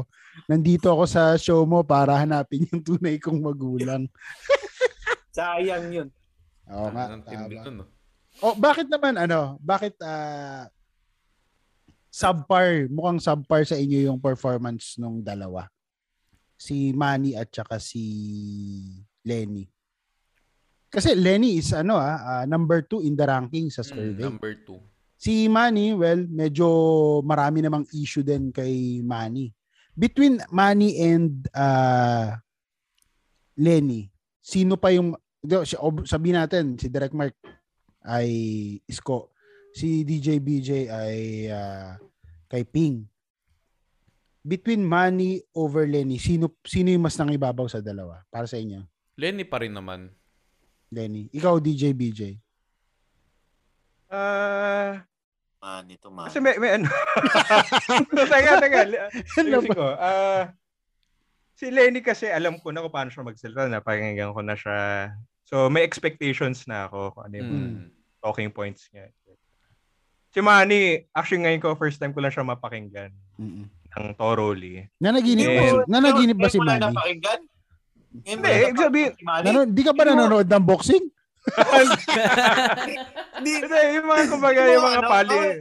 Nandito 0.48 0.94
ako 0.94 1.04
sa 1.10 1.36
show 1.42 1.66
mo 1.66 1.82
para 1.82 2.14
hanapin 2.16 2.70
yung 2.70 2.86
tunay 2.86 3.18
kong 3.18 3.42
magulang. 3.42 4.06
Sayang 5.36 5.92
yun. 5.92 6.10
Oo 6.72 6.88
nga. 6.90 7.12
Ang 7.12 7.24
tindi 7.28 7.60
tama. 7.60 7.66
nun, 7.68 7.76
no? 7.84 7.86
Oh, 8.40 8.56
bakit 8.56 8.88
naman 8.88 9.16
ano? 9.16 9.60
Bakit 9.60 10.00
ah 10.00 10.68
subpar, 12.08 12.88
mukhang 12.88 13.20
subpar 13.20 13.68
sa 13.68 13.76
inyo 13.76 14.08
yung 14.08 14.20
performance 14.20 14.96
nung 14.96 15.20
dalawa? 15.20 15.68
Si 16.56 16.96
Manny 16.96 17.36
at 17.36 17.52
saka 17.52 17.76
si 17.80 18.00
Lenny. 19.22 19.68
Kasi 20.88 21.12
Lenny 21.12 21.60
is 21.60 21.76
ano 21.76 22.00
ah, 22.00 22.16
ah, 22.16 22.44
number 22.48 22.80
two 22.80 23.04
in 23.04 23.20
the 23.20 23.28
ranking 23.28 23.68
sa 23.68 23.84
Mm, 23.84 23.90
survey. 23.92 24.24
number 24.24 24.52
two. 24.64 24.80
Si 25.16 25.48
Manny, 25.48 25.92
well, 25.92 26.24
medyo 26.28 26.68
marami 27.24 27.60
namang 27.60 27.88
issue 27.92 28.24
din 28.24 28.52
kay 28.52 29.00
Manny. 29.00 29.52
Between 29.92 30.40
Manny 30.48 30.96
and 31.02 31.48
uh, 31.52 32.36
Lenny, 33.56 34.12
sino 34.40 34.76
pa 34.76 34.92
yung 34.92 35.16
sabihin 36.06 36.38
natin 36.38 36.78
si 36.78 36.88
Direct 36.90 37.16
Mark 37.16 37.36
ay 38.06 38.30
Isko. 38.86 39.34
Si 39.76 40.08
DJ 40.08 40.40
BJ 40.40 40.70
ay 40.88 41.20
ah, 41.52 42.00
kay 42.48 42.64
Ping. 42.64 43.04
Between 44.46 44.86
Manny 44.86 45.42
over 45.58 45.90
Lenny, 45.90 46.22
sino 46.22 46.54
sino 46.62 46.94
yung 46.94 47.02
mas 47.02 47.18
nangibabaw 47.18 47.66
sa 47.66 47.82
dalawa 47.82 48.22
para 48.30 48.46
sa 48.46 48.62
inyo? 48.62 48.86
Lenny 49.18 49.42
pa 49.42 49.58
rin 49.58 49.74
naman. 49.74 50.14
Lenny. 50.94 51.34
Ikaw 51.34 51.58
DJ 51.58 51.98
BJ. 51.98 52.38
Ah, 54.06 55.02
Man, 55.66 55.90
ito 55.90 56.14
man. 56.14 56.30
kasi 56.30 56.38
may, 56.38 56.62
may 56.62 56.78
ano. 56.78 56.86
teka, 58.30 58.62
teka. 58.62 58.80
Ayusin 59.42 59.74
ko. 59.74 59.98
Ah, 59.98 60.54
si 61.58 61.74
Lenny 61.74 62.06
kasi 62.06 62.30
alam 62.30 62.62
ko 62.62 62.70
na 62.70 62.86
kung 62.86 62.94
paano 62.94 63.10
siya 63.10 63.26
magsalita. 63.26 63.66
Napakinggan 63.66 64.38
ko 64.38 64.46
na 64.46 64.54
siya. 64.54 65.10
So, 65.46 65.70
may 65.70 65.82
expectations 65.82 66.66
na 66.66 66.86
ako 66.86 67.14
kung 67.14 67.24
ano 67.24 67.36
yung 67.36 67.52
Mm. 67.52 67.86
talking 68.20 68.50
points 68.50 68.90
niya. 68.90 69.14
Si 70.30 70.40
Manny, 70.40 70.84
actually 71.10 71.40
ngayon 71.40 71.62
ko, 71.62 71.70
first 71.74 71.96
time 71.96 72.12
ko 72.12 72.20
lang 72.20 72.28
siya 72.28 72.44
mapakinggan 72.44 73.14
Mm-mm. 73.36 73.70
ng 73.70 74.06
thoroughly. 74.14 74.90
Nanaginip 74.98 75.46
Eh, 75.46 75.56
ba, 75.56 75.64
si- 75.64 75.88
nanaginip 75.88 76.36
ba 76.36 76.50
si 76.50 76.58
Ngayon 76.58 76.60
mo 76.60 76.68
lang 76.68 76.76
Manny? 76.76 76.90
napakinggan? 76.92 77.40
Hindi, 78.16 78.50
ibig 78.50 78.76
sabihin- 78.76 78.76
napakinggan 78.76 79.16
si 79.16 79.24
Manny? 79.24 79.46
Nano, 79.46 79.60
di 79.66 79.82
ka 79.82 79.92
ba 79.92 80.04
nanonood 80.04 80.48
ng 80.50 80.66
boxing? 80.66 81.06
Hindi, 83.38 83.52
yung 83.94 84.08
mga, 84.08 84.24
kumbaga, 84.28 84.60
Yung 84.66 84.82
mga 84.84 84.98
ano, 84.98 85.08
pali. 85.08 85.30
oh, 85.32 85.54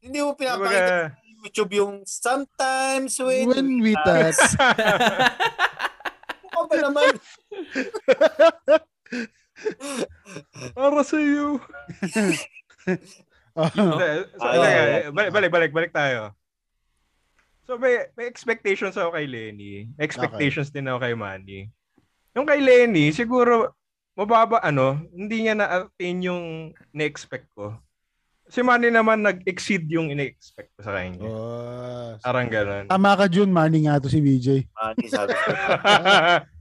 hindi 0.00 0.18
mo 0.18 0.32
pinapakita 0.32 0.88
sa 0.88 1.12
YouTube 1.36 1.72
yung 1.76 1.94
sometimes 2.02 3.12
when, 3.18 3.44
When 3.44 3.68
we 3.78 3.92
touch. 4.00 4.40
Ano 6.48 6.64
ba 6.64 6.76
naman? 6.80 7.12
para 10.76 11.00
sa 11.02 11.16
iyo. 11.16 11.56
Hindi, 13.56 14.10
so, 14.36 14.44
balik, 15.16 15.32
balik, 15.32 15.50
balik, 15.50 15.72
balik 15.72 15.92
tayo. 15.96 16.36
So 17.66 17.74
may, 17.74 18.06
may 18.14 18.30
expectations 18.30 18.94
ako 18.94 19.18
kay 19.18 19.26
Lenny. 19.26 19.90
May 19.98 20.04
expectations 20.06 20.70
din 20.70 20.86
ako 20.86 21.02
kay 21.02 21.14
Manny. 21.18 21.60
Yung 22.38 22.46
kay 22.46 22.62
Lenny, 22.62 23.10
siguro 23.10 23.74
mababa 24.14 24.62
ano, 24.62 25.02
hindi 25.10 25.44
niya 25.44 25.58
na-attain 25.58 26.18
yung 26.22 26.44
na-expect 26.94 27.50
ko. 27.58 27.74
Si 28.46 28.62
Manny 28.62 28.94
naman 28.94 29.26
nag-exceed 29.26 29.90
yung 29.90 30.14
ina-expect 30.14 30.70
ko 30.78 30.80
sa 30.86 30.94
kanya. 30.94 31.26
Oh. 31.26 32.14
Parang 32.22 32.46
ganun. 32.46 32.86
Tama 32.86 33.18
ka, 33.18 33.26
Jun. 33.26 33.50
Manny 33.50 33.90
nga 33.90 33.98
to 33.98 34.06
si 34.06 34.22
BJ. 34.22 34.70
Manny, 34.70 35.10
sabi 35.10 35.34
ko. 35.34 35.50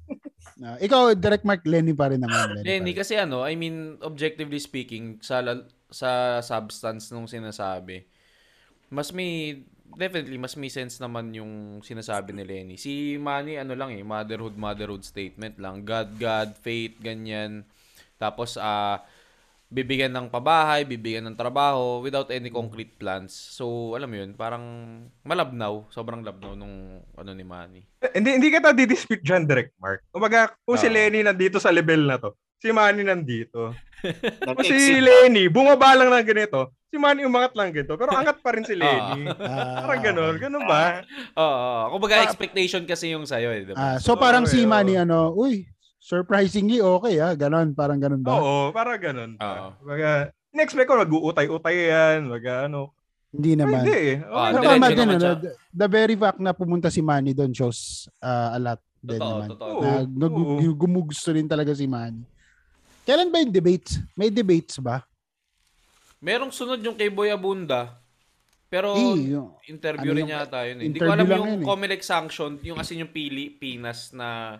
Ah, 0.63 0.79
ikaw, 0.79 1.11
Direct 1.11 1.43
Mark, 1.43 1.67
Lenny 1.67 1.91
pa 1.91 2.07
rin 2.07 2.23
naman. 2.23 2.55
Lenny, 2.55 2.63
Lenny 2.63 2.91
rin. 2.95 2.99
kasi 3.03 3.19
ano, 3.19 3.43
I 3.43 3.59
mean, 3.59 3.99
objectively 3.99 4.59
speaking, 4.59 5.19
sa 5.19 5.43
sa 5.91 6.39
substance 6.39 7.11
nung 7.11 7.27
sinasabi, 7.27 8.07
mas 8.87 9.11
may 9.11 9.63
definitely 9.95 10.35
mas 10.35 10.55
may 10.59 10.67
sense 10.71 10.99
naman 10.99 11.31
yung 11.35 11.83
sinasabi 11.83 12.35
ni 12.35 12.43
Lenny. 12.43 12.75
Si 12.75 13.15
Manny 13.19 13.55
ano 13.59 13.75
lang 13.75 13.95
eh, 13.95 14.03
motherhood 14.03 14.55
motherhood 14.59 15.03
statement 15.03 15.59
lang. 15.59 15.83
God 15.87 16.19
God, 16.19 16.55
faith 16.59 16.99
ganyan. 16.99 17.63
Tapos 18.19 18.59
ah 18.59 19.03
bibigyan 19.76 20.15
ng 20.15 20.32
pabahay, 20.32 20.88
bibigyan 20.88 21.28
ng 21.28 21.36
trabaho 21.36 21.99
without 21.99 22.32
any 22.32 22.47
concrete 22.47 22.95
plans. 22.95 23.36
So, 23.36 23.91
alam 23.91 24.07
mo 24.07 24.15
yun, 24.15 24.32
parang 24.32 24.63
malabnaw, 25.28 25.91
sobrang 25.91 26.23
labnaw 26.23 26.55
nung 26.55 27.03
ano 27.11 27.32
ni 27.36 27.43
Manny. 27.43 27.84
hindi 28.15 28.39
hindi 28.39 28.47
kita 28.47 28.71
di-dispute 28.71 29.19
dyan, 29.19 29.43
direct 29.43 29.76
Mark. 29.76 29.99
Kumbaga, 30.15 30.55
kung 30.63 30.80
si 30.80 30.88
Oo. 30.88 30.95
Lenny 30.95 31.28
nandito 31.28 31.59
sa 31.59 31.76
level 31.76 32.07
na 32.07 32.15
to, 32.15 32.32
si 32.55 32.71
Manny 32.71 33.03
nandito. 33.03 33.76
Kasi 34.57 34.76
si. 34.80 34.95
Lenny, 35.03 35.51
bumaba 35.51 35.91
lang 35.99 36.07
ng 36.07 36.23
ganito. 36.23 36.71
Si 36.88 36.95
Manny 36.95 37.28
umangat 37.28 37.51
lang 37.59 37.76
ganito. 37.76 37.99
Pero 37.99 38.15
angat 38.15 38.39
pa 38.39 38.55
rin 38.55 38.63
si 38.63 38.71
Lenny. 38.71 39.28
Ah, 39.28 39.84
Parang 39.84 39.99
ganun. 39.99 40.36
Ganun 40.39 40.63
ba? 40.63 41.03
Oo. 41.36 41.97
Kumbaga, 41.97 42.23
expectation 42.23 42.88
kasi 42.88 43.11
yung 43.11 43.28
sa'yo 43.28 43.51
eh. 43.51 43.61
Diba? 43.67 43.76
Ah, 43.76 43.97
so 43.99 44.15
parang 44.15 44.47
Oo, 44.47 44.51
si 44.53 44.63
oo. 44.63 44.69
Manny 44.71 44.95
ano, 44.95 45.36
uy, 45.36 45.67
surprisingly 46.05 46.77
okay 46.77 47.17
ah, 47.17 47.33
ganon, 47.33 47.73
parang 47.73 47.97
ganon 47.97 48.21
ba? 48.21 48.37
Oo, 48.37 48.69
parang 48.69 49.01
ganun. 49.01 49.31
Oo. 49.41 49.67
Baga, 49.81 50.29
in-expect 50.53 50.85
ko 50.85 51.01
mag-uutay-utay 51.01 51.75
yan. 51.89 52.29
Baga, 52.29 52.69
ano. 52.69 52.93
Hindi 53.33 53.57
naman. 53.57 53.81
Hindi 53.81 53.97
eh. 53.97 54.15
Okay 54.21 54.51
Pero 54.53 54.61
naman. 54.61 54.69
tama 54.69 54.87
din, 54.93 55.09
ano, 55.09 55.27
the, 55.73 55.87
very 55.89 56.15
fact 56.15 56.39
na 56.39 56.53
pumunta 56.53 56.93
si 56.93 57.01
Manny 57.01 57.33
doon 57.33 57.51
shows 57.51 58.05
uh, 58.21 58.53
a 58.53 58.59
lot 58.61 58.79
din 59.01 59.17
Totoo, 59.17 59.33
naman. 59.33 59.47
totoo. 59.49 59.73
Oo. 59.75 59.81
Na, 59.81 59.91
nag, 60.05 60.33
oo. 60.37 60.73
gumugusto 60.77 61.33
rin 61.33 61.49
talaga 61.49 61.73
si 61.73 61.89
Manny. 61.89 62.21
Kailan 63.03 63.33
ba 63.33 63.41
yung 63.41 63.51
debates? 63.53 63.97
May 64.13 64.29
debates 64.29 64.77
ba? 64.77 65.01
Merong 66.21 66.53
sunod 66.53 66.79
yung 66.81 66.95
kay 66.95 67.09
Boy 67.09 67.33
Abunda. 67.33 67.97
Pero 68.65 68.97
Eh, 68.97 69.35
yung- 69.37 69.57
interview 69.69 70.09
ano 70.09 70.17
rin 70.17 70.25
yung- 70.25 70.33
yata 70.41 70.59
yun. 70.65 70.77
eh. 70.81 70.85
Hindi 70.89 70.99
ko 71.01 71.09
alam 71.11 71.25
yung 71.27 71.45
yun 71.49 71.61
eh. 71.61 71.67
Comelec 71.67 72.01
sanction, 72.01 72.57
yung 72.61 72.77
as 72.77 72.89
in 72.93 73.05
yung 73.05 73.13
Pili, 73.13 73.49
Pinas 73.51 74.09
na 74.09 74.57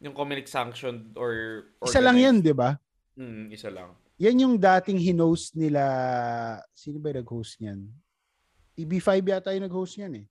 yung 0.00 0.12
Comelec 0.12 0.48
sanction 0.48 1.12
or 1.16 1.64
isa 1.84 2.04
lang 2.04 2.20
yan, 2.20 2.36
di 2.44 2.52
ba? 2.52 2.76
Hmm, 3.16 3.48
isa 3.48 3.72
lang. 3.72 3.96
Yan 4.20 4.36
yung 4.40 4.54
dating 4.56 5.00
hinost 5.00 5.56
nila, 5.56 5.82
sino 6.72 7.00
ba 7.00 7.12
yung 7.12 7.20
nag-host 7.24 7.60
niyan? 7.60 7.80
TV5 8.76 9.08
yata 9.24 9.56
yung 9.56 9.68
nag-host 9.68 9.96
niyan 10.00 10.24
eh. 10.24 10.26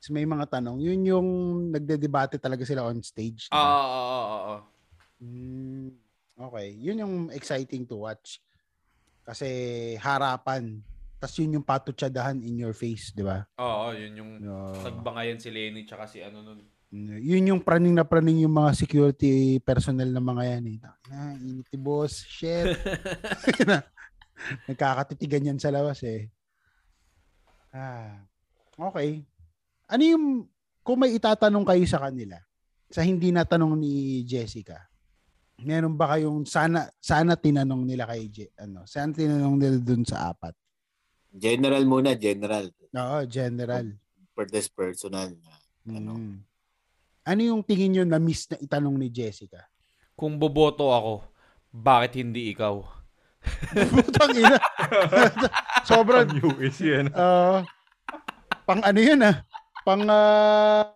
So 0.00 0.12
may 0.12 0.28
mga 0.28 0.46
tanong. 0.52 0.78
Yun 0.84 1.00
yung 1.08 1.28
nagde-debate 1.72 2.36
talaga 2.36 2.64
sila 2.68 2.84
on 2.84 3.00
stage. 3.00 3.48
Ah, 3.50 3.56
ba? 3.56 3.64
ah, 3.64 3.88
ah, 3.88 4.26
ah, 4.28 4.42
ah. 4.52 4.60
Mm, 5.24 5.96
okay. 6.36 6.68
Yun 6.76 7.00
yung 7.00 7.14
exciting 7.32 7.88
to 7.88 8.04
watch. 8.04 8.40
Kasi 9.24 9.48
harapan. 9.96 10.84
Tapos 11.16 11.34
yun 11.40 11.56
yung 11.58 11.66
patutsadahan 11.66 12.36
in 12.44 12.60
your 12.60 12.76
face, 12.76 13.10
di 13.16 13.24
ba? 13.24 13.48
Oo, 13.56 13.96
yun 13.96 14.12
yung 14.20 14.30
No. 14.44 14.76
nagbangayan 14.84 15.40
si 15.40 15.48
Lenny 15.48 15.88
tsaka 15.88 16.04
si 16.04 16.20
ano 16.20 16.44
nun. 16.44 16.60
Yun 17.20 17.50
yung 17.52 17.60
praning 17.60 17.92
na 17.92 18.06
praning 18.06 18.46
yung 18.46 18.54
mga 18.56 18.72
security 18.72 19.60
personnel 19.60 20.10
ng 20.12 20.26
mga 20.26 20.42
yan. 20.56 20.64
Eh. 20.70 20.78
Na, 20.80 21.36
init 21.36 21.68
ni 21.68 21.78
boss. 21.78 22.24
Shit. 22.24 22.78
Nagkakatitigan 24.68 25.52
yan 25.52 25.60
sa 25.60 25.72
labas 25.72 26.00
eh. 26.04 26.28
Ah, 27.72 28.24
okay. 28.80 29.20
Ano 29.88 30.02
yung, 30.02 30.24
kung 30.80 30.98
may 31.02 31.12
itatanong 31.12 31.64
kayo 31.68 31.84
sa 31.84 32.00
kanila, 32.08 32.40
sa 32.88 33.04
hindi 33.04 33.34
natanong 33.34 33.76
ni 33.76 34.22
Jessica, 34.24 34.80
meron 35.60 35.96
ba 35.96 36.16
kayong 36.16 36.44
sana 36.44 36.84
sana 37.00 37.32
tinanong 37.34 37.88
nila 37.88 38.04
kay 38.04 38.28
Je, 38.28 38.46
ano, 38.60 38.84
sana 38.84 39.12
tinanong 39.12 39.56
nila 39.56 39.78
dun 39.80 40.04
sa 40.04 40.32
apat? 40.32 40.52
General 41.32 41.84
muna, 41.84 42.16
general. 42.16 42.72
Oo, 42.96 43.18
general. 43.28 43.92
For 44.32 44.48
this 44.48 44.68
personal. 44.72 45.32
Ano? 45.84 46.16
Mm. 46.16 46.36
Ano 47.26 47.40
yung 47.42 47.60
tingin 47.60 47.90
nyo 47.90 48.04
na 48.06 48.22
miss 48.22 48.46
na 48.46 48.56
itanong 48.56 48.94
ni 48.94 49.10
Jessica? 49.10 49.66
Kung 50.14 50.38
boboto 50.38 50.94
ako, 50.94 51.26
bakit 51.68 52.14
hindi 52.16 52.54
ikaw? 52.54 52.86
Putang 53.74 54.30
ina. 54.32 54.58
Sobrang 55.90 56.30
US 56.40 56.78
yan. 56.78 57.10
uh, 57.10 57.66
pang 58.62 58.78
ano 58.80 58.98
yun 58.98 59.20
ah. 59.22 59.42
Pang 59.82 60.06
ah, 60.06 60.86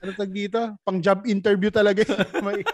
ano 0.00 0.10
tag 0.12 0.32
dito? 0.32 0.56
Pang 0.82 1.00
job 1.00 1.24
interview 1.24 1.68
talaga. 1.68 2.04
May- 2.44 2.64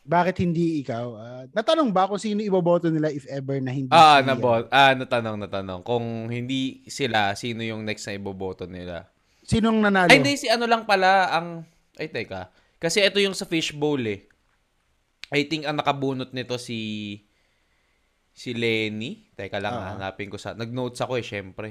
Bakit 0.00 0.42
hindi 0.42 0.82
ikaw? 0.82 1.06
Ah, 1.14 1.44
natanong 1.48 1.92
ba 1.92 2.08
kung 2.08 2.18
sino 2.18 2.42
iboboto 2.42 2.90
nila 2.90 3.08
if 3.08 3.24
ever 3.24 3.56
na 3.56 3.70
hindi 3.70 3.88
Ah, 3.88 4.18
si- 4.18 4.26
nabot. 4.26 4.66
Ah, 4.68 4.92
natanong, 4.92 5.38
natanong. 5.38 5.80
Kung 5.80 6.26
hindi 6.26 6.82
sila, 6.86 7.32
sino 7.32 7.62
yung 7.62 7.84
next 7.84 8.04
na 8.04 8.18
iboboto 8.18 8.66
nila? 8.66 9.06
Sinong 9.42 9.80
nanalo? 9.80 10.08
Ay, 10.08 10.18
hindi, 10.18 10.34
si 10.34 10.46
ano 10.46 10.64
lang 10.64 10.84
pala 10.84 11.30
ang... 11.30 11.64
Ay, 11.94 12.06
teka. 12.06 12.48
Kasi 12.76 13.00
ito 13.00 13.18
yung 13.18 13.32
sa 13.32 13.44
fishbowl 13.44 14.00
eh. 14.04 14.24
I 15.28 15.44
think 15.44 15.64
ang 15.64 15.76
nakabunot 15.76 16.30
nito 16.30 16.56
si... 16.56 16.78
Si 18.30 18.50
Lenny. 18.50 19.28
Teka 19.32 19.58
lang, 19.58 19.74
Ah. 19.74 19.86
hanapin 19.94 20.26
ko 20.26 20.36
sa... 20.36 20.52
Nag-notes 20.52 20.98
ako 20.98 21.16
eh, 21.16 21.24
syempre. 21.24 21.68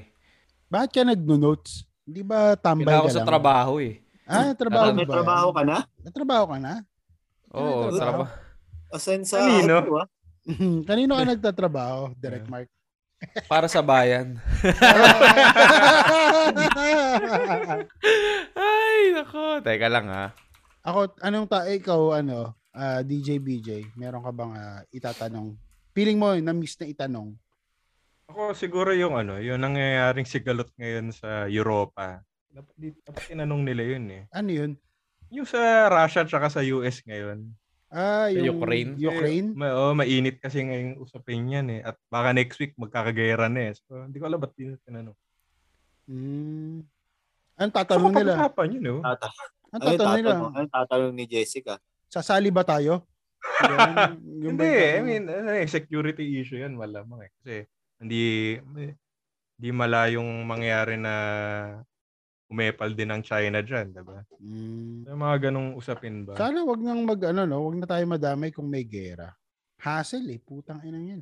Bakit 0.67 0.89
ka 0.91 1.01
nagno-notes? 1.03 1.87
Hindi 2.03 2.21
ba 2.21 2.53
tambay 2.53 2.85
ka 2.85 3.09
sa 3.11 3.21
lang? 3.21 3.29
trabaho 3.29 3.77
eh. 3.79 4.01
Ah, 4.23 4.53
trabaho 4.53 4.93
ba? 4.93 5.05
trabaho 5.07 5.47
ka 5.49 5.63
na? 5.63 5.77
May 5.97 6.11
trabaho 6.11 6.43
ka 6.45 6.57
na? 6.57 6.73
Oo, 7.49 7.89
Ano 7.89 7.97
trabaho. 7.97 8.25
Asan 8.89 9.21
sa 9.23 9.41
Kanino? 9.41 9.77
ano, 9.79 9.93
ah? 9.97 10.07
Kanino 10.89 11.13
ka 11.13 11.25
nagtatrabaho, 11.31 12.13
Direct 12.15 12.45
Mark? 12.45 12.69
Para 13.45 13.65
sa 13.65 13.81
bayan. 13.81 14.37
Ay, 18.57 19.15
nako. 19.15 19.63
Teka 19.63 19.87
lang 19.87 20.07
ha. 20.09 20.25
Ako, 20.85 21.13
anong 21.19 21.47
ta 21.49 21.67
ikaw 21.67 22.17
ano, 22.17 22.55
ah, 22.73 23.01
DJ 23.03 23.43
BJ, 23.43 23.93
meron 23.99 24.23
ka 24.23 24.31
bang 24.31 24.53
ah, 24.55 24.81
itatanong? 24.93 25.55
Feeling 25.91 26.17
mo 26.17 26.31
na 26.37 26.53
miss 26.55 26.79
na 26.79 26.87
itanong? 26.87 27.35
Ako 28.29 28.53
siguro 28.53 28.93
yung 28.93 29.17
ano, 29.17 29.41
yung 29.41 29.57
nangyayaring 29.59 30.29
sigalot 30.29 30.69
ngayon 30.77 31.09
sa 31.09 31.49
Europa. 31.49 32.21
Dapat, 32.49 32.73
dapat 33.05 33.23
tinanong 33.25 33.61
nila 33.65 33.83
yun 33.97 34.05
eh. 34.13 34.23
Ano 34.29 34.49
'yun? 34.53 34.71
Yung 35.33 35.45
sa 35.49 35.89
Russia 35.89 36.25
tsaka 36.25 36.49
sa 36.49 36.61
US 36.61 37.01
ngayon. 37.05 37.49
Ah, 37.89 38.29
yung 38.29 38.61
Ukraine? 38.61 38.93
Ukraine? 39.01 39.49
Ma- 39.57 39.73
oh, 39.73 39.97
mainit 39.97 40.37
kasi 40.37 40.61
ngayong 40.61 41.01
usapin 41.01 41.49
yan 41.49 41.67
eh. 41.73 41.81
At 41.81 41.97
baka 42.05 42.37
next 42.37 42.61
week 42.61 42.77
magkakagera 42.77 43.49
na 43.49 43.69
eh. 43.69 43.73
So, 43.73 44.05
hindi 44.05 44.21
ko 44.21 44.29
alam 44.29 44.37
ba't 44.37 44.53
di 44.53 44.69
tinanong. 44.85 45.17
Mm. 46.05 46.85
Anong 47.59 47.75
tatanong 47.75 48.13
nila? 48.15 48.33
pag-usapan 48.39 48.67
yun, 48.71 48.83
no? 48.87 48.97
Tata. 49.03 49.27
Anong 49.27 49.75
Ano 49.75 49.83
tatanong 49.91 50.15
nila? 50.15 50.29
tatanong? 50.31 50.53
Ano 50.55 50.67
tatanong 50.71 51.13
ni 51.13 51.25
Jessica? 51.27 51.73
Sasali 52.07 52.49
ba 52.49 52.63
tayo? 52.63 53.03
Yan, 53.67 54.15
yung 54.47 54.55
Hindi 54.55 54.63
ba 54.63 54.79
eh. 54.79 54.95
I 54.95 55.01
mean, 55.03 55.23
ano 55.27 55.51
eh, 55.51 55.67
security 55.67 56.23
issue 56.39 56.63
yan, 56.63 56.79
malamang 56.79 57.27
eh. 57.27 57.31
Kasi 57.35 57.55
hindi, 57.99 58.55
hindi 59.59 59.69
malayong 59.75 60.47
mangyari 60.47 60.95
na 60.95 61.13
umepal 62.49 62.95
din 62.97 63.11
ng 63.13 63.21
China 63.21 63.59
dyan, 63.61 63.93
diba? 63.93 64.25
Mm. 64.41 65.05
Yung 65.05 65.19
mga 65.21 65.37
ganong 65.51 65.77
usapin 65.77 66.25
ba? 66.25 66.33
Sana 66.33 66.65
wag 66.65 66.81
nang 66.81 67.05
mag 67.05 67.21
ano 67.21 67.45
no, 67.45 67.69
wag 67.69 67.77
na 67.77 67.85
tayo 67.85 68.03
madamay 68.09 68.49
kung 68.49 68.65
may 68.65 68.81
gera. 68.87 69.29
Hassle 69.77 70.33
eh, 70.33 70.41
putang 70.41 70.81
ina 70.81 70.97
yan. 70.97 71.21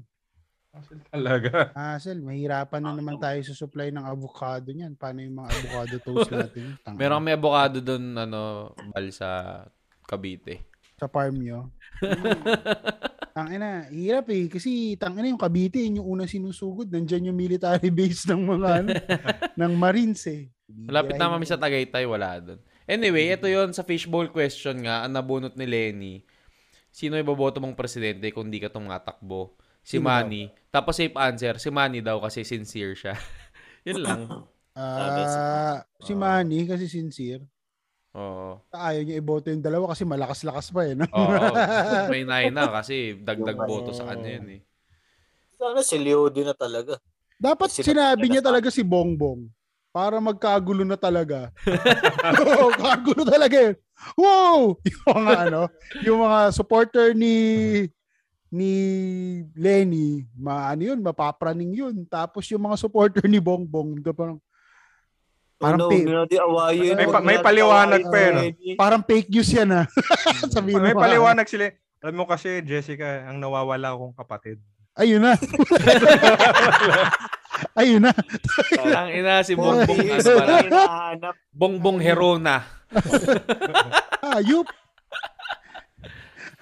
Hassle 0.77 1.01
talaga. 1.09 1.49
Hassle, 1.77 2.21
mahirapan 2.21 2.81
na 2.81 2.93
naman 2.93 3.17
tayo 3.17 3.41
sa 3.41 3.57
supply 3.57 3.89
ng 3.89 4.05
avocado 4.05 4.69
niyan. 4.69 4.93
Paano 4.93 5.25
yung 5.25 5.41
mga 5.41 5.49
avocado 5.49 5.95
toast 6.05 6.31
natin? 6.31 6.77
Tang- 6.85 6.95
Meron 6.95 7.25
may 7.25 7.33
avocado 7.33 7.81
doon, 7.81 8.13
ano, 8.13 8.71
bal 8.93 9.09
sa 9.09 9.61
Cavite. 10.05 10.63
sa 10.97 11.05
farm 11.05 11.41
nyo. 11.41 11.69
Tang 13.37 13.53
ina, 13.53 13.85
hirap 13.93 14.33
eh 14.33 14.49
kasi 14.49 14.97
tang 14.97 15.13
ina 15.13 15.29
yung 15.29 15.37
Cavite 15.37 15.77
yun 15.77 16.01
yung 16.01 16.17
unang 16.17 16.25
sinusugod. 16.25 16.89
Nandiyan 16.89 17.29
yung 17.29 17.37
military 17.37 17.93
base 17.93 18.25
ng 18.25 18.41
mga 18.41 18.69
ano, 18.81 18.89
ng 19.53 19.73
Marines 19.77 20.25
eh. 20.25 20.49
Malapit 20.65 21.21
na 21.21 21.29
kami 21.29 21.45
sa 21.45 21.53
Tagaytay, 21.53 22.09
wala 22.09 22.41
doon. 22.41 22.57
Anyway, 22.89 23.29
ito 23.29 23.45
yon 23.45 23.77
sa 23.77 23.85
fishbowl 23.85 24.33
question 24.33 24.81
nga, 24.81 25.05
ang 25.05 25.13
nabunot 25.13 25.53
ni 25.53 25.69
Lenny. 25.69 26.15
Sino 26.89 27.13
iboboto 27.13 27.61
mong 27.61 27.77
presidente 27.77 28.25
kung 28.33 28.49
di 28.49 28.57
ka 28.57 28.73
tumatakbo? 28.73 29.53
Si 29.87 29.95
Sino 29.95 30.11
Manny. 30.11 30.51
Tapos 30.67 30.99
safe 30.99 31.15
answer, 31.15 31.55
si 31.63 31.71
Manny 31.71 32.03
daw 32.03 32.19
kasi 32.19 32.43
sincere 32.43 32.91
siya. 32.91 33.15
Yun 33.87 34.03
lang. 34.03 34.21
Ah, 34.75 35.87
si 36.03 36.11
Manny 36.11 36.67
kasi 36.67 36.91
sincere. 36.91 37.47
Oo. 38.11 38.59
Ayaw 38.75 39.07
niya 39.07 39.15
iboto 39.15 39.47
yung 39.47 39.63
dalawa 39.63 39.95
kasi 39.95 40.03
malakas-lakas 40.03 40.75
pa 40.75 40.91
eh. 40.91 40.91
No? 40.91 41.07
Oo. 41.07 41.55
May 42.11 42.27
nine 42.27 42.51
na 42.51 42.67
kasi 42.67 43.15
dagdag 43.15 43.55
boto 43.63 43.95
sa 43.95 44.11
kanya 44.11 44.43
yun 44.43 44.59
eh. 44.59 44.61
Sana 45.55 45.79
si 45.79 45.95
Leo 45.95 46.27
din 46.27 46.51
na 46.51 46.53
talaga. 46.53 46.99
Dapat 47.39 47.71
Sila- 47.71 47.87
sinabi 47.87 48.27
niya 48.27 48.43
talaga 48.43 48.67
si 48.67 48.83
Bongbong 48.83 49.47
para 49.95 50.19
magkagulo 50.19 50.83
na 50.83 50.99
talaga. 50.99 51.47
Oo, 52.43 52.75
kagulo 52.75 53.23
talaga 53.23 53.55
yun. 53.71 53.75
Wow! 54.19 54.77
Yung 54.83 55.03
mga 55.09 55.33
ano, 55.47 55.61
yung 56.03 56.19
mga 56.27 56.39
supporter 56.51 57.15
ni 57.15 57.33
ni 58.47 58.71
Lenny, 59.53 60.23
maano 60.33 60.81
yun, 60.81 60.99
mapapraning 61.03 61.75
yun. 61.75 61.95
Tapos 62.07 62.47
yung 62.47 62.63
mga 62.63 62.79
supporter 62.79 63.23
ni 63.27 63.43
Bongbong, 63.43 63.99
da 63.99 64.11
parang 64.11 64.39
Parang 65.57 65.89
hindi 65.89 66.05
natin 66.05 66.37
awayin. 66.37 66.93
May 66.93 67.09
pa- 67.09 67.25
may 67.25 67.41
paliwanag 67.41 68.05
pa 68.13 68.19
no? 68.29 68.45
Lenny. 68.45 68.77
parang 68.77 69.01
fake 69.01 69.33
news 69.33 69.49
yan 69.49 69.73
ah. 69.73 69.85
Sabihin 70.53 70.85
May 70.85 70.93
mo. 70.93 71.01
paliwanag 71.01 71.49
sila. 71.49 71.73
Alam 71.97 72.13
mo 72.13 72.25
kasi, 72.29 72.61
Jessica, 72.61 73.25
ang 73.25 73.41
nawawala 73.41 73.89
akong 73.89 74.13
kapatid. 74.13 74.61
Ayun 74.93 75.17
na. 75.17 75.33
Ayun 77.81 78.05
na. 78.05 78.13
Ang 78.77 79.09
ina 79.13 79.41
si 79.41 79.57
Bongbong 79.57 79.97
ano. 79.97 81.33
Bongbong 81.49 81.99
Herona. 82.01 82.61
Ayup. 84.37 84.69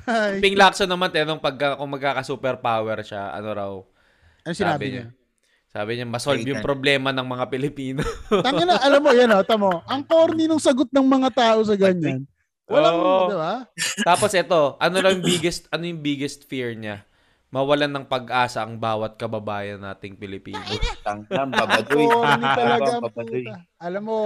Ay. 0.05 0.37
Ping 0.39 0.55
Lacson 0.55 0.85
naman, 0.85 1.09
tinanong 1.09 1.41
pag 1.41 1.57
kung 1.75 1.91
magkaka-superpower 1.91 3.01
siya, 3.01 3.33
ano 3.33 3.49
raw, 3.51 3.71
Ano 4.45 4.53
sinabi 4.53 4.85
niya? 4.89 5.05
Sabi 5.67 5.99
niya, 5.99 6.07
masolve 6.07 6.45
yung 6.45 6.63
problema 6.63 7.11
ng 7.11 7.27
mga 7.27 7.45
Pilipino. 7.51 7.99
Tangin 8.47 8.63
na, 8.63 8.79
alam 8.79 9.03
mo, 9.03 9.11
yan 9.11 9.27
o, 9.33 9.43
tamo. 9.43 9.83
Ang 9.83 10.07
corny 10.07 10.47
ng 10.47 10.61
sagot 10.61 10.87
ng 10.87 11.03
mga 11.03 11.29
tao 11.35 11.59
sa 11.67 11.75
ganyan. 11.75 12.23
Walang, 12.65 12.95
Oo. 12.95 13.27
di 13.27 13.35
ba? 13.35 13.55
Tapos 14.01 14.31
ito, 14.31 14.79
ano 14.79 14.95
lang 14.97 15.19
yung 15.19 15.25
biggest, 15.27 15.67
ano 15.69 15.83
yung 15.83 15.99
biggest 15.99 16.47
fear 16.47 16.71
niya? 16.73 17.03
Mawalan 17.51 17.91
ng 17.91 18.05
pag-asa 18.07 18.63
ang 18.63 18.79
bawat 18.79 19.19
kababayan 19.19 19.77
nating 19.77 20.15
Pilipino. 20.15 20.63
Tangkam, 21.03 21.51
babadoy. 21.51 22.07
Corny 22.07 22.45
talaga 22.45 22.89
Babadoy. 23.05 23.45
Alam 23.77 24.03
mo, 24.03 24.17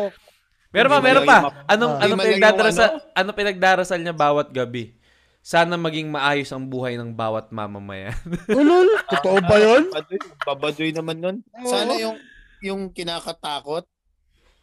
Meron 0.69 0.91
pa, 0.93 0.99
meron 1.01 1.25
pa. 1.25 1.37
Anong, 1.65 1.93
Ah. 1.97 2.03
anong 2.05 2.21
pinagdarasal, 2.21 2.89
ano 3.17 3.29
pinagdarasal 3.33 3.97
niya 3.97 4.13
bawat 4.13 4.53
gabi? 4.53 4.93
Sana 5.39 5.79
maging 5.79 6.11
maayos 6.11 6.51
ang 6.51 6.67
buhay 6.67 6.99
ng 6.99 7.15
bawat 7.15 7.49
mamamayan. 7.49 8.13
ulol, 8.59 8.87
totoo 9.07 9.39
ba 9.43 9.55
yun? 9.57 9.87
Babadoy, 9.87 10.19
babadoy 10.43 10.89
naman 10.91 11.17
nun. 11.17 11.37
Oo. 11.63 11.71
Sana 11.71 11.95
yung 11.95 12.17
yung 12.59 12.81
kinakatakot, 12.91 13.87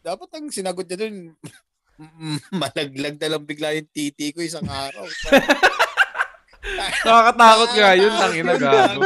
dapat 0.05 0.29
ang 0.37 0.53
sinagot 0.53 0.85
niya 0.85 1.09
dun, 1.09 1.33
malaglag 2.61 3.17
na 3.17 3.29
lang 3.33 3.43
bigla 3.43 3.73
yung 3.73 3.89
titi 3.89 4.29
ko 4.29 4.45
isang 4.45 4.69
araw. 4.69 5.05
Nakakatakot 6.77 7.69
nga 7.73 7.91
yun, 7.97 8.13
tangina 8.13 8.53
gago. 8.53 9.01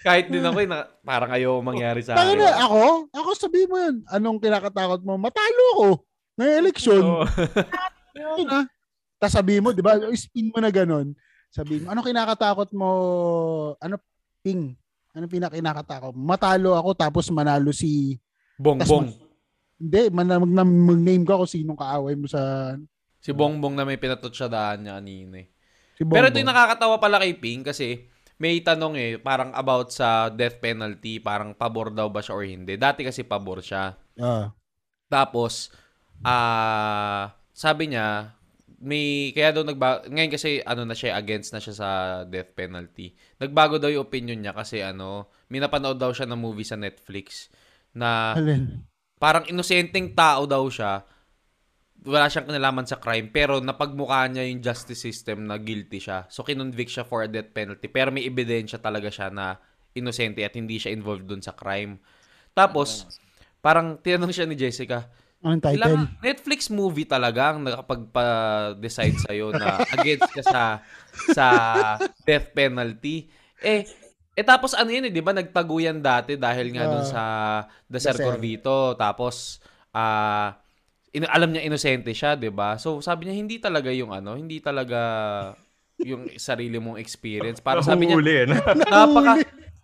Kahit 0.00 0.26
din 0.32 0.44
ako, 0.44 0.58
eh, 0.64 0.68
na, 0.68 0.88
parang 1.04 1.30
ayaw 1.30 1.60
mangyari 1.60 2.00
sa 2.00 2.16
Tangin 2.16 2.40
akin. 2.40 2.46
na, 2.46 2.62
ako? 2.64 2.82
Ako 3.12 3.28
sabihin 3.36 3.68
mo 3.70 3.76
yun. 3.78 3.96
Anong 4.08 4.38
kinakatakot 4.40 5.00
mo? 5.04 5.20
Matalo 5.20 5.66
ko. 5.76 5.88
May 6.40 6.58
eleksyon. 6.58 7.28
Yun 8.16 8.48
ah. 8.48 8.64
Tapos 9.22 9.38
sabihin 9.38 9.62
mo, 9.62 9.70
di 9.70 9.86
ba? 9.86 9.94
Spin 10.18 10.50
mo 10.50 10.58
na 10.58 10.74
ganun. 10.74 11.14
Sabihin 11.54 11.86
mo, 11.86 11.94
ano 11.94 12.02
kinakatakot 12.02 12.74
mo? 12.74 12.90
Ano, 13.78 14.02
ping? 14.42 14.74
Ano 15.14 15.30
pinakinakatakot? 15.30 16.10
mo? 16.10 16.26
Matalo 16.26 16.74
ako 16.74 16.90
tapos 16.98 17.30
manalo 17.30 17.70
si... 17.70 18.18
Bongbong. 18.58 19.14
Hindi, 19.78 20.02
man, 20.10 20.26
mag, 20.42 20.66
mag-name 20.66 21.22
ka 21.22 21.38
kung 21.38 21.46
sinong 21.46 21.78
kaaway 21.78 22.18
mo 22.18 22.26
sa... 22.26 22.74
Si 23.22 23.30
Bongbong 23.30 23.78
na 23.78 23.86
may 23.86 23.94
pinatot 23.94 24.34
siya 24.34 24.50
daan 24.50 24.82
niya 24.82 24.98
kanina 24.98 25.38
eh. 25.38 25.46
Si 25.94 26.02
Pero 26.02 26.26
ito 26.26 26.42
yung 26.42 26.50
nakakatawa 26.50 26.98
pala 26.98 27.22
kay 27.22 27.38
Ping 27.38 27.62
kasi 27.62 28.10
may 28.42 28.58
tanong 28.58 28.98
eh, 28.98 29.12
parang 29.22 29.54
about 29.54 29.94
sa 29.94 30.26
death 30.34 30.58
penalty, 30.58 31.22
parang 31.22 31.54
pabor 31.54 31.94
daw 31.94 32.10
ba 32.10 32.18
siya 32.18 32.34
or 32.34 32.42
hindi. 32.42 32.74
Dati 32.74 33.06
kasi 33.06 33.22
pabor 33.22 33.62
siya. 33.62 33.94
Ah. 34.18 34.50
Tapos, 35.06 35.70
ah 36.26 37.30
sabi 37.54 37.94
niya, 37.94 38.34
may, 38.82 39.30
kaya 39.30 39.54
daw 39.54 39.62
nagbago, 39.62 40.10
ngayon 40.10 40.32
kasi 40.34 40.58
ano 40.66 40.82
na 40.82 40.98
siya, 40.98 41.14
against 41.14 41.54
na 41.54 41.62
siya 41.62 41.74
sa 41.78 41.88
death 42.26 42.50
penalty. 42.58 43.14
Nagbago 43.38 43.78
daw 43.78 43.86
yung 43.86 44.10
opinion 44.10 44.42
niya 44.42 44.50
kasi 44.50 44.82
ano, 44.82 45.30
may 45.46 45.62
napanood 45.62 46.02
daw 46.02 46.10
siya 46.10 46.26
ng 46.26 46.36
movie 46.36 46.66
sa 46.66 46.74
Netflix 46.74 47.46
na 47.94 48.34
Alin? 48.34 48.82
parang 49.22 49.46
inosenteng 49.46 50.18
tao 50.18 50.50
daw 50.50 50.66
siya. 50.66 51.06
Wala 52.02 52.26
siyang 52.26 52.50
kinalaman 52.50 52.82
sa 52.82 52.98
crime 52.98 53.30
pero 53.30 53.62
napagmukha 53.62 54.26
niya 54.26 54.50
yung 54.50 54.58
justice 54.58 54.98
system 54.98 55.46
na 55.46 55.62
guilty 55.62 56.02
siya. 56.02 56.26
So 56.26 56.42
kinonvict 56.42 56.90
siya 56.90 57.06
for 57.06 57.22
a 57.22 57.30
death 57.30 57.54
penalty 57.54 57.86
pero 57.86 58.10
may 58.10 58.26
ebidensya 58.26 58.82
talaga 58.82 59.06
siya 59.06 59.30
na 59.30 59.62
inosente 59.94 60.42
at 60.42 60.58
hindi 60.58 60.82
siya 60.82 60.90
involved 60.90 61.30
dun 61.30 61.38
sa 61.38 61.54
crime. 61.54 62.02
Tapos 62.50 63.06
parang 63.62 64.02
tinanong 64.02 64.34
siya 64.34 64.50
ni 64.50 64.58
Jessica, 64.58 65.06
Anong 65.42 65.62
title? 65.62 65.76
ilang 65.78 65.94
Netflix 66.22 66.70
movie 66.70 67.06
talaga 67.06 67.50
ang 67.54 67.66
nakapagpa-decide 67.66 69.16
sa 69.18 69.30
na 69.58 69.82
against 69.98 70.30
ka 70.30 70.42
sa 70.42 70.62
sa 71.34 71.46
death 72.22 72.54
penalty. 72.54 73.26
Eh 73.58 73.82
eh 74.32 74.44
tapos 74.46 74.72
ano 74.72 74.88
yun 74.88 75.10
eh, 75.10 75.12
'di 75.12 75.20
ba? 75.20 75.34
Nagtaguyan 75.34 75.98
dati 76.00 76.38
dahil 76.38 76.72
nga 76.72 76.86
dun 76.88 77.04
Ah, 77.04 77.10
sa 77.10 77.22
Desert. 77.90 78.22
Corvito. 78.22 78.94
Tapos 78.94 79.58
ah 79.92 80.56
in- 81.12 81.28
alam 81.28 81.52
niya 81.52 81.66
inosente 81.66 82.14
siya, 82.16 82.38
'di 82.38 82.48
ba? 82.54 82.78
So 82.80 83.02
sabi 83.04 83.28
niya 83.28 83.36
hindi 83.36 83.58
talaga 83.60 83.92
yung 83.92 84.14
ano, 84.14 84.38
hindi 84.38 84.62
talaga 84.62 85.00
yung 86.00 86.32
sarili 86.38 86.78
mong 86.78 86.98
experience. 86.98 87.58
Para 87.60 87.82
sabi 87.84 88.08
niya, 88.08 88.18
eh. 88.18 88.46
napaka 88.88 89.42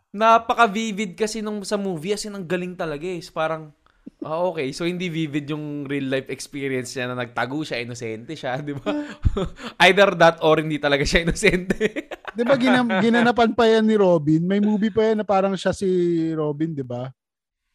napaka-vivid 0.09 1.13
kasi 1.15 1.45
nung 1.45 1.61
sa 1.67 1.77
movie 1.77 2.17
as 2.17 2.25
in 2.25 2.35
ang 2.35 2.47
galing 2.49 2.75
talaga 2.75 3.05
eh. 3.05 3.21
Parang 3.29 3.71
ah 4.19 4.43
okay, 4.45 4.71
so 4.71 4.83
hindi 4.83 5.07
vivid 5.07 5.47
yung 5.47 5.87
real 5.87 6.11
life 6.11 6.27
experience 6.27 6.91
niya 6.93 7.11
na 7.11 7.23
nagtago 7.23 7.63
siya, 7.63 7.79
inosente 7.79 8.35
siya, 8.35 8.59
di 8.59 8.75
ba? 8.75 8.91
Either 9.87 10.11
that 10.15 10.43
or 10.43 10.59
hindi 10.59 10.77
talaga 10.77 11.07
siya 11.07 11.23
inosente. 11.23 11.79
Di 12.39 12.47
ba 12.47 12.55
ginam, 12.55 12.87
ginanapan 13.03 13.51
pa 13.51 13.67
yan 13.67 13.83
ni 13.83 13.99
Robin? 13.99 14.39
May 14.39 14.63
movie 14.63 14.95
pa 14.95 15.11
yan 15.11 15.19
na 15.19 15.27
parang 15.27 15.59
siya 15.59 15.75
si 15.75 15.89
Robin, 16.31 16.71
di 16.71 16.87
ba? 16.87 17.11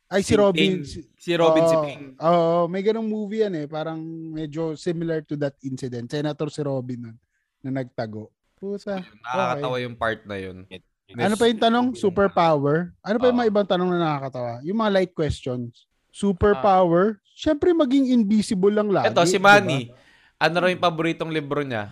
Ay, 0.08 0.24
si, 0.24 0.32
Si 0.32 0.34
Robin. 0.40 0.72
Ping. 0.80 0.86
si- 0.88 1.04
si 1.20 1.32
Robin 1.36 1.64
si 1.68 1.76
Oo, 1.76 1.84
Ping. 1.84 2.04
Oo, 2.16 2.60
may 2.72 2.80
ganong 2.80 3.10
movie 3.10 3.44
yan 3.44 3.60
eh. 3.60 3.66
Parang 3.68 4.00
medyo 4.32 4.78
similar 4.78 5.20
to 5.26 5.36
that 5.36 5.58
incident. 5.66 6.08
Senator 6.08 6.48
si 6.48 6.64
Robin 6.64 6.96
nun, 7.02 7.18
na 7.60 7.82
nagtago. 7.82 8.32
Puta. 8.56 9.04
Nakakatawa 9.04 9.76
yung 9.84 9.98
part 9.98 10.24
na 10.24 10.38
yun. 10.40 10.64
Ano 11.12 11.36
pa 11.36 11.50
yung 11.50 11.60
tanong? 11.60 11.88
Superpower? 11.98 12.96
Ano 13.04 13.18
pa 13.20 13.28
yung 13.28 13.40
mga 13.42 13.48
Oo. 13.50 13.52
ibang 13.52 13.68
tanong 13.68 13.90
na 13.90 14.00
nakakatawa? 14.00 14.54
Yung 14.64 14.80
mga 14.80 14.92
light 14.96 15.12
questions. 15.12 15.90
Superpower? 16.14 17.18
Siyempre 17.34 17.74
maging 17.74 18.14
invisible 18.14 18.70
lang 18.70 18.94
lagi. 18.94 19.10
Ito, 19.10 19.26
si? 19.26 19.42
Manny. 19.42 19.90
Ano 20.38 20.62
raw 20.62 20.70
yung 20.70 20.78
paboritong 20.80 21.34
libro 21.34 21.66
niya? 21.66 21.90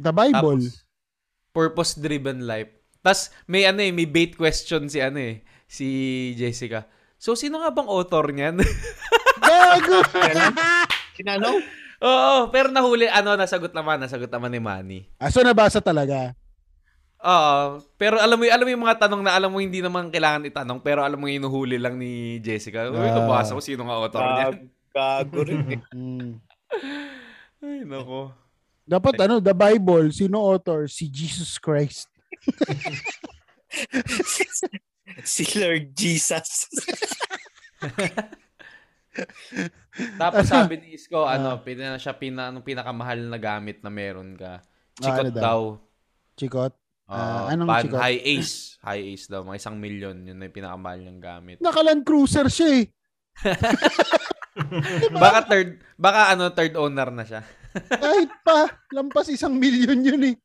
The 0.00 0.08
Bible. 0.08 0.64
Tapos, 0.64 0.82
Purpose-driven 1.52 2.48
life. 2.48 2.72
Tapos, 3.04 3.32
may 3.44 3.68
ano 3.68 3.84
eh, 3.84 3.92
may 3.92 4.08
bait 4.08 4.32
question 4.36 4.88
si 4.88 5.00
ano 5.00 5.20
eh, 5.20 5.44
si 5.68 5.86
Jessica. 6.36 6.88
So, 7.16 7.36
sino 7.36 7.60
nga 7.60 7.72
bang 7.72 7.88
author 7.88 8.32
niyan? 8.32 8.60
Gago! 9.46 10.00
Sinano? 11.16 11.60
Oo, 11.96 12.52
pero 12.52 12.68
nahuli, 12.68 13.08
ano, 13.08 13.36
nasagot 13.40 13.72
naman, 13.72 13.96
nasagot 13.96 14.28
naman 14.28 14.52
ni 14.52 14.60
Manny. 14.60 15.00
ah, 15.16 15.32
so 15.32 15.40
nabasa 15.40 15.80
talaga. 15.80 16.36
Oo, 17.16 17.80
pero 17.96 18.20
alam 18.20 18.36
mo, 18.36 18.44
alam 18.44 18.62
mo 18.62 18.70
yung 18.70 18.84
mga 18.84 18.98
tanong 19.02 19.22
na 19.24 19.32
alam 19.32 19.48
mo 19.48 19.58
hindi 19.58 19.80
naman 19.80 20.12
kailangan 20.12 20.46
itanong, 20.46 20.78
pero 20.78 21.00
alam 21.00 21.16
mo 21.16 21.26
yung 21.26 21.42
inuhuli 21.42 21.80
lang 21.80 21.96
ni 21.96 22.36
Jessica. 22.38 22.86
Uy, 22.86 23.02
Ah. 23.02 23.16
nabasa 23.16 23.52
ko 23.52 23.60
sino 23.60 23.88
nga 23.88 23.96
author 23.96 24.22
niya. 24.22 24.46
Gag- 24.52 24.68
Gago 24.92 25.38
rin 25.42 25.64
eh. 25.70 25.80
Mm. 25.96 26.32
Ay, 27.62 27.78
nako. 27.84 28.32
Dapat 28.82 29.14
ano, 29.22 29.38
the 29.38 29.52
Bible, 29.52 30.10
sino 30.10 30.40
author? 30.40 30.86
Si 30.86 31.06
Jesus 31.06 31.58
Christ. 31.58 32.06
si 35.24 35.42
Lord 35.58 35.92
Jesus. 35.92 36.68
Tapos 40.20 40.44
sabi 40.44 40.76
ni 40.76 40.86
Isko, 40.94 41.24
Ah. 41.24 41.36
ano, 41.36 41.56
pina 41.60 41.96
siya 41.96 42.12
pina, 42.12 42.52
anong 42.52 42.62
pinakamahal 42.62 43.16
na 43.24 43.36
gamit 43.36 43.80
na 43.80 43.88
meron 43.88 44.36
ka. 44.36 44.60
Ah, 44.60 45.00
Chikot 45.00 45.18
ano 45.18 45.30
daw? 45.32 45.42
daw. 45.42 45.60
Chikot. 46.36 46.72
Oo, 47.06 47.14
Ah, 47.14 47.48
anong 47.48 47.68
pan- 47.68 47.84
chikot? 47.84 47.98
High 47.98 48.20
ace. 48.20 48.54
High 48.80 49.04
ace 49.08 49.26
daw. 49.26 49.42
Mga 49.42 49.58
isang 49.58 49.76
milyon. 49.76 50.16
Yun 50.24 50.36
na 50.36 50.44
yung 50.44 50.56
pinakamahal 50.56 50.98
niyang 50.98 51.20
gamit. 51.20 51.56
Nakaland 51.58 52.02
cruiser 52.02 52.46
siya 52.46 52.68
eh. 52.76 52.86
baka 55.14 55.38
third, 55.46 55.68
baka 55.94 56.20
ano, 56.32 56.48
third 56.50 56.74
owner 56.74 57.08
na 57.10 57.22
siya. 57.22 57.42
Kahit 58.02 58.32
pa, 58.40 58.66
lampas 58.90 59.28
isang 59.28 59.54
milyon 59.54 60.00
yun 60.02 60.22
eh. 60.24 60.36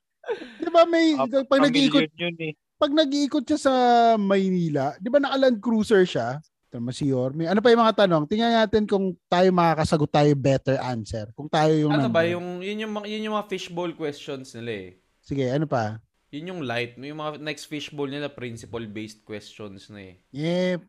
Di 0.60 0.70
ba 0.70 0.84
may, 0.84 1.16
pag 1.48 1.64
nag-iikot, 1.64 2.12
yun 2.14 2.36
eh. 2.38 2.54
pag 2.76 2.92
nag-iikot 2.92 3.42
siya 3.44 3.60
sa 3.60 3.74
Maynila, 4.16 4.94
di 4.98 5.08
ba 5.08 5.18
naka-land 5.18 5.58
cruiser 5.58 6.04
siya? 6.04 6.38
Tama 6.68 6.92
si 6.92 7.08
Yorme. 7.08 7.48
Ano 7.48 7.60
pa 7.60 7.68
yung 7.68 7.84
mga 7.84 8.06
tanong? 8.06 8.24
Tingnan 8.28 8.54
natin 8.54 8.84
kung 8.86 9.12
tayo 9.26 9.52
makakasagot 9.52 10.08
tayo 10.08 10.32
better 10.36 10.80
answer. 10.80 11.28
Kung 11.34 11.48
tayo 11.48 11.72
yung 11.74 11.92
Ano 11.92 12.08
ba, 12.08 12.24
nandun. 12.24 12.32
yung, 12.32 12.48
yun 12.62 12.78
yung, 12.80 12.94
mga- 12.94 13.08
yun 13.10 13.26
yung 13.28 13.36
mga 13.36 13.50
fishbowl 13.50 13.92
questions 13.92 14.54
nila 14.54 14.72
eh. 14.72 14.90
Sige, 15.20 15.48
ano 15.48 15.68
pa? 15.68 16.00
Yun 16.32 16.56
yung 16.56 16.62
light. 16.64 16.96
Yung 16.96 17.20
mga 17.20 17.44
next 17.44 17.68
fishbowl 17.68 18.08
nila, 18.08 18.32
principle-based 18.32 19.28
questions 19.28 19.92
na 19.92 20.16
eh. 20.16 20.16
Yeah. 20.32 20.80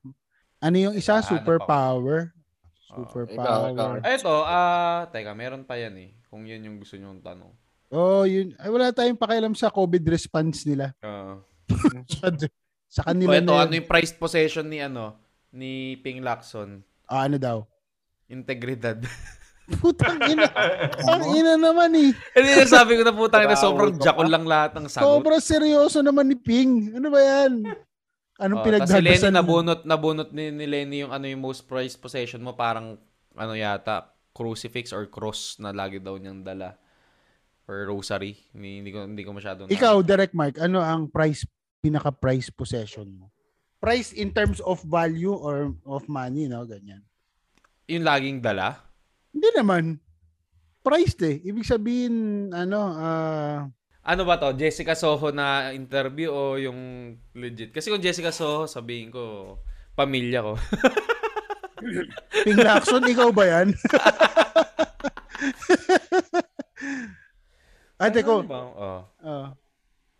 Ano 0.62 0.76
yung 0.78 0.94
isa? 0.94 1.18
Ano 1.18 1.26
pa? 1.26 1.30
Superpower? 1.34 2.30
Oo. 2.94 3.02
Superpower. 3.10 3.98
Ay, 4.06 4.22
ito, 4.22 4.30
ah, 4.46 5.10
teka, 5.10 5.34
meron 5.34 5.66
pa 5.66 5.74
yan 5.74 5.98
eh. 5.98 6.10
Kung 6.30 6.46
yan 6.46 6.62
yung 6.62 6.78
gusto 6.78 6.94
nyong 6.94 7.18
tanong. 7.18 7.50
Oh, 7.90 8.22
yun. 8.22 8.54
Ay, 8.56 8.70
wala 8.70 8.94
tayong 8.94 9.18
pakialam 9.18 9.58
sa 9.58 9.68
COVID 9.74 10.06
response 10.06 10.62
nila. 10.62 10.94
Ah. 11.02 11.42
sa, 12.14 12.30
sa 12.86 13.02
O 13.02 13.06
kanila 13.10 13.42
ito, 13.42 13.50
na 13.50 13.66
ano 13.66 13.74
yung 13.74 13.90
prized 13.90 14.16
possession 14.22 14.70
ni 14.70 14.78
ano, 14.78 15.18
ni 15.50 15.98
Ping 16.06 16.22
Lacson? 16.22 16.86
Ah, 17.10 17.26
ano 17.26 17.36
daw? 17.36 17.66
Integridad. 18.30 19.02
Putang 19.80 20.18
ina. 20.28 20.48
Ang 21.08 21.22
ina 21.32 21.54
naman 21.56 21.90
eh. 21.96 22.10
Hindi 22.34 22.50
na 22.52 22.66
sabi 22.66 22.98
ko 22.98 23.02
na 23.02 23.14
putang 23.14 23.44
ina, 23.44 23.56
sobrang 23.56 23.96
pa. 23.96 24.24
lang 24.26 24.44
lahat 24.44 24.70
ng 24.76 24.86
sagot. 24.88 25.06
Sobrang 25.06 25.42
seryoso 25.42 26.04
naman 26.04 26.28
ni 26.28 26.36
Ping. 26.36 26.92
Ano 26.96 27.08
ba 27.08 27.20
yan? 27.20 27.64
Anong 28.36 28.58
Oh, 28.58 28.66
tas 28.66 28.90
si 28.90 28.98
Lenny 28.98 29.30
nabunot, 29.30 29.86
nabunot 29.86 30.28
ni, 30.34 30.50
ni 30.50 30.66
Lenny 30.66 31.06
yung 31.06 31.12
ano 31.14 31.30
yung 31.30 31.38
most 31.38 31.68
prized 31.68 32.02
possession 32.02 32.42
mo, 32.42 32.56
parang 32.56 32.98
ano 33.32 33.52
yata, 33.54 34.10
crucifix 34.32 34.90
or 34.90 35.06
cross 35.06 35.60
na 35.60 35.70
lagi 35.70 36.02
daw 36.02 36.16
niyang 36.16 36.42
dala. 36.42 36.76
or 37.70 37.86
rosary. 37.86 38.34
Hindi, 38.50 38.82
hindi 38.82 38.90
ko 38.90 39.06
hindi 39.06 39.22
ko 39.22 39.30
masyado 39.30 39.64
na- 39.64 39.70
Ikaw, 39.70 40.02
Direct 40.02 40.34
Mark, 40.34 40.58
ano 40.58 40.82
ang 40.82 41.06
price, 41.06 41.46
pinaka-price 41.78 42.50
possession 42.50 43.06
mo? 43.14 43.30
Price 43.78 44.10
in 44.10 44.34
terms 44.34 44.58
of 44.66 44.82
value 44.82 45.32
or 45.32 45.70
of 45.86 46.02
money, 46.10 46.50
no? 46.50 46.66
Ganyan. 46.66 47.06
yung 47.86 48.02
laging 48.02 48.38
dala. 48.42 48.78
Hindi 49.32 49.48
naman. 49.56 49.84
Priced 50.82 51.22
eh. 51.22 51.40
Ibig 51.42 51.64
sabihin, 51.64 52.14
ano, 52.52 52.78
ah, 52.92 53.58
Ano 54.02 54.26
ba 54.26 54.34
to? 54.34 54.50
Jessica 54.52 54.98
Soho 54.98 55.30
na 55.30 55.70
interview 55.70 56.26
o 56.28 56.58
yung 56.58 56.78
legit? 57.32 57.70
Kasi 57.70 57.86
kung 57.86 58.02
Jessica 58.02 58.34
Soho, 58.34 58.66
sabihin 58.66 59.14
ko, 59.14 59.56
pamilya 59.94 60.42
ko. 60.42 60.58
Ping 62.44 62.58
Lacson, 62.58 63.06
ikaw 63.06 63.30
ba 63.30 63.44
yan? 63.46 63.70
Ate 68.02 68.26
ko, 68.26 68.42
Ano 68.42 68.50
ba? 68.50 68.60
Oh. 68.74 69.00
uh, 69.22 69.48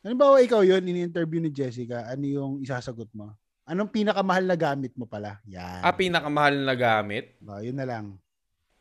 halimbawa 0.07 0.39
ikaw 0.39 0.63
yon 0.63 0.87
ini-interview 0.87 1.43
ni 1.43 1.51
Jessica, 1.51 2.07
ano 2.07 2.23
yung 2.23 2.53
isasagot 2.63 3.11
mo? 3.11 3.35
Anong 3.67 3.91
pinakamahal 3.91 4.47
na 4.47 4.55
gamit 4.55 4.95
mo 4.95 5.07
pala? 5.07 5.43
Yan. 5.47 5.83
Ah, 5.83 5.95
pinakamahal 5.95 6.55
na 6.63 6.75
gamit? 6.79 7.35
Oh, 7.43 7.59
yun 7.59 7.75
na 7.75 7.87
lang. 7.87 8.15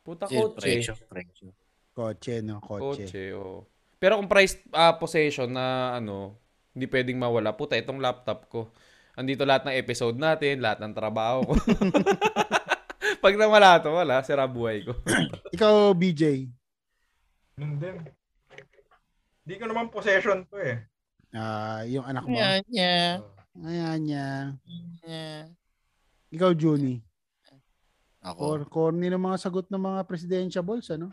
Puta 0.01 0.25
Yun, 0.33 0.53
kotse. 0.53 0.65
presyo, 0.65 0.93
presyo. 1.05 1.49
Kotse, 1.93 2.41
no? 2.41 2.57
Kotse. 2.57 3.05
Kotse, 3.05 3.23
oo. 3.37 3.69
Pero 4.01 4.17
kung 4.17 4.25
price 4.25 4.57
ah, 4.73 4.97
possession 4.97 5.53
na 5.53 5.97
ano, 6.01 6.41
hindi 6.73 6.89
pwedeng 6.89 7.21
mawala. 7.21 7.53
Puta, 7.53 7.77
itong 7.77 8.01
laptop 8.01 8.49
ko. 8.49 8.73
Andito 9.13 9.45
lahat 9.45 9.69
ng 9.69 9.77
episode 9.77 10.17
natin, 10.17 10.63
lahat 10.63 10.81
ng 10.81 10.95
trabaho 10.97 11.45
ko. 11.45 11.53
Pag 13.23 13.37
nawala 13.37 13.77
to, 13.77 13.93
wala. 13.93 14.25
Sira 14.25 14.49
buhay 14.49 14.81
ko. 14.81 14.97
Ikaw, 15.55 15.93
BJ. 15.93 16.49
Ganun 17.53 17.77
din. 17.77 17.97
Hindi 19.45 19.55
ko 19.61 19.65
naman 19.69 19.93
possession 19.93 20.41
to 20.49 20.57
eh. 20.57 20.81
Ah, 21.35 21.85
yung 21.85 22.07
anak 22.09 22.25
mo. 22.25 22.33
Yeah, 22.33 22.57
yeah. 22.73 23.09
Ayan 23.61 23.99
niya. 24.07 24.27
yeah. 25.05 25.45
Ikaw, 26.33 26.57
Juni. 26.57 27.03
Ako. 28.21 28.41
Or 28.45 28.61
corny 28.69 29.09
ng 29.09 29.17
mga 29.17 29.37
sagot 29.41 29.65
ng 29.73 29.81
mga 29.81 30.05
presidentiables, 30.05 30.85
ano? 30.93 31.09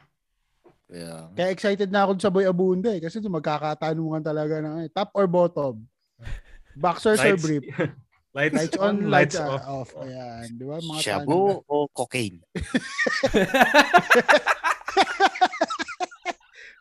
Yeah. 0.89 1.29
Kaya 1.37 1.53
excited 1.53 1.89
na 1.93 2.05
ako 2.05 2.21
sa 2.21 2.33
Boy 2.33 2.45
Abunda 2.49 2.93
eh. 2.93 3.01
Kasi 3.01 3.21
magkakatanungan 3.21 4.25
talaga 4.25 4.61
ng 4.61 4.85
eh, 4.85 4.89
top 4.93 5.13
or 5.17 5.25
bottom. 5.29 5.85
Boxers 6.77 7.21
or 7.21 7.37
Lights- 7.37 7.45
brief? 7.45 7.65
Lights, 8.37 8.55
Lights 8.55 8.77
on, 8.77 9.09
lights, 9.09 9.37
uh, 9.41 9.51
off. 9.51 9.65
off. 9.97 10.05
Ayan. 10.05 10.61
Di 10.61 10.65
ba? 10.69 10.79
Mga. 10.79 11.01
Shabu 11.01 11.65
o 11.65 11.89
cocaine? 11.91 12.45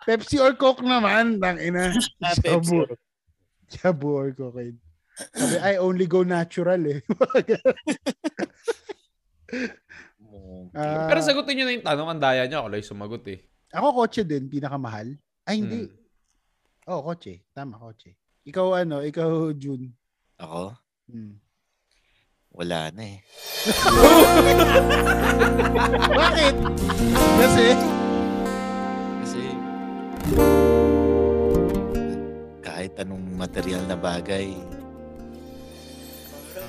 Pepsi 0.06 0.38
or 0.44 0.54
Coke 0.60 0.84
naman. 0.84 1.40
Tang 1.40 1.58
ina. 1.58 1.96
Shabu. 2.44 2.86
Shabu 3.72 4.10
or 4.12 4.32
cocaine. 4.36 4.78
Sabi, 5.34 5.56
I 5.58 5.82
only 5.82 6.06
go 6.06 6.22
natural 6.22 6.78
eh. 6.86 7.02
Ah, 10.74 11.08
Pero 11.08 11.20
sagutin 11.24 11.56
nyo 11.60 11.66
na 11.68 11.76
yung 11.76 11.88
tanong. 11.88 12.10
Ang 12.12 12.22
daya 12.24 12.44
nyo. 12.48 12.58
Ako 12.66 12.70
lang 12.72 12.84
sumagot 12.84 13.24
eh. 13.32 13.40
Ako 13.76 13.88
kotse 13.94 14.24
din, 14.24 14.48
pinakamahal. 14.48 15.16
Ay, 15.44 15.60
hindi. 15.64 15.88
Hmm. 15.88 15.96
Oh, 16.88 17.04
kotse. 17.04 17.44
Tama, 17.52 17.76
kotse. 17.80 18.16
Ikaw 18.48 18.88
ano, 18.88 19.04
ikaw 19.04 19.52
June. 19.56 19.92
Ako? 20.40 20.72
Hmm. 21.12 21.36
Wala 22.58 22.90
na 22.96 23.04
eh. 23.06 23.20
Bakit? 26.18 26.56
Kasi, 27.38 27.66
Kasi 29.22 29.44
kahit 32.64 32.94
anong 33.02 33.26
material 33.36 33.84
na 33.86 33.98
bagay 34.00 34.56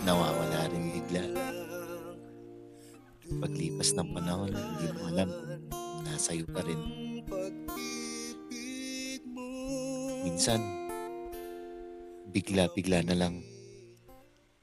nawawala 0.04 0.68
rin 0.72 0.84
bigla. 0.92 1.24
Paglipas 3.28 3.92
ng 3.92 4.08
panahon, 4.16 4.48
hindi 4.56 4.86
mo 4.96 5.02
alam 5.12 5.28
kung 5.68 6.00
nasa 6.08 6.32
iyo 6.32 6.48
pa 6.48 6.64
rin. 6.64 6.80
Minsan, 10.24 10.60
bigla-bigla 12.32 13.04
na 13.04 13.16
lang 13.16 13.44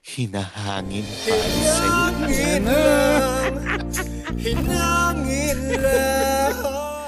hinahangin 0.02 1.06
paalis 1.06 1.70
sa'yo. 1.78 2.02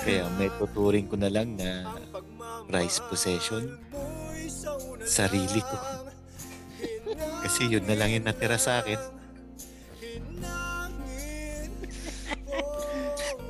Kaya 0.06 0.24
may 0.38 0.50
tuturing 0.62 1.10
ko 1.10 1.18
na 1.18 1.30
lang 1.34 1.58
na 1.58 1.90
price 2.70 3.02
possession 3.10 3.78
sarili 5.08 5.62
ko. 5.64 5.78
Kasi 7.42 7.72
yun 7.72 7.88
na 7.88 7.96
lang 7.96 8.12
yung 8.12 8.28
natira 8.28 8.60
sa 8.60 8.84
akin. 8.84 9.00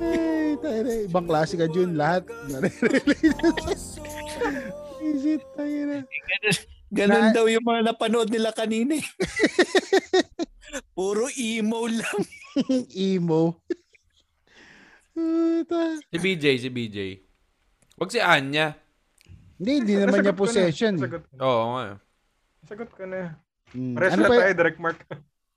Ay, 0.00 0.54
tayo 0.56 0.80
na. 0.80 0.92
Ibang 1.04 1.26
klase 1.26 1.54
ka 1.54 1.66
June, 1.66 1.94
lahat. 1.94 2.24
Isit, 5.00 5.42
tayo 5.52 5.78
na. 5.84 5.98
Ganun 6.88 7.22
Na- 7.22 7.34
daw 7.34 7.46
yung 7.46 7.62
mga 7.62 7.82
napanood 7.84 8.28
nila 8.28 8.50
kanina. 8.50 8.96
eh. 8.96 9.06
Puro 10.90 11.28
emo 11.30 11.84
lang. 11.86 12.20
Emo. 12.94 13.60
Si 16.08 16.16
BJ, 16.16 16.44
si 16.58 16.68
BJ. 16.68 16.98
Wag 17.94 18.08
si 18.08 18.18
Anya. 18.18 18.74
Hindi, 19.58 19.72
hindi 19.82 19.94
naman 19.96 20.22
niya 20.22 20.32
na. 20.32 20.38
possession. 20.38 20.94
Nasagot, 20.94 21.26
Oo 21.36 21.64
nga. 21.74 21.86
nasagot 22.62 22.90
ko 22.90 23.02
na. 23.04 23.34
Hmm. 23.68 23.92
Pares 23.92 24.12
Ano, 24.12 24.22
na 24.22 24.28
pa, 24.28 24.34
tayo, 24.38 24.54
direct 24.54 24.78
mark. 24.78 24.98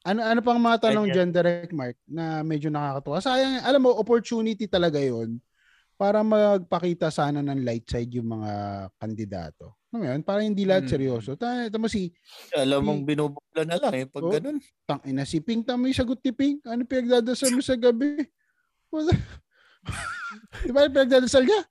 Ano, 0.01 0.19
ano 0.21 0.39
pang 0.41 0.57
mga 0.57 0.89
tanong 0.89 1.07
Ay, 1.07 1.13
dyan, 1.13 1.29
Direct 1.29 1.71
Mark, 1.71 1.97
na 2.05 2.41
medyo 2.41 2.67
nakakatuwa? 2.67 3.17
Sayang, 3.19 3.61
alam 3.61 3.81
mo, 3.81 3.93
opportunity 3.93 4.65
talaga 4.65 4.97
yon 4.97 5.37
para 5.93 6.25
magpakita 6.25 7.13
sana 7.13 7.45
ng 7.45 7.61
light 7.61 7.85
side 7.85 8.09
yung 8.11 8.33
mga 8.33 8.51
kandidato. 8.97 9.77
Ano 9.93 10.07
yun? 10.07 10.25
Para 10.25 10.41
hindi 10.41 10.65
lahat 10.65 10.89
Hmm. 10.89 10.93
seryoso. 10.97 11.37
Ta- 11.37 11.69
Tama 11.69 11.85
si 11.85 12.09
Alam 12.57 12.81
mong 12.81 13.01
binubukla 13.05 13.61
na 13.61 13.77
lang 13.77 13.93
eh 13.93 14.05
pag 14.07 14.23
Oh. 14.25 14.31
ganun. 14.31 14.57
tang 14.87 15.03
ina 15.05 15.21
si 15.21 15.37
Pink 15.37 15.67
tama 15.67 15.85
yung 15.85 15.99
sagot 15.99 16.17
ni 16.23 16.31
Pink. 16.31 16.65
Ano 16.65 16.81
pinagdadasal 16.87 17.53
mo 17.53 17.61
sa 17.61 17.77
gabi? 17.77 18.17
Di 20.65 20.71
ba 20.73 20.87
pinagdadasal 20.87 21.43
niya? 21.45 21.61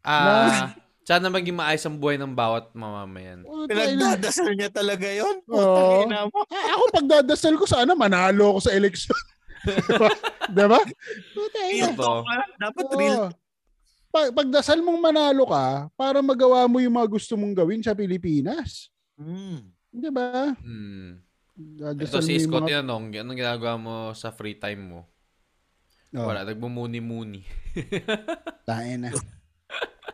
Ah, 0.00 0.72
sana 1.06 1.30
maging 1.30 1.54
maayos 1.54 1.86
ang 1.86 2.02
buhay 2.02 2.18
ng 2.18 2.34
bawat 2.34 2.74
mamamayan. 2.74 3.46
Oh. 3.46 3.62
Pinagdadasal 3.70 4.58
niya 4.58 4.74
talaga 4.74 5.06
yun. 5.06 5.38
Ina 6.02 6.26
mo. 6.26 6.42
Ah, 6.50 6.74
ako 6.74 6.82
pagdadasal 6.98 7.54
ko 7.54 7.62
sana 7.62 7.94
manalo 7.94 8.58
ako 8.58 8.66
sa 8.66 8.74
eleksyon. 8.74 9.14
Di 10.56 10.66
ba? 10.66 10.82
Putay 11.30 11.70
na. 11.86 11.94
Ito. 11.94 12.10
Dapat 12.58 12.86
real. 12.98 13.30
Pag, 14.10 14.34
pagdasal 14.34 14.82
mong 14.82 14.98
manalo 14.98 15.46
ka 15.46 15.86
para 15.94 16.18
magawa 16.18 16.66
mo 16.66 16.82
yung 16.82 16.98
mga 16.98 17.06
gusto 17.06 17.38
mong 17.38 17.54
gawin 17.54 17.86
sa 17.86 17.94
Pilipinas. 17.94 18.90
Mm. 19.14 19.62
Di 19.94 20.10
ba? 20.10 20.58
Dadasal 21.54 22.18
Ito 22.18 22.26
si 22.26 22.42
Scott 22.42 22.66
mga- 22.66 22.82
yan, 22.82 22.84
anong, 22.90 23.06
anong 23.14 23.38
ginagawa 23.38 23.74
mo 23.78 23.94
sa 24.10 24.34
free 24.34 24.58
time 24.58 24.82
mo? 24.82 25.00
Oo, 26.18 26.26
Wala, 26.26 26.42
nagmumuni-muni. 26.42 27.46
tayo 28.66 28.94
na. 28.98 29.14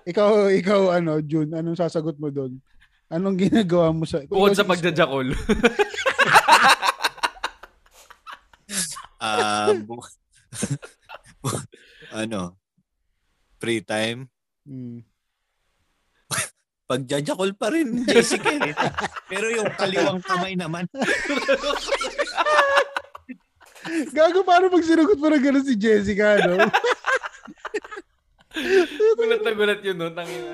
ikaw, 0.07 0.47
ikaw, 0.61 0.81
ano, 0.95 1.23
June, 1.23 1.51
anong 1.55 1.79
sasagot 1.79 2.19
mo 2.19 2.29
doon? 2.31 2.59
Anong 3.13 3.37
ginagawa 3.37 3.93
mo 3.93 4.09
sa... 4.09 4.25
Bukod 4.25 4.57
sa 4.57 4.65
pagjajakol. 4.65 5.37
Ah, 9.23 9.71
bu- 9.87 10.03
ano? 12.25 12.57
Free 13.61 13.85
time. 13.85 14.27
Hmm. 14.67 15.05
Pagjajakol 16.89 17.55
pa 17.55 17.71
rin, 17.71 18.03
Jessica. 18.05 18.51
Pero 19.31 19.47
yung 19.49 19.71
kaliwang 19.79 20.21
kamay 20.25 20.59
naman. 20.59 20.85
Gago, 24.13 24.43
paano 24.43 24.69
pag 24.69 24.85
sinugot 24.85 25.19
mo 25.21 25.31
na 25.31 25.39
gano'n 25.39 25.65
si 25.65 25.79
Jessica, 25.79 26.43
no? 26.43 26.59
gulat 29.19 29.41
na 29.41 29.53
gulat 29.53 29.81
yun, 29.81 29.97
no? 29.97 30.13
Tangina. 30.13 30.53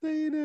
Tayo 0.00 0.24
na. 0.30 0.44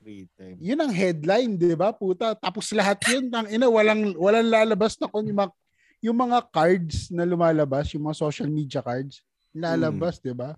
Free 0.00 0.30
time. 0.38 0.56
Yun 0.62 0.78
ang 0.78 0.92
headline, 0.94 1.52
di 1.58 1.74
ba? 1.74 1.90
Puta. 1.90 2.38
Tapos 2.38 2.70
lahat 2.70 3.02
yun, 3.10 3.26
tang 3.26 3.48
ina, 3.50 3.66
walang, 3.66 4.14
walang 4.14 4.46
lalabas 4.46 4.94
na 5.02 5.10
kung 5.10 5.26
yung 5.26 5.40
mga, 5.42 5.52
yung 5.98 6.18
mga 6.18 6.38
cards 6.54 7.10
na 7.10 7.26
lumalabas, 7.26 7.90
yung 7.90 8.06
mga 8.06 8.18
social 8.22 8.46
media 8.46 8.78
cards, 8.84 9.26
lalabas, 9.50 10.22
di 10.22 10.30
ba? 10.30 10.54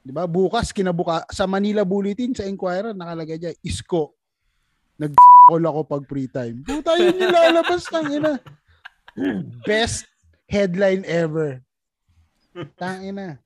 Di 0.00 0.08
ba? 0.14 0.24
Bukas, 0.24 0.72
kinabuka, 0.72 1.28
sa 1.28 1.44
Manila 1.44 1.84
Bulletin, 1.84 2.32
sa 2.32 2.48
Inquirer, 2.48 2.96
nakalagay 2.96 3.36
dyan, 3.36 3.56
isko. 3.60 4.16
nag 4.96 5.12
call 5.48 5.64
ako 5.64 5.80
pag 5.84 6.04
free 6.08 6.28
time. 6.32 6.64
Puta, 6.64 6.96
yun 6.96 7.12
yung 7.12 7.34
lalabas, 7.34 7.84
tang 7.92 8.08
ina. 8.08 8.40
Best 9.68 10.08
headline 10.48 11.04
ever. 11.04 11.60
Tang 12.78 13.02
ina. 13.04 13.38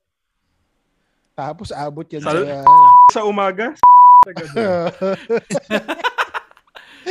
Tapos 1.33 1.73
abot 1.73 2.05
yan 2.05 2.23
Sal- 2.23 2.45
sa... 2.45 2.65
Sa 3.13 3.23
umaga, 3.25 3.73
sa 4.25 4.31
gabi. 4.33 4.57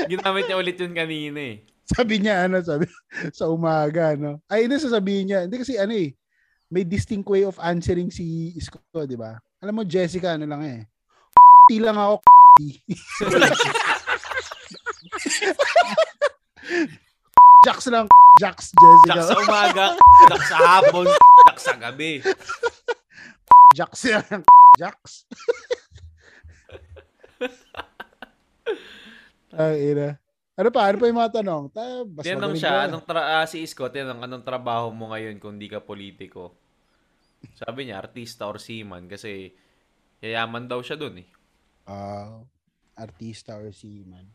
Ginamit 0.12 0.48
niya 0.48 0.58
ulit 0.58 0.78
yun 0.80 0.96
kanina 0.96 1.40
eh. 1.42 1.56
sabi 1.84 2.24
niya 2.24 2.48
ano, 2.48 2.64
sabi 2.64 2.88
sa 3.38 3.52
umaga, 3.52 4.16
no. 4.16 4.40
Ay, 4.48 4.66
hindi 4.66 4.80
sasabihin 4.80 5.26
niya. 5.28 5.40
Hindi 5.44 5.60
kasi 5.60 5.76
ano 5.76 5.92
eh, 5.92 6.16
may 6.72 6.88
distinct 6.88 7.28
way 7.28 7.44
of 7.44 7.60
answering 7.60 8.08
si 8.08 8.56
Isko, 8.56 8.80
di 9.04 9.20
ba? 9.20 9.36
Alam 9.60 9.82
mo, 9.82 9.84
Jessica, 9.84 10.40
ano 10.40 10.48
lang 10.48 10.64
eh. 10.64 10.80
Ti 11.68 11.78
lang 11.84 12.00
ako, 12.00 12.24
Jax 17.62 17.92
lang, 17.94 18.10
Jax, 18.42 18.74
Jessica. 18.74 19.14
Jack 19.14 19.24
sa 19.30 19.36
umaga, 19.38 19.86
Jack 20.26 20.44
sa 20.50 20.58
hapon, 20.58 21.06
Jack 21.46 21.58
sa 21.62 21.74
gabi. 21.78 22.26
Jax 23.78 23.92
yan. 24.10 24.42
Jax. 24.82 25.30
Ay, 29.54 29.94
ina. 29.94 30.18
Ano 30.58 30.70
pa? 30.70 30.90
Ano 30.90 30.98
pa 31.00 31.06
yung 31.10 31.20
mga 31.22 31.34
tanong? 31.42 31.64
Ta, 31.72 31.84
basta 32.06 32.28
Tinanong 32.28 32.56
siya, 32.58 32.86
anong 32.90 33.06
tra- 33.06 33.42
ah, 33.42 33.46
si 33.48 33.64
Isko, 33.64 33.88
tinanong, 33.88 34.26
anong 34.26 34.46
trabaho 34.46 34.92
mo 34.92 35.12
ngayon 35.14 35.40
kung 35.40 35.58
di 35.58 35.70
ka 35.72 35.82
politiko? 35.82 36.54
Sabi 37.58 37.90
niya, 37.90 38.02
artista 38.04 38.46
or 38.46 38.62
seaman 38.62 39.10
kasi 39.10 39.50
yayaman 40.22 40.70
daw 40.70 40.82
siya 40.84 40.98
dun 41.00 41.18
eh. 41.22 41.28
Ah, 41.90 42.42
artista 42.94 43.58
or 43.58 43.74
seaman. 43.74 44.28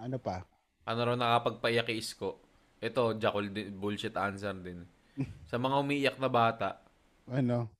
Ano 0.00 0.16
pa? 0.16 0.44
Ano 0.86 1.02
raw 1.02 1.16
nakapagpaiyak 1.18 1.92
kay 1.92 1.98
Isko? 2.00 2.45
Ito, 2.78 3.16
Jackal 3.16 3.48
din, 3.48 3.72
bullshit 3.74 4.14
answer 4.14 4.52
din. 4.54 4.84
Sa 5.50 5.56
mga 5.56 5.76
umiiyak 5.78 6.16
na 6.16 6.28
bata, 6.28 6.80
Ano? 7.26 7.72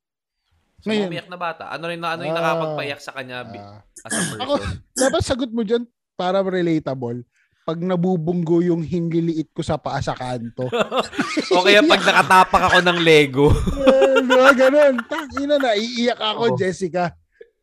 sa 0.77 0.85
mga 0.85 0.93
Ngayon. 0.93 1.09
umiiyak 1.09 1.31
na 1.31 1.39
bata, 1.39 1.65
ano 1.69 1.85
rin 1.87 1.97
na 1.97 2.13
ano 2.13 2.23
yung 2.23 2.33
Ah, 2.33 2.41
nakapagpaiyak 2.43 3.01
sa 3.01 3.13
kanya 3.13 3.41
bi- 3.43 3.57
Ah. 3.57 3.81
as 3.99 4.13
a 4.13 4.21
person? 4.21 4.39
ako, 4.39 4.55
dapat 4.93 5.23
sagot 5.23 5.51
mo 5.51 5.63
dyan 5.63 5.89
para 6.13 6.43
relatable. 6.43 7.25
Pag 7.65 7.81
nabubunggo 7.81 8.61
yung 8.61 8.79
hinliliit 8.81 9.51
ko 9.51 9.61
sa 9.61 9.75
paa 9.75 9.99
sa 9.99 10.13
kanto. 10.13 10.69
o 11.51 11.63
kaya 11.63 11.81
pag 11.83 11.99
nakatapak 11.99 12.63
ako 12.67 12.79
ng 12.83 12.99
Lego. 13.01 13.49
Eh, 13.87 14.21
Di 14.21 14.33
ba 14.33 14.53
ganun? 14.53 15.01
Tangina 15.03 15.57
na, 15.57 15.73
iiyak 15.73 16.19
ako, 16.19 16.43
Oo. 16.47 16.57
Jessica. 16.57 17.15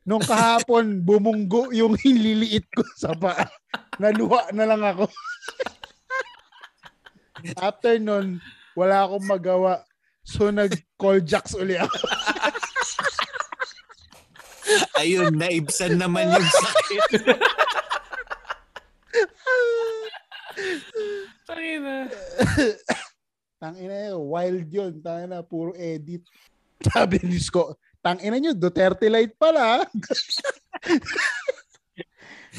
Nung 0.01 0.21
kahapon, 0.21 0.99
bumunggo 0.99 1.69
yung 1.69 1.93
hinliliit 1.93 2.65
ko 2.67 2.81
sa 2.93 3.13
paa. 3.13 3.45
Naluha 3.95 4.49
na 4.49 4.65
lang 4.65 4.81
ako. 4.81 5.05
After 7.59 7.99
nun, 7.99 8.39
wala 8.75 9.03
akong 9.03 9.27
magawa. 9.27 9.83
So, 10.23 10.47
nag-call 10.47 11.19
jacks 11.27 11.51
uli 11.51 11.75
ako. 11.75 11.99
Ayun, 14.95 15.35
naibsan 15.35 15.99
naman 15.99 16.31
yung 16.31 16.47
sakit. 16.47 17.03
Tangina. 21.43 22.07
Tangina 23.59 23.95
yun, 24.07 24.21
wild 24.31 24.67
yun. 24.71 24.93
Tangina, 25.03 25.43
puro 25.43 25.75
edit. 25.75 26.23
Sabi 26.83 27.19
ni 27.23 27.39
Sko, 27.39 27.75
tangina 27.99 28.39
nyo, 28.39 28.55
Duterte 28.55 29.11
light 29.11 29.35
pala. 29.35 29.83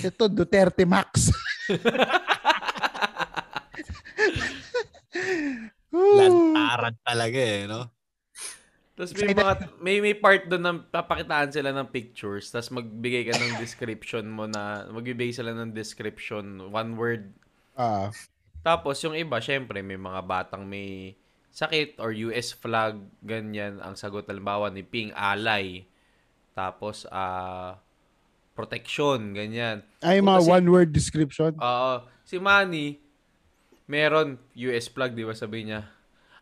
Ito, 0.05 0.29
Duterte 0.29 0.85
Max. 0.85 1.33
Lantaran 5.95 6.97
talaga 7.07 7.39
eh, 7.39 7.65
no? 7.71 7.91
Tapos 8.95 9.11
may 9.19 9.35
mga 9.35 9.55
may 9.83 9.97
may 9.99 10.15
part 10.15 10.47
doon 10.47 10.63
na 10.63 10.73
papakitaan 10.79 11.51
sila 11.51 11.75
ng 11.75 11.91
pictures, 11.91 12.55
tapos 12.55 12.71
magbigay 12.79 13.27
ka 13.27 13.35
ng 13.35 13.59
description 13.59 14.23
mo 14.31 14.47
na 14.47 14.87
magbibigay 14.87 15.35
sila 15.35 15.51
ng 15.51 15.75
description, 15.75 16.71
one 16.71 16.95
word. 16.95 17.35
Ah, 17.75 18.15
Tapos 18.63 19.03
yung 19.03 19.19
iba, 19.19 19.43
syempre 19.43 19.83
may 19.83 19.99
mga 19.99 20.23
batang 20.23 20.63
may 20.63 21.19
sakit 21.51 21.99
or 21.99 22.15
US 22.31 22.55
flag, 22.55 23.03
ganyan 23.19 23.83
ang 23.83 23.99
sagot 23.99 24.31
halimbawa 24.31 24.71
ni 24.71 24.87
Ping 24.87 25.11
alay. 25.11 25.91
Tapos 26.55 27.03
ah 27.11 27.83
protection, 28.55 29.35
ganyan. 29.35 29.83
ay 30.07 30.23
O, 30.23 30.27
mga 30.31 30.41
one-word 30.47 30.91
description. 30.95 31.59
Oo. 31.59 32.07
Si 32.23 32.39
Manny, 32.39 33.04
meron 33.85 34.41
US 34.57 34.89
flag, 34.89 35.13
di 35.13 35.25
ba 35.25 35.37
sabi 35.37 35.69
niya? 35.69 35.85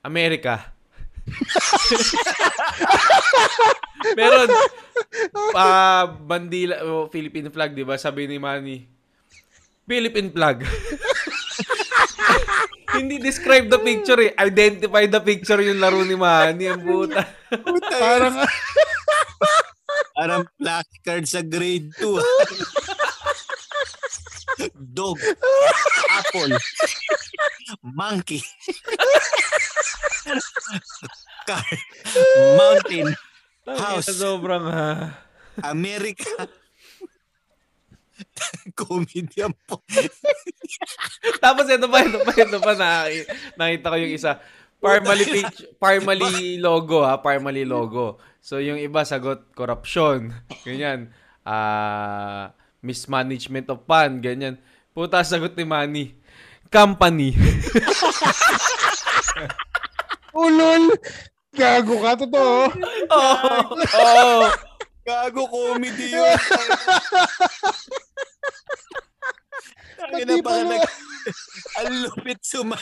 Amerika. 0.03 0.75
meron 4.19 4.51
pa 5.55 5.67
bandila 6.11 6.83
o 6.83 7.07
Philippine 7.07 7.51
flag, 7.51 7.75
di 7.75 7.87
ba? 7.87 7.95
Sabi 7.95 8.27
ni 8.27 8.43
Manny, 8.43 8.87
Philippine 9.87 10.31
flag. 10.31 10.67
Hindi 12.93 13.25
describe 13.25 13.73
the 13.73 13.81
picture 13.81 14.21
eh. 14.21 14.37
Identify 14.37 15.09
the 15.09 15.21
picture 15.25 15.57
yung 15.65 15.81
laro 15.81 16.05
ni 16.05 16.13
Manny. 16.13 16.69
Ang 16.69 16.85
puta. 16.85 17.25
Parang, 17.97 18.37
Parang 20.17 20.45
flashcard 20.61 21.25
sa 21.25 21.41
grade 21.41 21.89
2. 21.97 22.21
Dog. 24.77 25.17
Apple. 26.13 26.53
Monkey. 28.03 28.43
Car. 31.47 31.63
Mountain. 32.59 33.15
House. 33.63 34.11
Sobrang 34.11 34.67
ha. 34.67 35.23
America. 35.63 36.27
Comedian 38.79 39.55
po. 39.71 39.87
Tapos 41.39 41.71
ito 41.71 41.87
pa, 41.87 42.03
ito 42.03 42.19
pa, 42.27 42.33
ito 42.35 42.59
pa, 42.59 42.75
nakaki- 42.75 43.31
nakita 43.55 43.95
ko 43.95 43.97
yung 44.03 44.15
isa. 44.19 44.43
Parmali 44.83 45.23
picture, 45.23 45.71
Parmali 45.79 46.59
logo 46.59 47.07
ha, 47.07 47.23
Parmali 47.23 47.63
logo. 47.63 48.19
So 48.43 48.59
yung 48.59 48.83
iba 48.83 49.07
sagot 49.07 49.47
corruption. 49.55 50.35
Ganyan. 50.67 51.15
Ah, 51.47 52.51
mismanagement 52.83 53.71
of 53.71 53.87
fund, 53.87 54.27
ganyan. 54.27 54.59
Puta 54.91 55.23
sagot 55.23 55.55
ni 55.55 55.63
Manny. 55.63 56.19
Company. 56.73 57.37
ulol. 60.33 60.97
Gago 61.53 62.01
ka, 62.01 62.17
totoo. 62.17 62.73
Oo. 63.13 63.77
Oh, 63.77 64.49
Gago 65.05 65.45
comedy 65.53 66.17
yun. 66.17 66.33
Ang 70.03 70.27
Pati 70.27 70.43
pa 70.43 70.53
nag... 70.67 70.83
ang 71.79 71.93
lupit 72.03 72.41
suma... 72.43 72.75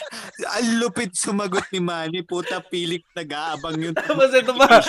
ang 0.57 0.67
lupit 0.81 1.11
sumagot 1.13 1.67
ni 1.69 1.83
Manny. 1.83 2.23
Puta, 2.25 2.63
pilik 2.63 3.05
nag-aabang 3.13 3.77
yung 3.77 3.95
Tapos 3.99 4.31
ito 4.33 4.53
pa. 4.55 4.81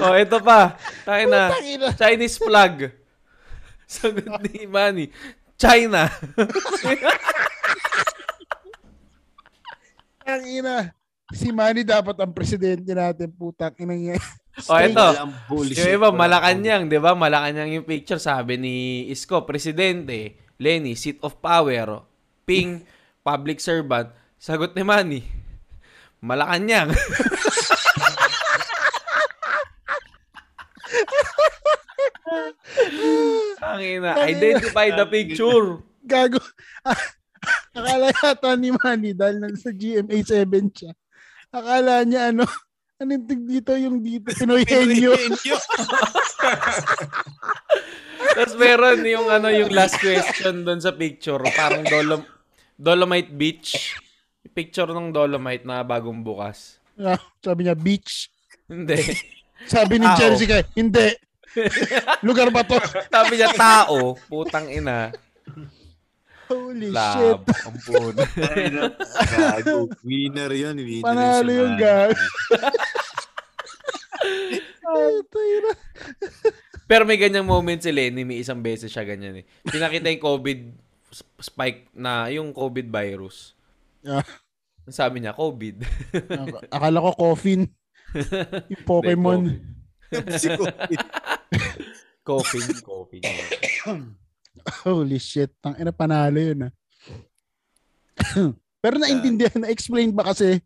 Oh, 0.00 0.16
ito 0.16 0.38
pa. 0.40 0.78
Tayo 1.04 1.24
na. 1.28 1.52
Chinese 1.98 2.38
flag. 2.40 2.94
Sagot 3.84 4.40
ni 4.46 4.64
Manny. 4.70 5.10
China. 5.58 6.08
Ang 10.26 10.42
ina. 10.42 10.90
Si 11.30 11.50
Manny 11.54 11.82
dapat 11.86 12.18
ang 12.18 12.34
presidente 12.34 12.90
natin, 12.90 13.30
putang 13.30 13.74
ina 13.78 13.94
niya. 13.94 14.18
Oh, 14.66 14.80
ito. 14.80 15.06
Yung 15.52 15.92
iba, 16.00 16.08
Malacanang, 16.10 16.88
di 16.90 16.98
ba? 16.98 17.14
Malacanang 17.14 17.70
yung 17.76 17.86
picture. 17.86 18.18
Sabi 18.18 18.58
ni 18.58 19.06
Isko, 19.12 19.46
Presidente. 19.46 20.34
Lenny, 20.56 20.96
seat 20.96 21.20
of 21.20 21.38
power. 21.38 22.02
Ping, 22.48 22.82
public 23.20 23.60
servant. 23.60 24.10
Sagot 24.40 24.72
ni 24.72 24.82
Manny, 24.82 25.22
Malacanang. 26.24 26.90
Tangina, 33.60 34.16
identify 34.24 34.88
the 34.94 35.06
picture. 35.06 35.82
Gago. 36.06 36.38
Akala 37.76 38.08
yata 38.08 38.50
ni 38.56 38.72
Manny 38.72 39.12
dahil 39.12 39.36
nasa 39.36 39.68
GMA 39.68 40.16
7 40.24 40.48
siya. 40.72 40.92
Akala 41.52 42.08
niya 42.08 42.32
ano, 42.32 42.48
anong 42.96 43.24
tig 43.28 43.44
dito 43.44 43.76
yung 43.76 44.00
dito, 44.00 44.32
Pinoy 44.32 44.64
Henyo. 44.64 45.12
Tapos 48.36 48.54
meron 48.56 49.04
yung 49.04 49.28
ano 49.28 49.52
yung 49.52 49.72
last 49.72 50.00
question 50.00 50.64
doon 50.64 50.80
sa 50.80 50.96
picture, 50.96 51.40
parang 51.52 51.84
Dolom 51.84 52.24
Dolomite 52.76 53.32
Beach. 53.32 53.96
Picture 54.56 54.88
ng 54.88 55.12
Dolomite 55.12 55.68
na 55.68 55.84
bagong 55.84 56.24
bukas. 56.24 56.80
Ah, 56.96 57.20
Sabi 57.44 57.68
niya, 57.68 57.76
beach. 57.76 58.32
Hindi. 58.72 58.96
Sabi 59.68 60.00
ni. 60.00 60.08
Jessica, 60.16 60.64
hindi. 60.72 61.12
Lugar 62.26 62.48
ba 62.48 62.64
to? 62.64 62.80
Sabi 63.12 63.36
niya 63.36 63.52
tao, 63.52 64.16
putang 64.28 64.68
ina. 64.72 65.12
Holy 66.46 66.88
shit. 66.90 66.94
Lab, 66.94 67.42
ang 67.66 67.78
puno. 67.82 68.22
Gago. 69.26 69.76
Winner 70.06 70.52
yun. 70.52 70.76
Winner 70.78 71.04
Panalo 71.04 71.50
yung 71.50 71.74
gago. 71.74 72.14
Pero 76.86 77.02
may 77.02 77.18
ganyang 77.18 77.46
moment 77.46 77.82
si 77.82 77.90
Lenny, 77.90 78.22
may 78.22 78.38
isang 78.38 78.62
beses 78.62 78.94
siya 78.94 79.02
ganyan 79.02 79.42
eh. 79.42 79.44
Pinakita 79.66 80.06
yung 80.06 80.22
COVID 80.22 80.60
sp- 81.10 81.34
spike 81.42 81.80
na 81.98 82.30
yung 82.30 82.54
COVID 82.54 82.86
virus. 82.86 83.58
Ah. 84.06 84.22
Ang 84.86 84.94
Sabi 84.94 85.18
niya, 85.18 85.34
COVID. 85.34 85.82
Ak- 86.30 86.70
Akala 86.70 87.02
ko 87.02 87.10
coffin. 87.18 87.66
Yung 88.70 88.84
Pokemon. 88.86 89.42
Si 90.38 90.46
Covid. 90.46 91.00
Coffin, 92.22 92.66
coffin. 92.86 93.22
Holy 94.86 95.18
shit. 95.18 95.52
Tang 95.60 95.76
ina 95.76 95.92
panalo 95.92 96.38
yun 96.38 96.68
ah. 96.68 96.72
Pero 98.82 98.96
naintindihan, 99.02 99.66
na-explain 99.66 100.14
ba 100.14 100.30
kasi 100.30 100.62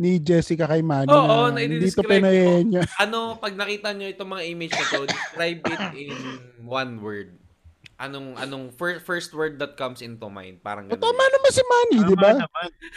ni 0.00 0.18
Jessica 0.18 0.66
kay 0.66 0.82
Manny 0.82 1.06
Oo, 1.12 1.52
na 1.52 1.62
na-describe 1.62 1.78
dito 1.78 2.02
pinayin 2.02 2.64
niya. 2.66 2.82
ano, 3.04 3.38
pag 3.38 3.54
nakita 3.54 3.94
nyo 3.94 4.10
itong 4.10 4.30
mga 4.34 4.44
image 4.50 4.74
na 4.74 4.86
to, 4.90 5.00
describe 5.06 5.60
it 5.62 5.82
in 5.94 6.10
one 6.66 6.98
word. 6.98 7.38
Anong 8.02 8.34
anong 8.34 8.74
first 8.74 9.06
first 9.06 9.30
word 9.30 9.62
that 9.62 9.78
comes 9.78 10.02
into 10.02 10.26
mind? 10.26 10.58
Parang 10.58 10.90
O, 10.90 10.98
ganun. 10.98 11.06
tama 11.06 11.22
naman 11.22 11.50
si 11.54 11.62
Manny, 11.62 11.98
di 12.02 12.16
ba? 12.18 12.32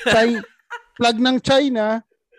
China, 0.10 0.40
plug 0.98 1.18
ng 1.22 1.38
China, 1.46 1.86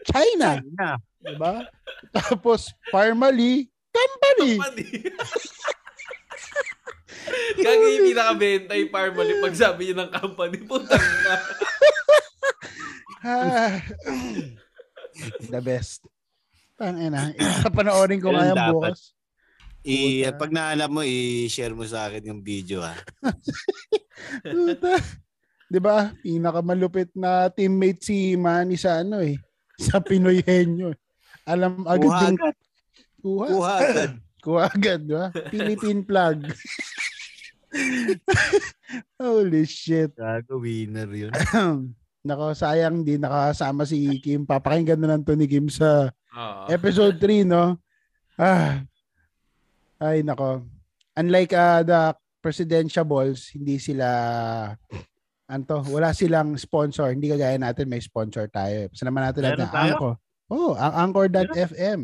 China, 0.03 0.49
China. 0.59 0.89
di 1.23 1.35
ba? 1.39 1.63
Tapos, 2.11 2.75
Parmali, 2.91 3.71
company. 3.95 4.59
Gagi 7.65 7.87
yung 7.99 8.07
pinakabenta 8.13 8.73
yung 8.79 8.93
Parmaly 8.93 9.41
pag 9.43 9.57
sabi 9.57 9.91
niya 9.91 10.05
ng 10.05 10.11
company, 10.13 10.59
putang 10.63 11.01
na. 11.01 11.35
The 15.51 15.61
best. 15.65 16.05
Tang 16.77 17.01
ina. 17.01 17.33
Panoorin 17.73 18.21
ko 18.21 18.31
dapat. 18.31 18.73
bukas. 18.73 19.17
I, 19.87 20.27
pag 20.35 20.51
nahanap 20.51 20.91
mo, 20.91 21.01
i-share 21.07 21.73
mo 21.73 21.87
sa 21.87 22.11
akin 22.11 22.27
yung 22.27 22.43
video 22.43 22.83
ha. 22.83 22.95
Puta. 24.51 24.99
'Di 25.71 25.79
ba? 25.79 26.11
Pinakamalupit 26.23 27.15
na 27.15 27.47
teammate 27.51 28.03
si 28.03 28.35
Manny 28.35 28.75
sa 28.79 29.03
ano 29.03 29.23
eh. 29.23 29.39
Sa 29.79 30.03
Pinoy 30.03 30.43
Henyo. 30.43 30.91
Alam 31.47 31.87
agad 31.87 32.03
Kuha 32.03 32.19
yung 32.27 32.39
agad. 32.39 32.57
kuha. 33.23 33.47
Kuha 33.47 33.73
agad. 33.79 34.11
Kuha 34.43 34.63
agad, 34.71 35.01
di 35.07 35.15
ba? 35.15 35.27
Philippine 35.51 36.03
flag. 36.07 36.39
Holy 39.21 39.65
shit. 39.67 40.15
Gago, 40.17 40.61
winner 40.61 41.11
yun. 41.11 41.33
Nako, 42.27 42.59
sayang 42.59 43.07
di 43.07 43.23
nakasama 43.23 43.87
si 43.87 44.19
Kim. 44.19 44.43
Papakinggan 44.43 44.99
na 44.99 45.15
lang 45.15 45.23
to 45.23 45.39
ni 45.39 45.47
Kim 45.47 45.71
sa 45.71 46.11
Oo. 46.35 46.67
episode 46.67 47.23
3, 47.23 47.47
no? 47.47 47.79
Ah. 48.35 48.83
Ay, 50.03 50.21
nako. 50.27 50.67
Unlike 51.17 51.53
uh, 51.57 51.81
the 51.87 52.01
presidential 52.45 53.07
balls, 53.09 53.49
hindi 53.55 53.81
sila 53.81 54.07
anto, 55.49 55.81
wala 55.89 56.13
silang 56.13 56.59
sponsor. 56.59 57.15
Hindi 57.15 57.33
kagaya 57.33 57.57
natin 57.57 57.89
may 57.89 58.03
sponsor 58.03 58.51
tayo. 58.51 58.91
Basta 58.93 59.05
naman 59.07 59.23
natin 59.25 59.43
natin 59.47 59.69
tayo? 59.73 59.93
Anchor. 59.97 60.15
Oh, 60.47 60.73
ang 60.77 61.11
Anchor.fm. 61.11 62.01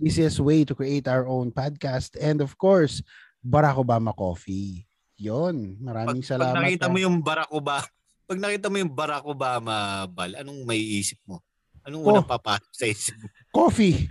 Easiest 0.00 0.40
way 0.40 0.64
to 0.64 0.72
create 0.72 1.04
our 1.04 1.28
own 1.28 1.52
podcast. 1.52 2.16
And 2.16 2.40
of 2.40 2.56
course, 2.56 3.04
Barack 3.46 3.78
Obama 3.78 4.10
Coffee. 4.10 4.82
Yon. 5.16 5.78
Pag, 5.78 5.86
Maraming 5.86 6.22
pag 6.26 6.30
salamat. 6.34 6.54
nakita 6.58 6.86
ah. 6.86 6.92
mo 6.92 6.98
yung 6.98 7.16
Barack 7.22 7.50
Obama, 7.54 7.86
pag 8.28 8.38
nakita 8.42 8.66
mo 8.66 8.76
yung 8.82 8.90
Barack 8.92 9.24
Obama, 9.24 9.74
Bal, 10.10 10.34
anong 10.42 10.66
may 10.66 10.82
isip 10.82 11.22
mo? 11.22 11.38
Anong 11.86 12.02
Oh. 12.02 12.10
unang 12.10 12.26
papasok 12.26 12.72
sa 12.74 12.86
isip 12.90 13.14
mo? 13.22 13.30
Coffee. 13.54 14.10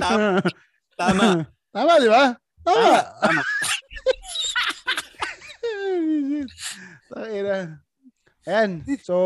Tama. 0.00 0.40
Tama. 0.98 1.28
Tama, 1.74 1.92
di 2.02 2.08
ba? 2.10 2.24
Tama. 2.64 2.98
Tama. 3.20 3.42
Tangina. 7.14 7.56
Ayan. 8.44 8.84
So, 9.08 9.16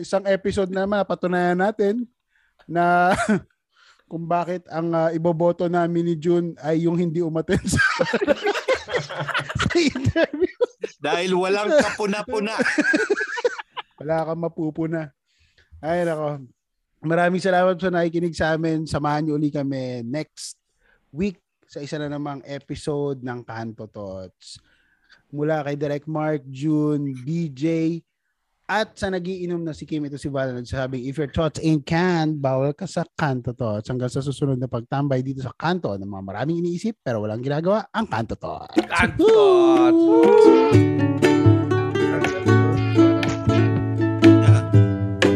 isang 0.00 0.24
episode 0.28 0.72
na 0.72 0.84
naman, 0.88 1.04
patunayan 1.04 1.60
natin 1.60 2.08
na 2.64 3.12
kung 4.10 4.24
bakit 4.24 4.64
ang 4.72 4.92
uh, 4.92 5.08
iboboto 5.12 5.68
namin 5.68 6.12
ni 6.12 6.14
June 6.16 6.56
ay 6.60 6.84
yung 6.88 6.96
hindi 6.96 7.20
umaten 7.20 7.60
sa, 7.64 7.80
sa 9.64 9.76
interview. 9.76 10.56
Dahil 11.00 11.32
walang 11.36 11.72
kapuna-puna. 11.72 12.56
Wala 14.00 14.28
kang 14.28 14.40
mapupuna. 14.40 15.12
Ay, 15.80 16.04
nako. 16.08 16.44
Maraming 17.04 17.40
salamat 17.40 17.76
sa 17.76 17.92
nakikinig 17.92 18.32
sa 18.32 18.56
amin. 18.56 18.88
Samahan 18.88 19.28
niyo 19.28 19.36
uli 19.36 19.52
kami 19.52 20.00
next 20.08 20.56
week 21.12 21.36
sa 21.68 21.84
isa 21.84 22.00
na 22.00 22.08
namang 22.08 22.40
episode 22.48 23.20
ng 23.20 23.44
Kanto 23.44 23.84
Tots. 23.92 24.56
Mula 25.28 25.60
kay 25.68 25.76
Direct 25.76 26.08
Mark, 26.08 26.40
June, 26.48 27.12
BJ, 27.12 28.00
at 28.64 28.96
sa 28.96 29.12
nagiinom 29.12 29.60
na 29.60 29.76
si 29.76 29.84
Kim, 29.84 30.08
ito 30.08 30.16
si 30.16 30.32
Val, 30.32 30.56
nagsasabing, 30.56 31.04
if 31.04 31.20
your 31.20 31.28
thoughts 31.28 31.60
ain't 31.60 31.84
canned, 31.84 32.40
bawal 32.40 32.72
ka 32.72 32.88
sa 32.88 33.04
Kanto 33.12 33.52
Tots. 33.52 33.84
Hanggang 33.92 34.08
sa 34.08 34.24
susunod 34.24 34.56
na 34.56 34.72
pagtambay 34.72 35.20
dito 35.20 35.44
sa 35.44 35.52
kanto 35.52 35.92
ng 35.92 36.08
mga 36.08 36.24
maraming 36.24 36.64
iniisip 36.64 36.96
pero 37.04 37.20
walang 37.20 37.44
ginagawa, 37.44 37.84
ang 37.92 38.08
Kanto 38.08 38.40
Tots. 38.40 38.72
Kantot! 38.80 39.94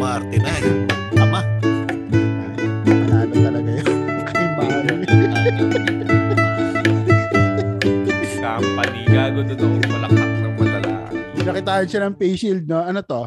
Marte 0.00 0.36
na 0.40 0.52
eh. 0.56 0.88
Tama. 1.12 1.40
Panalo 2.88 3.34
talaga 3.36 3.70
yun. 3.76 3.98
Kay 4.32 4.46
Manny. 4.56 5.04
Company, 8.40 9.02
gago 9.04 9.44
doon 9.44 9.87
Pinakitaan 11.48 11.88
siya 11.88 12.04
ng 12.04 12.14
face 12.14 12.38
shield, 12.38 12.64
no? 12.68 12.78
Ano 12.78 13.00
to? 13.00 13.22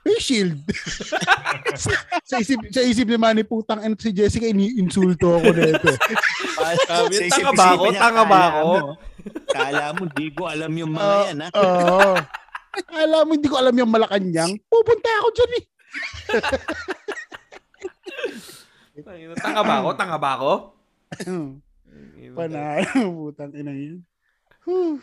Face 0.00 0.24
shield. 0.24 0.56
sa, 1.82 1.90
sa 2.24 2.36
isip 2.38 2.58
sa 2.70 2.80
isip 2.80 3.04
ni 3.04 3.18
Manny 3.18 3.42
putang 3.42 3.82
and 3.82 3.94
si 3.94 4.10
Jessica 4.10 4.46
ini-insulto 4.46 5.36
ako 5.36 5.50
nito. 5.50 5.90
Sabi, 6.86 7.14
Sa 7.26 7.36
tanga 7.36 7.52
ba 7.52 7.66
ako? 7.74 7.84
Tanga 7.92 8.22
ba 8.24 8.40
ako? 8.48 8.60
mo- 8.64 8.96
Kala 9.50 9.92
mo, 9.92 10.02
di 10.08 10.26
ko 10.32 10.48
alam 10.48 10.72
yung 10.72 10.94
mga 10.94 11.04
Oo. 11.04 11.26
yan 11.28 11.38
ha. 11.42 11.48
Oo. 11.52 12.14
Alam 12.88 13.22
mo, 13.26 13.32
hindi 13.34 13.48
ko 13.50 13.56
alam 13.58 13.74
yung 13.74 13.90
Malacanang. 13.90 14.52
Pupunta 14.70 15.10
ako 15.20 15.28
dyan 15.34 15.52
eh. 15.58 15.64
Tanga 19.42 19.60
ba 19.60 19.74
ako? 19.82 19.88
Tanga 19.98 20.16
ba 20.16 20.30
ako? 20.38 20.52
Panalo, 22.38 22.86
putang 23.26 23.52
ina 23.52 23.74
yun. 23.74 24.06
Whew. 24.62 25.02